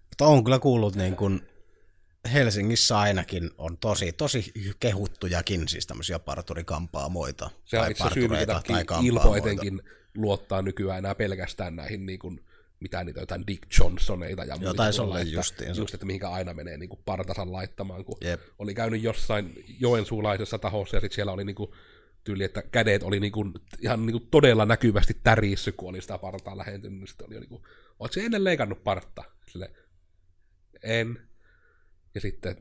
Mutta 0.08 0.26
on 0.26 0.44
kyllä 0.44 0.58
kuullut 0.58 0.96
niin 0.96 1.16
kuin 1.16 1.40
Helsingissä 2.32 2.98
ainakin 2.98 3.50
on 3.58 3.78
tosi, 3.78 4.12
tosi 4.12 4.52
kehuttujakin 4.80 5.68
siis 5.68 5.86
tämmöisiä 5.86 6.18
parturikampaamoita. 6.18 7.50
Se 7.64 7.78
on 7.78 7.90
itse 7.90 8.04
syy, 8.14 8.28
minkä 8.28 8.60
Ilpo 9.02 9.36
etenkin 9.36 9.82
luottaa 10.16 10.62
nykyään 10.62 10.98
enää 10.98 11.14
pelkästään 11.14 11.76
näihin 11.76 12.06
niin 12.06 12.18
kuin, 12.18 12.47
mitä 12.80 13.04
niitä 13.04 13.20
jotain 13.20 13.46
Dick 13.46 13.78
Johnsoneita 13.78 14.44
ja 14.44 14.54
muita. 14.56 14.70
Jotain 14.70 15.00
olla, 15.00 15.20
että, 15.20 15.34
justiinsa. 15.34 15.80
Just, 15.80 15.94
että 15.94 16.06
mihinkä 16.06 16.30
aina 16.30 16.54
menee 16.54 16.76
niin 16.76 16.88
kuin 16.88 17.00
partasan 17.04 17.52
laittamaan, 17.52 18.04
kun 18.04 18.18
Jep. 18.20 18.40
oli 18.58 18.74
käynyt 18.74 19.02
jossain 19.02 19.64
joensuulaisessa 19.80 20.58
tahossa 20.58 20.96
ja 20.96 21.00
sitten 21.00 21.14
siellä 21.14 21.32
oli 21.32 21.44
niin 21.44 21.56
kuin, 21.56 21.70
tyyli, 22.24 22.44
että 22.44 22.62
kädet 22.62 23.02
oli 23.02 23.20
niin 23.20 23.32
kuin, 23.32 23.54
ihan 23.80 24.06
niin 24.06 24.12
kuin 24.12 24.28
todella 24.30 24.66
näkyvästi 24.66 25.16
tärissy, 25.22 25.72
kun 25.72 25.88
oli 25.88 26.00
sitä 26.00 26.18
partaa 26.18 26.58
lähentynyt, 26.58 26.98
niin 26.98 27.08
sitten 27.08 27.26
oli 27.26 27.40
niin 27.40 27.48
kuin, 27.48 27.62
oot 27.98 28.12
se 28.12 28.24
ennen 28.24 28.44
leikannut 28.44 28.84
partta? 28.84 29.24
Sille, 29.50 29.70
en. 30.82 31.28
Ja 32.14 32.20
sitten, 32.20 32.56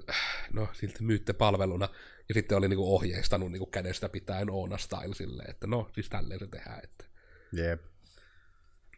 no 0.53 0.67
silti 0.73 1.03
myytte 1.03 1.33
palveluna. 1.33 1.89
Ja 2.29 2.33
sitten 2.33 2.57
oli 2.57 2.67
niinku 2.67 2.95
ohjeistanut 2.95 3.51
niinku 3.51 3.65
kädestä 3.65 4.09
pitäen 4.09 4.49
Oona 4.49 4.77
Style 4.77 5.15
silleen, 5.15 5.49
että 5.49 5.67
no, 5.67 5.89
siis 5.95 6.09
tälleen 6.09 6.39
se 6.39 6.47
tehdään. 6.47 6.79
Että. 6.83 7.05
Jep. 7.53 7.81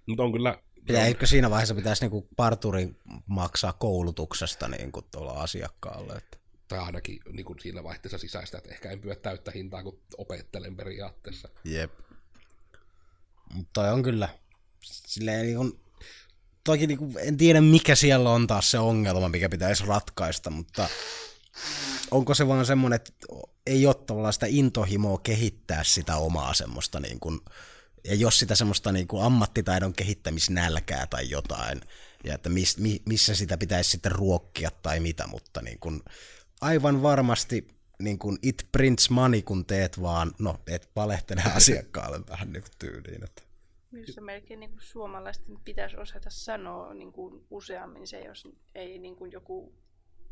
Mutta 0.06 0.24
on 0.24 0.32
kyllä... 0.32 0.60
Eikö 0.88 1.26
siinä 1.26 1.50
vaiheessa 1.50 1.76
pitäisi 1.76 2.02
niinku 2.02 2.28
parturin 2.36 2.98
maksaa 3.28 3.74
koulutuksesta 3.74 4.68
niinku 4.68 5.02
tuolla 5.02 5.32
asiakkaalle? 5.32 6.14
Että... 6.14 6.38
Tai 6.68 6.80
ainakin 6.80 7.20
niinku 7.32 7.56
siinä 7.62 7.84
vaiheessa 7.84 8.18
sisäistä, 8.18 8.58
että 8.58 8.72
ehkä 8.72 8.92
en 8.92 9.00
pyydä 9.02 9.16
täyttä 9.16 9.52
hintaa, 9.52 9.84
kun 9.84 10.02
opettelen 10.18 10.76
periaatteessa. 10.76 11.50
Jep. 11.64 11.92
Mutta 13.54 13.92
on 13.92 14.04
kyllä 14.04 14.30
silleen 14.84 15.46
niin 15.46 15.58
kun 15.58 15.80
toki 16.64 16.88
niin 16.88 16.98
kuin, 16.98 17.14
en 17.20 17.38
tiedä 17.38 17.62
mikä 17.62 17.96
siellä 17.96 18.30
on 18.30 18.48
taas 18.48 18.72
se 18.72 18.80
ongelma, 18.80 19.30
mikä 19.30 19.50
pitäisi 19.50 19.86
ratkaista, 19.86 20.50
mutta 20.50 20.90
onko 22.12 22.34
se 22.34 22.48
vaan 22.48 22.66
semmoinen, 22.66 22.96
että 22.96 23.14
ei 23.68 23.86
ole 23.86 23.96
tavallaan 23.96 24.34
sitä 24.34 24.46
intohimoa 24.50 25.18
kehittää 25.18 25.84
sitä 25.84 26.16
omaa 26.16 26.54
semmoista 26.54 27.00
niin 27.00 27.20
kuin, 27.20 27.40
ja 28.04 28.16
jos 28.16 28.40
sitä 28.40 28.56
semmoista 28.56 28.92
niin 28.92 29.08
kuin 29.08 29.24
ammattitaidon 29.24 29.94
kehittämisnälkää 29.94 31.08
tai 31.08 31.30
jotain, 31.30 31.82
ja 32.24 32.36
että 32.36 32.50
mis, 32.50 32.78
mi, 32.78 33.02
missä 33.06 33.36
sitä 33.36 33.58
pitäisi 33.58 33.92
sitten 33.92 34.12
ruokkia 34.12 34.70
tai 34.82 35.00
mitä, 35.00 35.28
mutta 35.28 35.62
niin 35.62 35.80
kuin, 35.80 36.02
aivan 36.62 37.02
varmasti 37.02 37.68
niin 38.00 38.20
kuin 38.20 38.38
it 38.42 38.68
prints 38.72 39.10
money, 39.10 39.42
kun 39.42 39.66
teet 39.66 40.02
vaan, 40.02 40.32
no, 40.40 40.60
et 40.68 40.90
valehtele 40.96 41.42
asiakkaalle 41.56 42.20
vähän 42.30 42.54
niin 42.54 42.64
kuin 42.64 42.74
tyyliin. 42.80 43.24
Että. 43.24 43.44
Minusta 43.92 44.22
melkein 44.22 44.60
niin 44.60 44.72
kuin 44.72 44.82
suomalaisten 44.82 45.58
pitäisi 45.66 45.98
osata 45.98 46.30
sanoa 46.30 46.94
niin 46.94 47.12
kuin 47.12 47.46
useammin 47.50 48.08
se, 48.08 48.20
jos 48.20 48.48
ei 48.76 49.00
niin 49.00 49.16
kuin 49.16 49.32
joku 49.32 49.74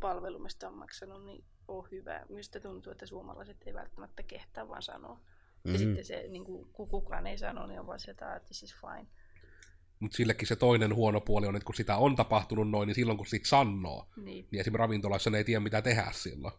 palvelu, 0.02 0.40
mistä 0.40 0.68
on 0.68 0.78
maksanut, 0.78 1.26
niin 1.26 1.44
ole 1.68 1.88
hyvä. 1.92 2.26
Minusta 2.30 2.60
tuntuu, 2.60 2.92
että 2.92 3.06
suomalaiset 3.06 3.58
ei 3.66 3.74
välttämättä 3.74 4.24
kehtaa 4.24 4.68
vaan 4.68 4.82
sanoa. 4.82 5.20
Mm-hmm. 5.68 5.74
Ja 5.74 5.80
sitten 5.80 6.06
se, 6.06 6.28
niin 6.30 6.46
kuin, 6.46 6.70
kun 6.74 6.90
kukaan 6.90 7.28
ei 7.28 7.38
sano, 7.38 7.68
niin 7.68 7.80
on 7.80 7.88
vaan 7.88 8.00
se, 8.00 8.12
että 8.12 8.42
this 8.46 8.64
is 8.64 8.76
fine. 8.76 9.08
Mutta 10.00 10.18
sillekin 10.18 10.48
se 10.48 10.56
toinen 10.56 10.96
huono 10.96 11.22
puoli 11.22 11.48
on, 11.48 11.56
että 11.56 11.66
kun 11.66 11.76
sitä 11.76 11.98
on 11.98 12.16
tapahtunut 12.16 12.70
noin, 12.70 12.88
niin 12.88 12.96
silloin 12.96 13.18
kun 13.18 13.28
siitä 13.28 13.48
sanoo, 13.48 14.10
niin, 14.16 14.26
niin 14.26 14.60
esimerkiksi 14.60 14.78
ravintolassa 14.78 15.30
ne 15.30 15.38
ei 15.38 15.44
tiedä 15.44 15.60
mitä 15.60 15.82
tehdä 15.82 16.08
silloin. 16.12 16.54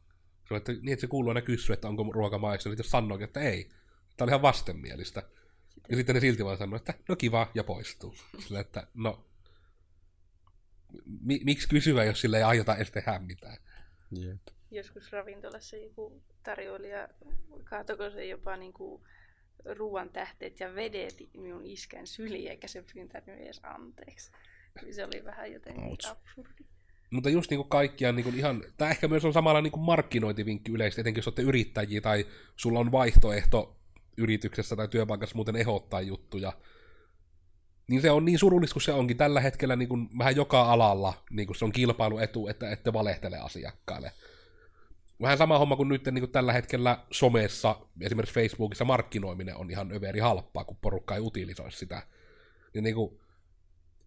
Se 0.49 0.55
on, 0.55 0.59
että, 0.59 0.73
niin, 0.73 0.93
että 0.93 1.01
se 1.01 1.07
kuuluu 1.07 1.31
aina 1.31 1.43
kysyä, 1.43 1.75
että 1.75 1.89
onko 1.89 2.13
ruoka 2.13 2.39
maistunut, 2.39 2.79
jos 2.79 2.91
sanookin, 2.91 3.25
että 3.25 3.41
ei. 3.41 3.69
Tämä 4.17 4.25
oli 4.25 4.31
ihan 4.31 4.43
vastenmielistä. 4.43 5.23
Ja 5.89 5.97
sitten 5.97 6.15
ne 6.15 6.21
silti 6.21 6.45
vaan 6.45 6.59
sanoo, 6.59 6.77
että 6.77 6.95
no 7.09 7.17
kiva, 7.17 7.51
ja 7.55 7.65
poistuu. 7.65 8.15
Sillä, 8.45 8.61
että 8.61 8.87
no, 8.95 9.25
mi- 11.21 11.41
miksi 11.45 11.69
kysyä, 11.69 12.05
jos 12.05 12.21
sille 12.21 12.37
ei 12.37 12.43
aiota 12.43 12.77
edes 12.77 12.91
tehdä 12.91 13.19
mitään? 13.19 13.57
Jep. 14.11 14.41
Joskus 14.71 15.13
ravintolassa 15.13 15.77
joku 15.77 16.23
tarjoilija 16.49 17.09
kaatoko 17.65 18.11
se 18.11 18.25
jopa 18.25 18.57
niin 18.57 18.73
kuin 18.73 19.03
ruoan 19.65 20.11
tähteet 20.11 20.61
ja 20.61 20.75
vedet 20.75 21.17
minun 21.37 21.67
iskän 21.67 22.07
syliin, 22.07 22.51
eikä 22.51 22.69
se 22.69 22.85
pyyntänyt 22.95 23.41
edes 23.41 23.61
anteeksi. 23.63 24.31
Se 24.91 25.05
oli 25.05 25.25
vähän 25.25 25.53
jotenkin 25.53 25.85
Outs. 25.85 26.07
absurdi. 26.07 26.65
Mutta 27.11 27.31
just 27.31 27.51
niin 27.51 27.59
kuin 27.59 27.69
kaikkiaan 27.69 28.17
niin 28.17 28.25
kuin 28.25 28.37
ihan, 28.39 28.65
tämä 28.77 28.91
ehkä 28.91 29.09
myös 29.09 29.25
on 29.25 29.33
samalla 29.33 29.61
niin 29.61 29.71
kuin 29.71 29.83
markkinointivinkki 29.83 30.73
yleisesti, 30.73 31.01
etenkin 31.01 31.19
jos 31.19 31.29
olette 31.29 31.43
yrittäjiä 31.43 32.01
tai 32.01 32.27
sulla 32.57 32.81
on 32.81 32.93
vaihtoehto 32.93 33.77
yrityksessä 34.17 34.77
tai 34.77 34.89
työpaikassa 34.89 35.37
muuten 35.37 35.57
ehdottaa 35.57 36.01
juttuja, 36.01 36.53
niin 37.89 38.03
se 38.03 38.11
on 38.11 38.25
niin 38.25 38.39
surullista 38.39 38.75
kuin 38.75 38.83
se 38.83 38.93
onkin 38.93 39.17
tällä 39.17 39.41
hetkellä 39.41 39.77
niin 39.77 39.89
kuin 39.89 40.09
vähän 40.19 40.37
joka 40.37 40.63
alalla, 40.73 41.15
niin 41.31 41.47
kuin 41.47 41.57
se 41.57 41.65
on 41.65 41.73
kilpailuetu, 41.73 42.49
että 42.49 42.71
ette 42.71 42.93
valehtele 42.93 43.39
asiakkaille. 43.39 44.13
Vähän 45.21 45.39
sama 45.39 45.59
homma 45.59 45.77
kuin 45.77 45.89
nyt 45.89 46.05
niin 46.05 46.23
kuin 46.23 46.33
tällä 46.33 46.53
hetkellä 46.53 47.05
somessa, 47.11 47.77
esimerkiksi 48.01 48.35
Facebookissa 48.35 48.85
markkinoiminen 48.85 49.57
on 49.57 49.71
ihan 49.71 49.93
överi 49.93 50.21
halppaa, 50.21 50.65
kun 50.65 50.77
porukka 50.77 51.15
ei 51.15 51.21
utilisoi 51.21 51.73
sitä. 51.73 52.03
Niin, 52.75 52.85
niin 52.85 52.95
kuin, 52.95 53.21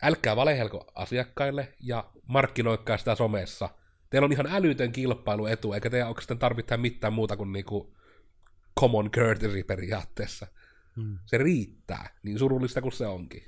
älkää 0.01 0.36
valehelko 0.36 0.91
asiakkaille 0.95 1.74
ja 1.80 2.12
markkinoikkaa 2.28 2.97
sitä 2.97 3.16
somessa. 3.16 3.70
Teillä 4.09 4.26
on 4.26 4.32
ihan 4.32 4.47
älytön 4.47 4.91
kilpailuetu, 4.91 5.74
eikä 5.74 5.89
teidän 5.89 6.07
oikeastaan 6.07 6.39
tarvitse 6.39 6.78
mitään 6.78 7.14
muuta 7.14 7.38
kuin, 7.38 7.51
niin 7.51 7.66
kuin 7.66 7.93
common 8.80 9.12
courtesy 9.12 9.64
periaatteessa. 9.64 10.47
Hmm. 10.95 11.20
Se 11.26 11.38
riittää, 11.38 12.20
niin 12.24 12.39
surullista 12.39 12.82
kuin 12.82 12.91
se 12.91 13.07
onkin. 13.07 13.43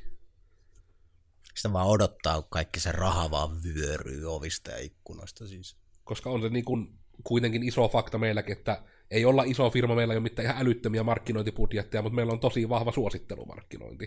Sitä 1.56 1.74
vaan 1.74 1.88
odottaa, 1.88 2.42
kun 2.42 2.50
kaikki 2.50 2.80
se 2.80 2.92
raha 2.92 3.32
vaan 3.32 3.64
vyöryy 3.64 4.36
ovista 4.36 4.72
ja 4.72 4.78
ikkunoista 4.78 5.48
siis. 5.48 5.78
Koska 6.04 6.30
on 6.30 6.42
se 6.42 6.50
niin 6.50 6.66
kuin 6.66 7.00
kuitenkin 7.24 7.64
iso 7.64 7.88
fakta 7.88 8.18
meilläkin, 8.18 8.58
että 8.58 8.82
ei 9.12 9.26
olla 9.26 9.44
iso 9.44 9.70
firma, 9.70 9.96
meillä 9.96 10.14
ei 10.14 10.18
ole 10.18 10.24
mitään 10.24 10.46
ihan 10.46 10.62
älyttömiä 10.62 11.04
markkinointibudjetteja, 11.04 12.02
mutta 12.02 12.16
meillä 12.16 12.34
on 12.34 12.40
tosi 12.40 12.70
vahva 12.70 12.92
suosittelumarkkinointi. 12.92 14.06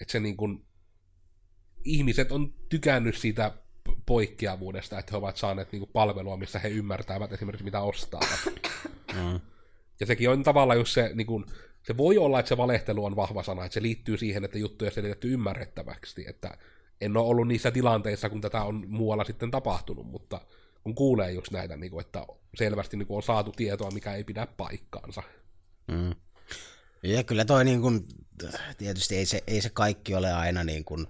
Että 0.00 0.12
se 0.12 0.20
niin 0.20 0.36
kuin, 0.36 0.64
ihmiset 1.84 2.32
on 2.32 2.54
tykännyt 2.68 3.16
siitä 3.16 3.52
poikkeavuudesta, 4.06 4.98
että 4.98 5.12
he 5.12 5.16
ovat 5.16 5.36
saaneet 5.36 5.72
niin 5.72 5.80
kuin 5.80 5.90
palvelua, 5.92 6.36
missä 6.36 6.58
he 6.58 6.68
ymmärtävät 6.68 7.32
esimerkiksi 7.32 7.64
mitä 7.64 7.80
ostaa. 7.80 8.20
Mm. 9.14 9.40
Ja 10.00 10.06
sekin 10.06 10.30
on 10.30 10.42
tavallaan 10.42 10.78
just 10.78 10.92
se, 10.92 11.10
niin 11.14 11.26
kun, 11.26 11.46
se 11.82 11.96
voi 11.96 12.18
olla, 12.18 12.40
että 12.40 12.48
se 12.48 12.56
valehtelu 12.56 13.04
on 13.04 13.16
vahva 13.16 13.42
sana, 13.42 13.64
että 13.64 13.74
se 13.74 13.82
liittyy 13.82 14.16
siihen, 14.16 14.44
että 14.44 14.58
juttuja 14.58 14.88
on 14.88 14.94
selitetty 14.94 15.32
ymmärrettäväksi, 15.32 16.24
että 16.28 16.58
en 17.00 17.16
ole 17.16 17.26
ollut 17.26 17.48
niissä 17.48 17.70
tilanteissa, 17.70 18.30
kun 18.30 18.40
tätä 18.40 18.62
on 18.62 18.84
muualla 18.88 19.24
sitten 19.24 19.50
tapahtunut, 19.50 20.06
mutta 20.06 20.40
kun 20.84 20.94
kuulee 20.94 21.32
just 21.32 21.50
näitä, 21.50 21.76
niin 21.76 21.90
kuin, 21.90 22.00
että 22.06 22.26
selvästi 22.54 22.96
niin 22.96 23.06
kuin 23.06 23.16
on 23.16 23.22
saatu 23.22 23.52
tietoa, 23.52 23.90
mikä 23.90 24.14
ei 24.14 24.24
pidä 24.24 24.46
paikkaansa. 24.56 25.22
Mm. 25.86 26.14
Ja 27.02 27.22
kyllä 27.22 27.44
toi 27.44 27.64
niin 27.64 27.80
kuin, 27.80 28.06
tietysti 28.78 29.16
ei 29.16 29.26
se, 29.26 29.42
ei 29.46 29.60
se 29.60 29.70
kaikki 29.70 30.14
ole 30.14 30.32
aina 30.32 30.64
niin 30.64 30.84
kuin 30.84 31.06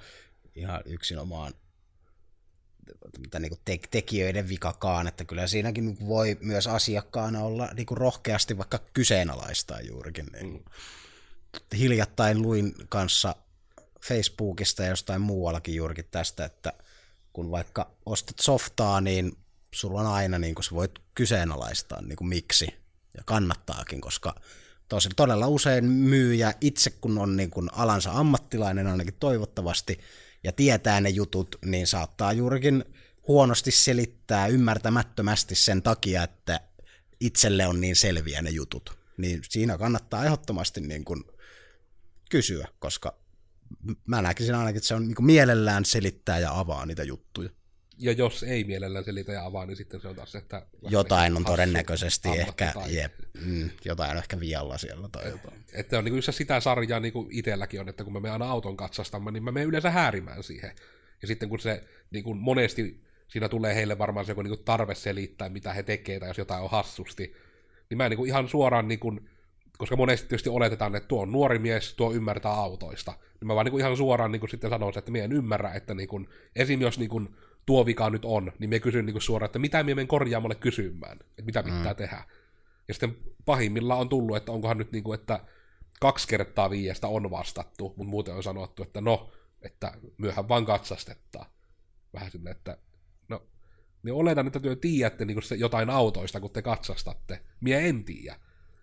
ihan 0.55 0.83
yksinomaan 0.85 1.55
mitä 3.18 3.39
niin 3.39 3.53
te- 3.64 3.81
tekijöiden 3.91 4.49
vikakaan, 4.49 5.07
että 5.07 5.25
kyllä 5.25 5.47
siinäkin 5.47 5.85
niin 5.85 6.09
voi 6.09 6.37
myös 6.41 6.66
asiakkaana 6.66 7.41
olla 7.41 7.68
niin 7.77 7.87
kuin 7.87 7.99
rohkeasti 7.99 8.59
vaikka 8.59 8.79
kyseenalaistaa 8.93 9.81
juurikin. 9.81 10.27
Niin 10.33 10.51
kuin. 10.51 10.64
Hiljattain 11.79 12.43
luin 12.43 12.75
kanssa 12.89 13.35
Facebookista 14.01 14.83
ja 14.83 14.89
jostain 14.89 15.20
muuallakin 15.20 15.75
juurikin 15.75 16.09
tästä, 16.11 16.45
että 16.45 16.72
kun 17.33 17.51
vaikka 17.51 17.91
ostat 18.07 18.39
softaa, 18.41 19.01
niin 19.01 19.33
sulla 19.75 20.01
on 20.01 20.07
aina, 20.07 20.39
niin 20.39 20.55
kuin, 20.55 20.64
sä 20.64 20.70
voit 20.75 20.99
kyseenalaistaa 21.14 22.03
niin 22.03 22.16
kuin 22.16 22.29
miksi, 22.29 22.66
ja 23.16 23.22
kannattaakin, 23.25 24.01
koska 24.01 24.35
tosi, 24.89 25.09
todella 25.16 25.49
usein 25.49 25.85
myyjä 25.85 26.55
itse, 26.61 26.91
kun 26.91 27.18
on 27.18 27.37
niin 27.37 27.51
kuin 27.51 27.68
alansa 27.72 28.12
ammattilainen 28.12 28.87
ainakin 28.87 29.14
toivottavasti, 29.20 30.01
ja 30.45 30.53
tietää 30.53 31.01
ne 31.01 31.09
jutut, 31.09 31.57
niin 31.64 31.87
saattaa 31.87 32.33
juurikin 32.33 32.85
huonosti 33.29 33.70
selittää 33.70 34.47
ymmärtämättömästi 34.47 35.55
sen 35.55 35.83
takia, 35.83 36.22
että 36.22 36.61
itselle 37.20 37.66
on 37.66 37.81
niin 37.81 37.97
selviä 37.97 38.43
ne 38.43 38.51
jutut. 38.51 38.99
Niin 39.16 39.41
siinä 39.49 39.79
kannattaa 39.79 40.25
ehdottomasti 40.25 40.81
niin 40.81 41.05
kuin 41.05 41.25
kysyä, 42.31 42.68
koska 42.79 43.18
mä 44.07 44.22
näkisin 44.22 44.55
ainakin, 44.55 44.77
että 44.77 44.89
se 44.89 44.95
on 44.95 45.09
niin 45.09 45.25
mielellään 45.25 45.85
selittää 45.85 46.39
ja 46.39 46.59
avaa 46.59 46.87
niitä 46.87 47.03
juttuja. 47.03 47.51
Ja 47.99 48.12
jos 48.12 48.42
ei 48.42 48.64
mielellään 48.64 49.05
selitä 49.05 49.32
ja 49.32 49.45
avaa, 49.45 49.66
niin 49.66 49.76
sitten 49.76 50.01
se 50.01 50.09
on 50.09 50.16
taas, 50.16 50.34
että... 50.34 50.66
Jotain 50.82 51.36
on 51.36 51.45
todennäköisesti 51.45 52.28
ehkä, 52.28 52.72
jep, 52.86 53.12
mm, 53.45 53.70
jotain 53.84 54.11
on 54.11 54.16
ehkä 54.16 54.40
vialla 54.40 54.78
siellä 54.78 55.09
tai 55.09 55.30
jotain. 55.30 55.64
Että 55.72 55.99
on 55.99 56.05
niin 56.05 56.12
kuin 56.12 56.22
sitä 56.22 56.61
sarjaa 56.61 57.01
niin 57.01 57.12
kuin 57.12 57.28
itselläkin 57.30 57.80
on, 57.80 57.88
että 57.88 58.05
kun 58.05 58.12
mä 58.12 58.20
menen 58.20 58.32
aina 58.32 58.51
auton 58.51 58.76
katsastamaan, 58.76 59.34
niin 59.34 59.45
mä 59.45 59.53
menen 59.53 59.68
yleensä 59.68 59.90
häärimään 59.90 60.42
siihen. 60.42 60.72
Ja 61.22 61.28
sitten 61.28 61.49
kun 61.49 61.59
se 61.59 61.84
niin 62.11 62.24
kuin 62.24 62.38
monesti 62.38 63.05
siinä 63.28 63.49
tulee 63.49 63.74
heille 63.74 63.99
varmaan 63.99 64.26
se 64.26 64.32
joku 64.32 64.42
niin 64.42 64.57
kuin 64.57 64.64
tarve 64.64 64.95
selittää, 64.95 65.49
mitä 65.49 65.72
he 65.72 65.82
tekee, 65.82 66.20
tai 66.20 66.28
jos 66.28 66.38
jotain 66.38 66.62
on 66.62 66.70
hassusti, 66.70 67.34
niin 67.90 67.99
mä 67.99 68.09
niin 68.09 68.16
kuin 68.16 68.28
ihan 68.28 68.49
suoraan, 68.49 68.88
niin 68.88 68.99
kuin, 68.99 69.28
koska 69.78 69.97
monesti 69.97 70.28
tietysti 70.28 70.49
oletetaan, 70.49 70.97
että 70.97 71.09
tuo 71.09 71.22
on 71.22 71.32
nuori 71.32 71.59
mies, 71.59 71.95
tuo 71.95 72.12
ymmärtää 72.12 72.53
autoista, 72.53 73.12
niin 73.40 73.47
mä 73.47 73.55
vaan 73.55 73.64
niin 73.64 73.70
kuin 73.70 73.80
ihan 73.80 73.97
suoraan 73.97 74.32
niin 74.32 74.40
kuin 74.40 74.51
sitten 74.51 74.70
sanon, 74.70 74.92
että 74.97 75.11
mä 75.11 75.18
en 75.18 75.32
ymmärrä, 75.32 75.70
että 75.70 75.95
niin 75.95 76.09
kuin, 76.09 76.28
esim. 76.57 76.80
jos 76.80 76.99
niin 76.99 77.11
kuin, 77.11 77.36
tuo 77.66 77.86
vika 77.86 78.10
nyt 78.10 78.24
on, 78.24 78.52
niin 78.58 78.70
me 78.70 78.80
kysyn 78.80 79.06
niin 79.06 79.20
suoraan, 79.20 79.46
että 79.46 79.58
mitä 79.58 79.82
me 79.82 79.94
menen 79.94 80.08
korjaamolle 80.08 80.54
kysymään, 80.54 81.18
että 81.20 81.42
mitä 81.42 81.62
pitää 81.62 81.92
mm. 81.92 81.96
tehdä. 81.96 82.24
Ja 82.88 82.94
sitten 82.94 83.16
pahimmillaan 83.44 84.00
on 84.00 84.08
tullut, 84.08 84.36
että 84.36 84.52
onkohan 84.52 84.78
nyt 84.78 84.92
niin 84.92 85.04
kuin, 85.04 85.20
että 85.20 85.40
kaksi 86.00 86.28
kertaa 86.28 86.70
viiestä 86.70 87.08
on 87.08 87.30
vastattu, 87.30 87.94
mutta 87.96 88.10
muuten 88.10 88.34
on 88.34 88.42
sanottu, 88.42 88.82
että 88.82 89.00
no, 89.00 89.30
että 89.62 89.92
myöhän 90.18 90.48
vaan 90.48 90.66
katsastettaa. 90.66 91.54
Vähän 92.14 92.30
silleen, 92.30 92.56
että 92.56 92.78
no, 93.28 93.42
niin 94.02 94.14
oletan, 94.14 94.46
että 94.46 94.60
te 94.60 94.76
tiedätte 94.76 95.24
niin 95.24 95.42
se 95.42 95.54
jotain 95.54 95.90
autoista, 95.90 96.40
kun 96.40 96.50
te 96.50 96.62
katsastatte. 96.62 97.40
Mie 97.60 97.88
en 97.88 98.04
tiedä. 98.04 98.36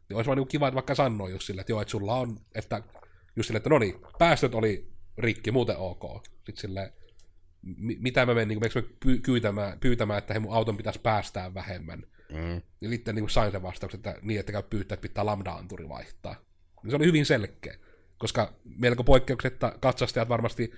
Niin 0.09 0.15
olisi 0.15 0.27
vaan 0.27 0.38
niin 0.38 0.47
kiva, 0.47 0.67
että 0.67 0.75
vaikka 0.75 0.95
sanoo 0.95 1.27
just 1.27 1.45
sille, 1.45 1.61
että 1.61 1.71
joo, 1.71 1.82
että 1.82 1.91
sulla 1.91 2.15
on, 2.15 2.38
että 2.55 2.84
just 3.36 3.47
sille, 3.47 3.57
että 3.57 3.69
no 3.69 3.79
niin, 3.79 3.95
päästöt 4.19 4.55
oli 4.55 4.91
rikki, 5.17 5.51
muuten 5.51 5.77
ok. 5.77 6.25
Sitten 6.25 6.57
silleen, 6.57 6.93
mitä 7.99 8.26
mä 8.26 8.34
menen, 8.34 8.47
niin 8.47 8.59
kuin, 8.59 8.72
mä 8.76 9.18
pyytämään, 9.26 9.80
pyytämään, 9.80 10.18
että 10.18 10.34
he 10.34 10.39
mun 10.39 10.53
auton 10.53 10.78
pitäisi 10.78 10.99
päästää 10.99 11.53
vähemmän. 11.53 12.03
Mm. 12.32 12.62
Ja 12.82 12.89
sitten 12.89 13.16
niin 13.16 13.24
kuin 13.24 13.30
sain 13.30 13.51
sen 13.51 13.62
vastauksen, 13.62 13.97
että 13.97 14.16
niin, 14.22 14.39
että 14.39 14.51
käy 14.51 14.64
pyytää, 14.64 14.93
että 14.93 15.01
pitää 15.01 15.26
lambda-anturi 15.26 15.89
vaihtaa. 15.89 16.36
Se 16.89 16.95
oli 16.95 17.05
hyvin 17.05 17.26
selkeä, 17.26 17.76
koska 18.18 18.53
melko 18.64 19.03
poikkeuksetta 19.03 19.76
katsastajat 19.80 20.30
varmasti 20.30 20.74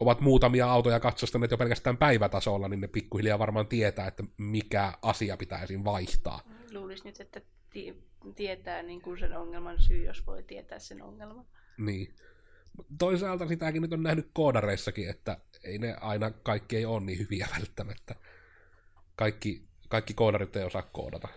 ovat 0.00 0.20
muutamia 0.20 0.70
autoja 0.70 1.00
katsastaneet 1.00 1.50
jo 1.50 1.58
pelkästään 1.58 1.96
päivätasolla, 1.96 2.68
niin 2.68 2.80
ne 2.80 2.88
pikkuhiljaa 2.88 3.38
varmaan 3.38 3.66
tietää, 3.66 4.06
että 4.06 4.24
mikä 4.38 4.92
asia 5.02 5.36
pitäisi 5.36 5.84
vaihtaa. 5.84 6.40
Luulisin 6.72 7.04
nyt, 7.04 7.20
että 7.20 7.40
tietää 8.34 8.82
niin 8.82 9.02
kuin 9.02 9.18
sen 9.18 9.36
ongelman 9.36 9.82
syy, 9.82 10.04
jos 10.04 10.26
voi 10.26 10.42
tietää 10.42 10.78
sen 10.78 11.02
ongelman. 11.02 11.46
Niin. 11.78 12.14
Toisaalta 12.98 13.48
sitäkin 13.48 13.82
nyt 13.82 13.92
on 13.92 14.02
nähnyt 14.02 14.30
koodareissakin, 14.32 15.10
että 15.10 15.38
ei 15.64 15.78
ne 15.78 15.94
aina 16.00 16.30
kaikki 16.30 16.76
ei 16.76 16.84
ole 16.84 17.00
niin 17.00 17.18
hyviä 17.18 17.48
välttämättä. 17.56 18.14
Kaikki, 19.16 19.68
kaikki 19.88 20.14
koodarit 20.14 20.56
ei 20.56 20.64
osaa 20.64 20.82
koodata. 20.82 21.28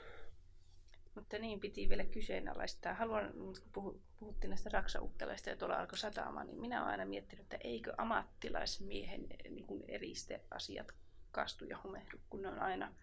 Mutta 1.15 1.39
niin, 1.39 1.59
piti 1.59 1.89
vielä 1.89 2.05
kyseenalaistaa. 2.05 2.93
Haluan, 2.93 3.33
kun 3.73 4.01
puhuttiin 4.19 4.49
näistä 4.49 4.69
raksautteleista 4.73 5.49
ja 5.49 5.55
tuolla 5.55 5.75
alkoi 5.75 5.97
sataamaan, 5.97 6.47
niin 6.47 6.61
minä 6.61 6.81
olen 6.81 6.91
aina 6.91 7.05
miettinyt, 7.05 7.43
että 7.43 7.57
eikö 7.63 7.93
ammattilaismiehen 7.97 9.27
niin 9.49 9.67
kuin 9.67 9.83
eristeasiat 9.87 10.91
kastu 11.31 11.65
ja 11.65 11.77
humehdu, 11.83 12.17
kun 12.29 12.41
ne 12.41 12.47
on 12.47 12.59
aina, 12.59 12.95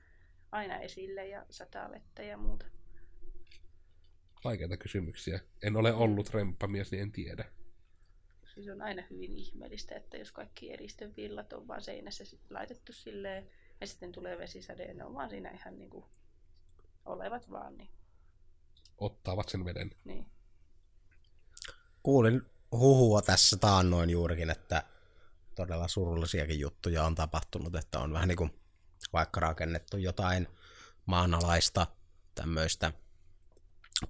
aina 0.53 0.79
esille 0.79 1.29
ja 1.29 1.47
sataa 1.51 1.91
vettä 1.91 2.23
ja 2.23 2.37
muuta. 2.37 2.67
Vaikeita 4.45 4.77
kysymyksiä. 4.77 5.41
En 5.63 5.77
ole 5.77 5.93
ollut 5.93 6.35
remppamies, 6.35 6.91
niin 6.91 7.03
en 7.03 7.13
tiedä. 7.13 7.45
Siis 8.57 8.69
on 8.69 8.83
aina 8.83 9.03
hyvin 9.11 9.33
ihmeellistä, 9.33 9.95
että 9.95 10.17
jos 10.17 10.33
kaikki 10.33 10.73
eristön 10.73 11.17
villat 11.17 11.53
on 11.53 11.69
vaan 11.69 11.83
seinässä 11.83 12.25
laitettu 12.51 12.93
silleen, 12.93 13.51
ja 13.81 13.87
sitten 13.87 14.13
tulee 14.13 14.39
vesisade, 14.39 14.85
ja 14.85 14.95
ne 14.95 15.05
on 15.05 15.15
vaan 15.15 15.31
siinä 15.31 15.51
ihan 15.51 15.79
niin 15.79 15.91
kuin 15.91 16.05
olevat 17.05 17.51
vaan. 17.51 17.77
Niin. 17.77 17.91
Ottavat 18.99 19.49
sen 19.49 19.65
veden. 19.65 19.91
Niin. 20.05 20.27
Kuulin 22.03 22.43
huhua 22.73 23.23
tässä 23.23 23.57
taannoin 23.57 24.11
juurikin, 24.11 24.51
että 24.51 24.83
todella 25.55 25.89
surullisiakin 25.89 26.61
juttuja 26.61 27.05
on 27.05 27.15
tapahtunut, 27.15 27.75
että 27.75 27.99
on 27.99 28.13
vähän 28.13 28.29
niin 28.29 28.37
kuin 28.37 28.61
vaikka 29.13 29.41
rakennettu 29.41 29.97
jotain 29.97 30.49
maanalaista 31.07 31.87
tämmöistä 32.35 32.93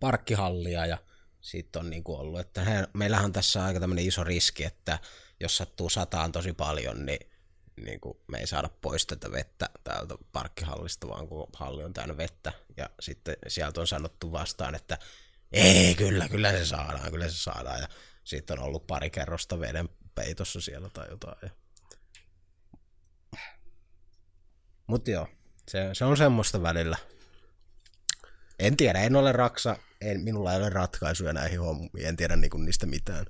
parkkihallia 0.00 0.86
ja 0.86 0.98
siitä 1.46 1.78
on 1.78 1.90
niin 1.90 2.04
kuin 2.04 2.18
ollut, 2.18 2.40
että 2.40 2.64
he, 2.64 2.88
meillähän 2.92 3.24
on 3.24 3.32
tässä 3.32 3.64
aika 3.64 3.80
tämmöinen 3.80 4.06
iso 4.06 4.24
riski, 4.24 4.64
että 4.64 4.98
jos 5.40 5.56
sattuu 5.56 5.90
sataan 5.90 6.32
tosi 6.32 6.52
paljon, 6.52 7.06
niin, 7.06 7.30
niin 7.76 8.00
kuin 8.00 8.18
me 8.28 8.38
ei 8.38 8.46
saada 8.46 8.70
pois 8.80 9.06
tätä 9.06 9.32
vettä 9.32 9.70
täältä 9.84 10.14
parkkihallista, 10.32 11.08
vaan 11.08 11.28
kun 11.28 11.46
halli 11.52 11.84
on 11.84 11.92
täynnä 11.92 12.16
vettä. 12.16 12.52
Ja 12.76 12.90
sitten 13.00 13.36
sieltä 13.48 13.80
on 13.80 13.86
sanottu 13.86 14.32
vastaan, 14.32 14.74
että 14.74 14.98
ei, 15.52 15.94
kyllä, 15.94 16.28
kyllä 16.28 16.52
se 16.52 16.66
saadaan, 16.66 17.10
kyllä 17.10 17.28
se 17.28 17.36
saadaan. 17.36 17.80
Ja 17.80 17.88
sitten 18.24 18.58
on 18.58 18.64
ollut 18.64 18.86
pari 18.86 19.10
kerrosta 19.10 19.60
veden 19.60 19.88
peitossa 20.14 20.60
siellä 20.60 20.88
tai 20.88 21.06
jotain. 21.10 21.38
Ja... 21.42 21.50
Mutta 24.86 25.10
joo, 25.10 25.28
se, 25.68 25.90
se 25.92 26.04
on 26.04 26.16
semmoista 26.16 26.62
välillä. 26.62 26.96
En 28.58 28.76
tiedä, 28.76 29.02
en 29.02 29.16
ole 29.16 29.32
raksa, 29.32 29.76
en, 30.00 30.20
minulla 30.20 30.52
ei 30.52 30.58
ole 30.58 30.70
ratkaisuja 30.70 31.32
näihin 31.32 31.60
hommiin, 31.60 32.06
en 32.06 32.16
tiedä 32.16 32.36
niinku 32.36 32.58
niistä 32.58 32.86
mitään. 32.86 33.26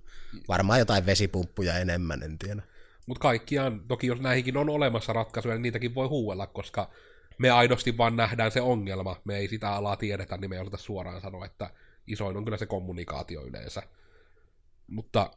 Varmaan 0.49 0.79
jotain 0.79 1.07
vesipumppuja 1.07 1.79
enemmän, 1.79 2.23
en 2.23 2.39
tiedä. 2.39 2.63
Mutta 3.07 3.21
kaikkiaan, 3.21 3.81
toki 3.89 4.07
jos 4.07 4.21
näihinkin 4.21 4.57
on 4.57 4.71
olemassa 4.71 5.13
ratkaisuja, 5.13 5.55
niin 5.55 5.63
niitäkin 5.63 5.95
voi 5.95 6.07
huuella, 6.07 6.47
koska 6.47 6.91
me 7.39 7.51
aidosti 7.51 7.99
vaan 7.99 8.17
nähdään 8.17 8.51
se 8.51 8.61
ongelma. 8.61 9.21
Me 9.25 9.37
ei 9.37 9.49
sitä 9.49 9.71
alaa 9.71 9.97
tiedetä, 9.97 10.37
niin 10.37 10.51
me 10.51 10.57
ei 10.57 10.63
osata 10.63 10.77
suoraan 10.77 11.21
sanoa, 11.21 11.47
että 11.47 11.71
isoin 12.07 12.37
on 12.37 12.45
kyllä 12.45 12.57
se 12.57 12.67
kommunikaatio 12.67 13.47
yleensä. 13.47 13.83
Mutta 14.87 15.31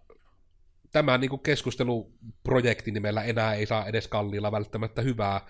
tämä 0.92 1.18
niin 1.18 1.30
kuin 1.30 1.42
keskusteluprojekti 1.42 2.92
nimellä 2.92 3.24
enää 3.24 3.54
ei 3.54 3.66
saa 3.66 3.86
edes 3.86 4.08
kalliilla 4.08 4.52
välttämättä 4.52 5.02
hyvää, 5.02 5.42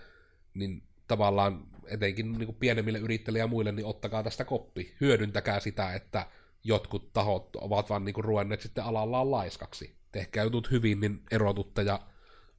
niin 0.53 0.83
tavallaan 1.07 1.67
etenkin 1.87 2.31
niin 2.31 2.45
kuin 2.45 2.55
pienemmille 2.55 2.99
yrittäjille 2.99 3.39
ja 3.39 3.47
muille, 3.47 3.71
niin 3.71 3.85
ottakaa 3.85 4.23
tästä 4.23 4.45
koppi. 4.45 4.95
Hyödyntäkää 5.01 5.59
sitä, 5.59 5.93
että 5.93 6.27
jotkut 6.63 7.13
tahot 7.13 7.55
ovat 7.55 7.89
vaan 7.89 8.05
niin 8.05 8.13
kuin 8.13 8.25
ruvenneet 8.25 8.61
sitten 8.61 8.83
alallaan 8.83 9.31
laiskaksi. 9.31 9.95
Tehkää 10.11 10.43
jutut 10.43 10.71
hyvin, 10.71 10.99
niin 10.99 11.21
erotutte 11.31 11.81
ja 11.81 11.99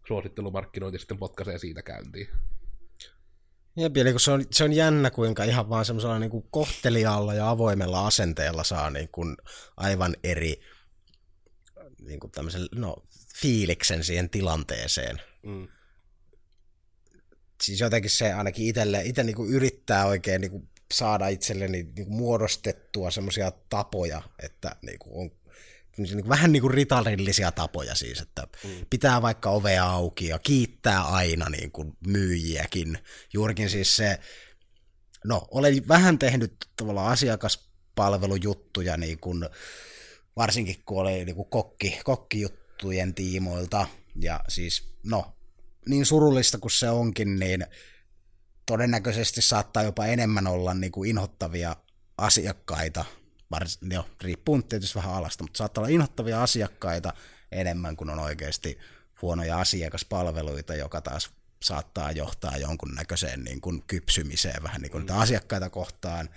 suosittelumarkkinointi 0.08 0.98
sitten 0.98 1.18
potkaisee 1.18 1.58
siitä 1.58 1.82
käyntiin. 1.82 2.28
Jep, 3.76 3.96
eli 3.96 4.10
kun 4.10 4.20
se 4.20 4.30
on, 4.30 4.44
se 4.52 4.64
on 4.64 4.72
jännä, 4.72 5.10
kuinka 5.10 5.44
ihan 5.44 5.68
vaan 5.68 5.84
semmoisella 5.84 6.18
niin 6.18 6.30
kuin 6.30 6.44
kohteliaalla 6.50 7.34
ja 7.34 7.50
avoimella 7.50 8.06
asenteella 8.06 8.64
saa 8.64 8.90
niin 8.90 9.08
kuin 9.12 9.36
aivan 9.76 10.16
eri 10.24 10.60
niin 12.00 12.20
kuin 12.20 12.32
no, 12.74 12.96
fiiliksen 13.40 14.04
siihen 14.04 14.30
tilanteeseen. 14.30 15.20
Mm 15.42 15.68
siis 17.62 17.80
jotenkin 17.80 18.10
se 18.10 18.32
ainakin 18.32 18.66
itselle, 18.66 19.02
itse 19.04 19.24
niin 19.24 19.48
yrittää 19.48 20.06
oikein 20.06 20.40
niin 20.40 20.50
kuin 20.50 20.68
saada 20.94 21.28
itselleni 21.28 21.82
niin 21.82 22.06
kuin 22.06 22.16
muodostettua 22.16 23.10
semmoisia 23.10 23.52
tapoja, 23.68 24.22
että 24.42 24.76
niin 24.82 24.98
kuin 24.98 25.12
on 25.14 25.40
niin 25.96 26.16
kuin, 26.16 26.28
vähän 26.28 26.52
niin 26.52 26.60
kuin 26.60 26.74
ritarillisia 26.74 27.52
tapoja 27.52 27.94
siis, 27.94 28.20
että 28.20 28.48
mm. 28.64 28.70
pitää 28.90 29.22
vaikka 29.22 29.50
ovea 29.50 29.84
auki 29.84 30.26
ja 30.26 30.38
kiittää 30.38 31.02
aina 31.02 31.48
niin 31.48 31.70
kuin 31.70 31.92
myyjiäkin. 32.06 32.98
Juurikin 33.32 33.70
siis 33.70 33.96
se, 33.96 34.18
no 35.24 35.48
olen 35.50 35.88
vähän 35.88 36.18
tehnyt 36.18 36.54
tavallaan 36.76 37.12
asiakaspalvelujuttuja 37.12 38.96
niin 38.96 39.18
kuin, 39.18 39.48
varsinkin 40.36 40.76
kun 40.84 41.00
oli 41.00 41.24
niin 41.24 41.36
kuin 41.36 41.50
kokki, 41.50 42.00
kokkijuttujen 42.04 43.14
tiimoilta 43.14 43.86
ja 44.20 44.40
siis 44.48 44.94
no 45.04 45.34
niin 45.86 46.06
surullista 46.06 46.58
kuin 46.58 46.70
se 46.70 46.90
onkin, 46.90 47.38
niin 47.38 47.66
todennäköisesti 48.66 49.42
saattaa 49.42 49.82
jopa 49.82 50.06
enemmän 50.06 50.46
olla 50.46 50.74
niin 50.74 50.92
kuin 50.92 51.10
inhottavia 51.10 51.76
asiakkaita, 52.18 53.04
vars, 53.50 53.78
jo, 53.90 54.08
riippuu 54.20 54.62
tietysti 54.62 54.94
vähän 54.94 55.14
alasta, 55.14 55.44
mutta 55.44 55.58
saattaa 55.58 55.82
olla 55.82 55.94
inhottavia 55.94 56.42
asiakkaita 56.42 57.12
enemmän 57.52 57.96
kuin 57.96 58.10
on 58.10 58.18
oikeasti 58.18 58.78
huonoja 59.22 59.58
asiakaspalveluita, 59.58 60.74
joka 60.74 61.00
taas 61.00 61.30
saattaa 61.62 62.12
johtaa 62.12 62.56
jonkunnäköiseen 62.56 63.44
niin 63.44 63.60
kuin 63.60 63.82
kypsymiseen 63.86 64.62
vähän 64.62 64.80
niin 64.80 64.92
kuin 64.92 65.06
mm. 65.06 65.18
asiakkaita 65.18 65.70
kohtaan. 65.70 66.28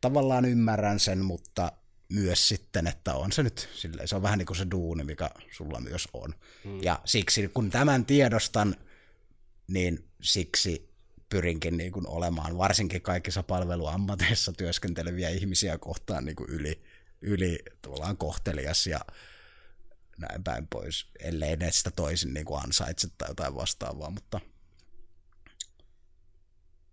Tavallaan 0.00 0.44
ymmärrän 0.44 1.00
sen, 1.00 1.18
mutta 1.18 1.72
myös 2.08 2.48
sitten, 2.48 2.86
että 2.86 3.14
on 3.14 3.32
se 3.32 3.42
nyt 3.42 3.68
silleen, 3.74 4.08
se 4.08 4.16
on 4.16 4.22
vähän 4.22 4.38
niin 4.38 4.46
kuin 4.46 4.56
se 4.56 4.66
duuni, 4.70 5.04
mikä 5.04 5.30
sulla 5.52 5.80
myös 5.80 6.08
on. 6.12 6.34
Mm. 6.64 6.82
Ja 6.82 7.00
siksi, 7.04 7.48
kun 7.48 7.70
tämän 7.70 8.06
tiedostan, 8.06 8.76
niin 9.68 10.08
siksi 10.22 10.94
pyrinkin 11.28 11.76
niin 11.76 11.92
kuin 11.92 12.08
olemaan 12.08 12.58
varsinkin 12.58 13.02
kaikissa 13.02 13.42
palveluammateissa 13.42 14.52
työskenteleviä 14.52 15.28
ihmisiä 15.28 15.78
kohtaan 15.78 16.24
niin 16.24 16.36
kuin 16.36 16.50
yli, 16.50 16.84
yli 17.20 17.58
tavallaan 17.82 18.16
kohtelias 18.16 18.86
ja 18.86 19.00
näin 20.18 20.44
päin 20.44 20.66
pois, 20.66 21.10
ellei 21.18 21.56
ne 21.56 21.72
sitä 21.72 21.90
toisin 21.90 22.34
niin 22.34 22.46
kuin 22.46 22.62
ansaitse 22.62 23.08
tai 23.18 23.30
jotain 23.30 23.54
vastaavaa, 23.54 24.10
mutta 24.10 24.40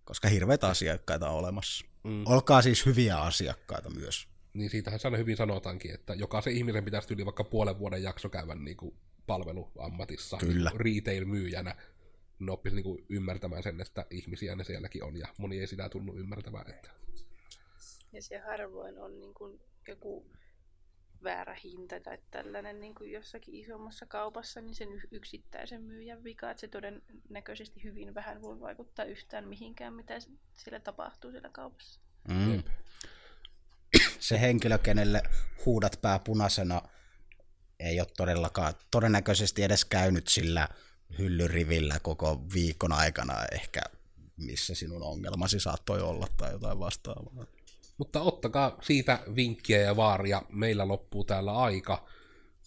koska 0.04 0.28
hirveitä 0.28 0.68
asiakkaita 0.68 1.30
on 1.30 1.36
olemassa. 1.36 1.86
Mm. 2.04 2.24
Olkaa 2.26 2.62
siis 2.62 2.86
hyviä 2.86 3.18
asiakkaita 3.18 3.90
myös. 3.90 4.28
Niin 4.54 4.70
siitähän 4.70 5.00
sana 5.00 5.18
hyvin 5.18 5.38
sanotaankin, 5.38 5.94
että 5.94 6.14
jokaisen 6.14 6.54
ihmisen 6.54 6.86
pitäisi 6.86 7.14
yli 7.14 7.26
vaikka 7.26 7.44
puolen 7.44 7.80
vuoden 7.80 8.04
jakso 8.04 8.30
käydä 8.30 8.56
niin 8.56 8.78
kuin 8.78 8.96
palveluammatissa 9.28 10.38
Kyllä. 10.38 10.70
Niin 10.70 10.80
retail-myyjänä. 10.80 11.76
Ne 12.40 12.52
oppisi 12.52 12.76
niin 12.76 12.84
kuin 12.84 13.06
ymmärtämään 13.10 13.64
sen, 13.64 13.82
että 13.82 14.06
ihmisiä 14.10 14.56
ne 14.56 14.64
sielläkin 14.64 15.04
on, 15.04 15.18
ja 15.18 15.28
moni 15.38 15.60
ei 15.60 15.68
sitä 15.68 15.90
tunnu 15.90 16.18
ymmärtämään. 16.18 16.70
Että... 16.70 16.90
Ja 18.12 18.22
se 18.22 18.38
harvoin 18.38 19.00
on 19.00 19.20
niin 19.20 19.34
kuin 19.34 19.60
joku 19.88 20.32
väärä 21.24 21.58
hinta 21.64 22.00
tai 22.00 22.18
tällainen 22.32 22.82
niin 22.82 22.96
kuin 22.96 23.12
jossakin 23.12 23.56
isommassa 23.56 24.06
kaupassa, 24.06 24.62
niin 24.62 24.76
sen 24.76 25.02
yksittäisen 25.12 25.82
myyjän 25.82 26.24
vika, 26.24 26.52
että 26.52 26.62
se 26.62 26.68
todennäköisesti 26.68 27.84
hyvin 27.84 28.14
vähän 28.14 28.42
voi 28.42 28.60
vaikuttaa 28.60 29.06
yhtään 29.06 29.48
mihinkään, 29.48 29.94
mitä 29.94 30.20
siellä 30.54 30.80
tapahtuu 30.80 31.32
siellä 31.32 31.50
kaupassa. 31.50 32.02
Mm. 32.28 32.64
Se 34.22 34.42
henkilö, 34.42 34.78
kenelle 34.78 35.24
huudat 35.66 36.00
pää 36.02 36.20
punaisena, 36.20 36.82
ei 37.80 38.00
ole 38.00 38.08
todellakaan 38.18 38.74
todennäköisesti 38.92 39.64
edes 39.64 39.86
käynyt 39.86 40.28
sillä 40.28 40.68
hyllyrivillä 41.18 42.00
koko 42.02 42.46
viikon 42.54 42.92
aikana 42.92 43.34
ehkä, 43.52 43.82
missä 44.38 44.76
sinun 44.76 45.04
ongelmasi 45.04 45.60
saattoi 45.60 46.02
olla 46.02 46.28
tai 46.38 46.52
jotain 46.52 46.80
vastaavaa. 46.80 47.46
Mutta 47.98 48.22
ottakaa 48.22 48.78
siitä 48.82 49.20
vinkkiä 49.36 49.80
ja 49.82 49.96
vaaria, 49.96 50.42
meillä 50.50 50.88
loppuu 50.88 51.24
täällä 51.24 51.58
aika. 51.58 52.08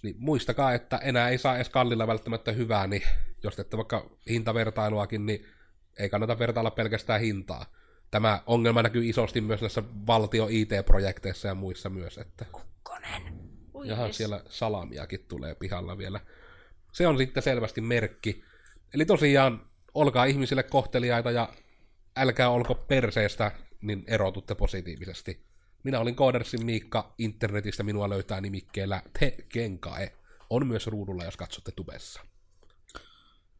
Niin 0.03 0.17
muistakaa, 0.19 0.75
että 0.75 0.97
enää 0.97 1.29
ei 1.29 1.39
saa 1.39 1.57
edes 1.57 1.69
kallilla 1.69 2.07
välttämättä 2.07 2.53
hyvää, 2.53 2.87
niin 2.87 3.03
jos 3.43 3.57
teette 3.57 3.77
vaikka 3.77 4.11
hintavertailuakin, 4.29 5.27
niin 5.27 5.47
ei 5.99 6.11
kannata 6.11 6.39
vertailla 6.39 6.71
pelkästään 6.71 7.21
hintaa. 7.21 7.67
Tämä 8.11 8.43
ongelma 8.47 8.83
näkyy 8.83 9.09
isosti 9.09 9.41
myös 9.41 9.61
näissä 9.61 9.83
valtio 10.07 10.47
IT-projekteissa 10.51 11.49
ja 11.49 11.55
muissa 11.55 11.91
myös. 11.91 12.19
Että... 12.19 12.45
Kukkonen. 12.53 13.23
Jahan 13.85 14.15
siellä 14.15 14.43
salamiakin 14.49 15.25
tulee 15.29 15.55
pihalla 15.55 15.99
vielä. 15.99 16.21
Se 16.93 17.07
on 17.07 17.19
sitten 17.19 17.43
selvästi 17.43 17.81
merkki. 17.81 18.45
Eli 18.95 19.05
tosiaan, 19.05 19.67
olkaa 19.95 20.25
ihmisille 20.25 20.63
kohteliaita 20.63 21.31
ja 21.31 21.49
älkää 22.17 22.51
olko 22.51 22.75
perseestä 22.75 23.53
niin 23.81 24.05
erotutte 24.07 24.55
positiivisesti. 24.55 25.47
Minä 25.83 26.01
olin 26.01 26.17
Koodersin 26.17 26.67
Miikka, 26.67 27.15
internetistä 27.19 27.83
minua 27.83 28.09
löytää 28.09 28.41
nimikkeellä 28.41 29.03
Te 29.21 29.37
Kenkae. 29.49 30.13
On 30.51 30.67
myös 30.67 30.87
ruudulla, 30.87 31.25
jos 31.25 31.37
katsotte 31.37 31.73
tubessa. 31.77 32.21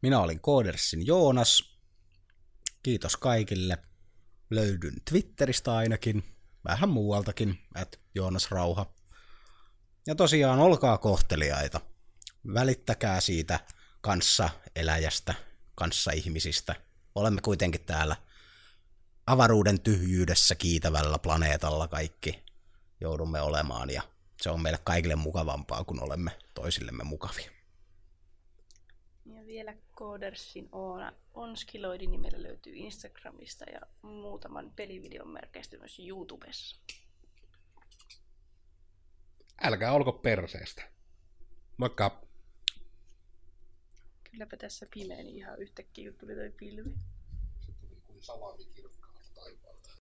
Minä 0.01 0.19
olin 0.19 0.39
Koodersin 0.39 1.07
Joonas. 1.07 1.79
Kiitos 2.83 3.17
kaikille. 3.17 3.77
Löydyn 4.49 4.95
Twitteristä 5.09 5.75
ainakin, 5.75 6.23
vähän 6.65 6.89
muualtakin, 6.89 7.59
että 7.81 7.97
Joonas 8.15 8.51
Rauha. 8.51 8.85
Ja 10.07 10.15
tosiaan 10.15 10.59
olkaa 10.59 10.97
kohteliaita. 10.97 11.81
Välittäkää 12.53 13.21
siitä 13.21 13.59
kanssa 14.01 14.49
eläjästä, 14.75 15.33
kanssa 15.75 16.11
ihmisistä. 16.11 16.75
Olemme 17.15 17.41
kuitenkin 17.41 17.85
täällä 17.85 18.15
avaruuden 19.27 19.79
tyhjyydessä 19.79 20.55
kiitävällä 20.55 21.19
planeetalla 21.19 21.87
kaikki 21.87 22.43
joudumme 23.01 23.41
olemaan 23.41 23.89
ja 23.89 24.01
se 24.41 24.49
on 24.49 24.61
meille 24.61 24.79
kaikille 24.83 25.15
mukavampaa, 25.15 25.83
kun 25.83 26.03
olemme 26.03 26.31
toisillemme 26.53 27.03
mukavia. 27.03 27.54
Ja 29.25 29.45
vielä 29.45 29.75
Codersin 29.95 30.69
Oona 30.71 31.13
Onskiloidi 31.33 32.07
nimellä 32.07 32.43
löytyy 32.43 32.73
Instagramista 32.75 33.65
ja 33.71 33.81
muutaman 34.01 34.71
pelivideon 34.75 35.29
merkeistä 35.29 35.77
myös 35.77 35.99
YouTubessa. 35.99 36.79
Älkää 39.61 39.91
olko 39.91 40.11
perseestä. 40.13 40.83
Moikka! 41.77 42.25
Kylläpä 44.31 44.57
tässä 44.57 44.87
pimeä, 44.93 45.23
niin 45.23 45.35
ihan 45.35 45.59
yhtäkkiä 45.59 46.11
tuli 46.13 46.35
toi 46.35 46.51
pilvi. 46.57 46.89
Se 47.65 47.71
tuli 47.81 48.01
kuin 48.07 48.23
salamikirkka. 48.23 49.04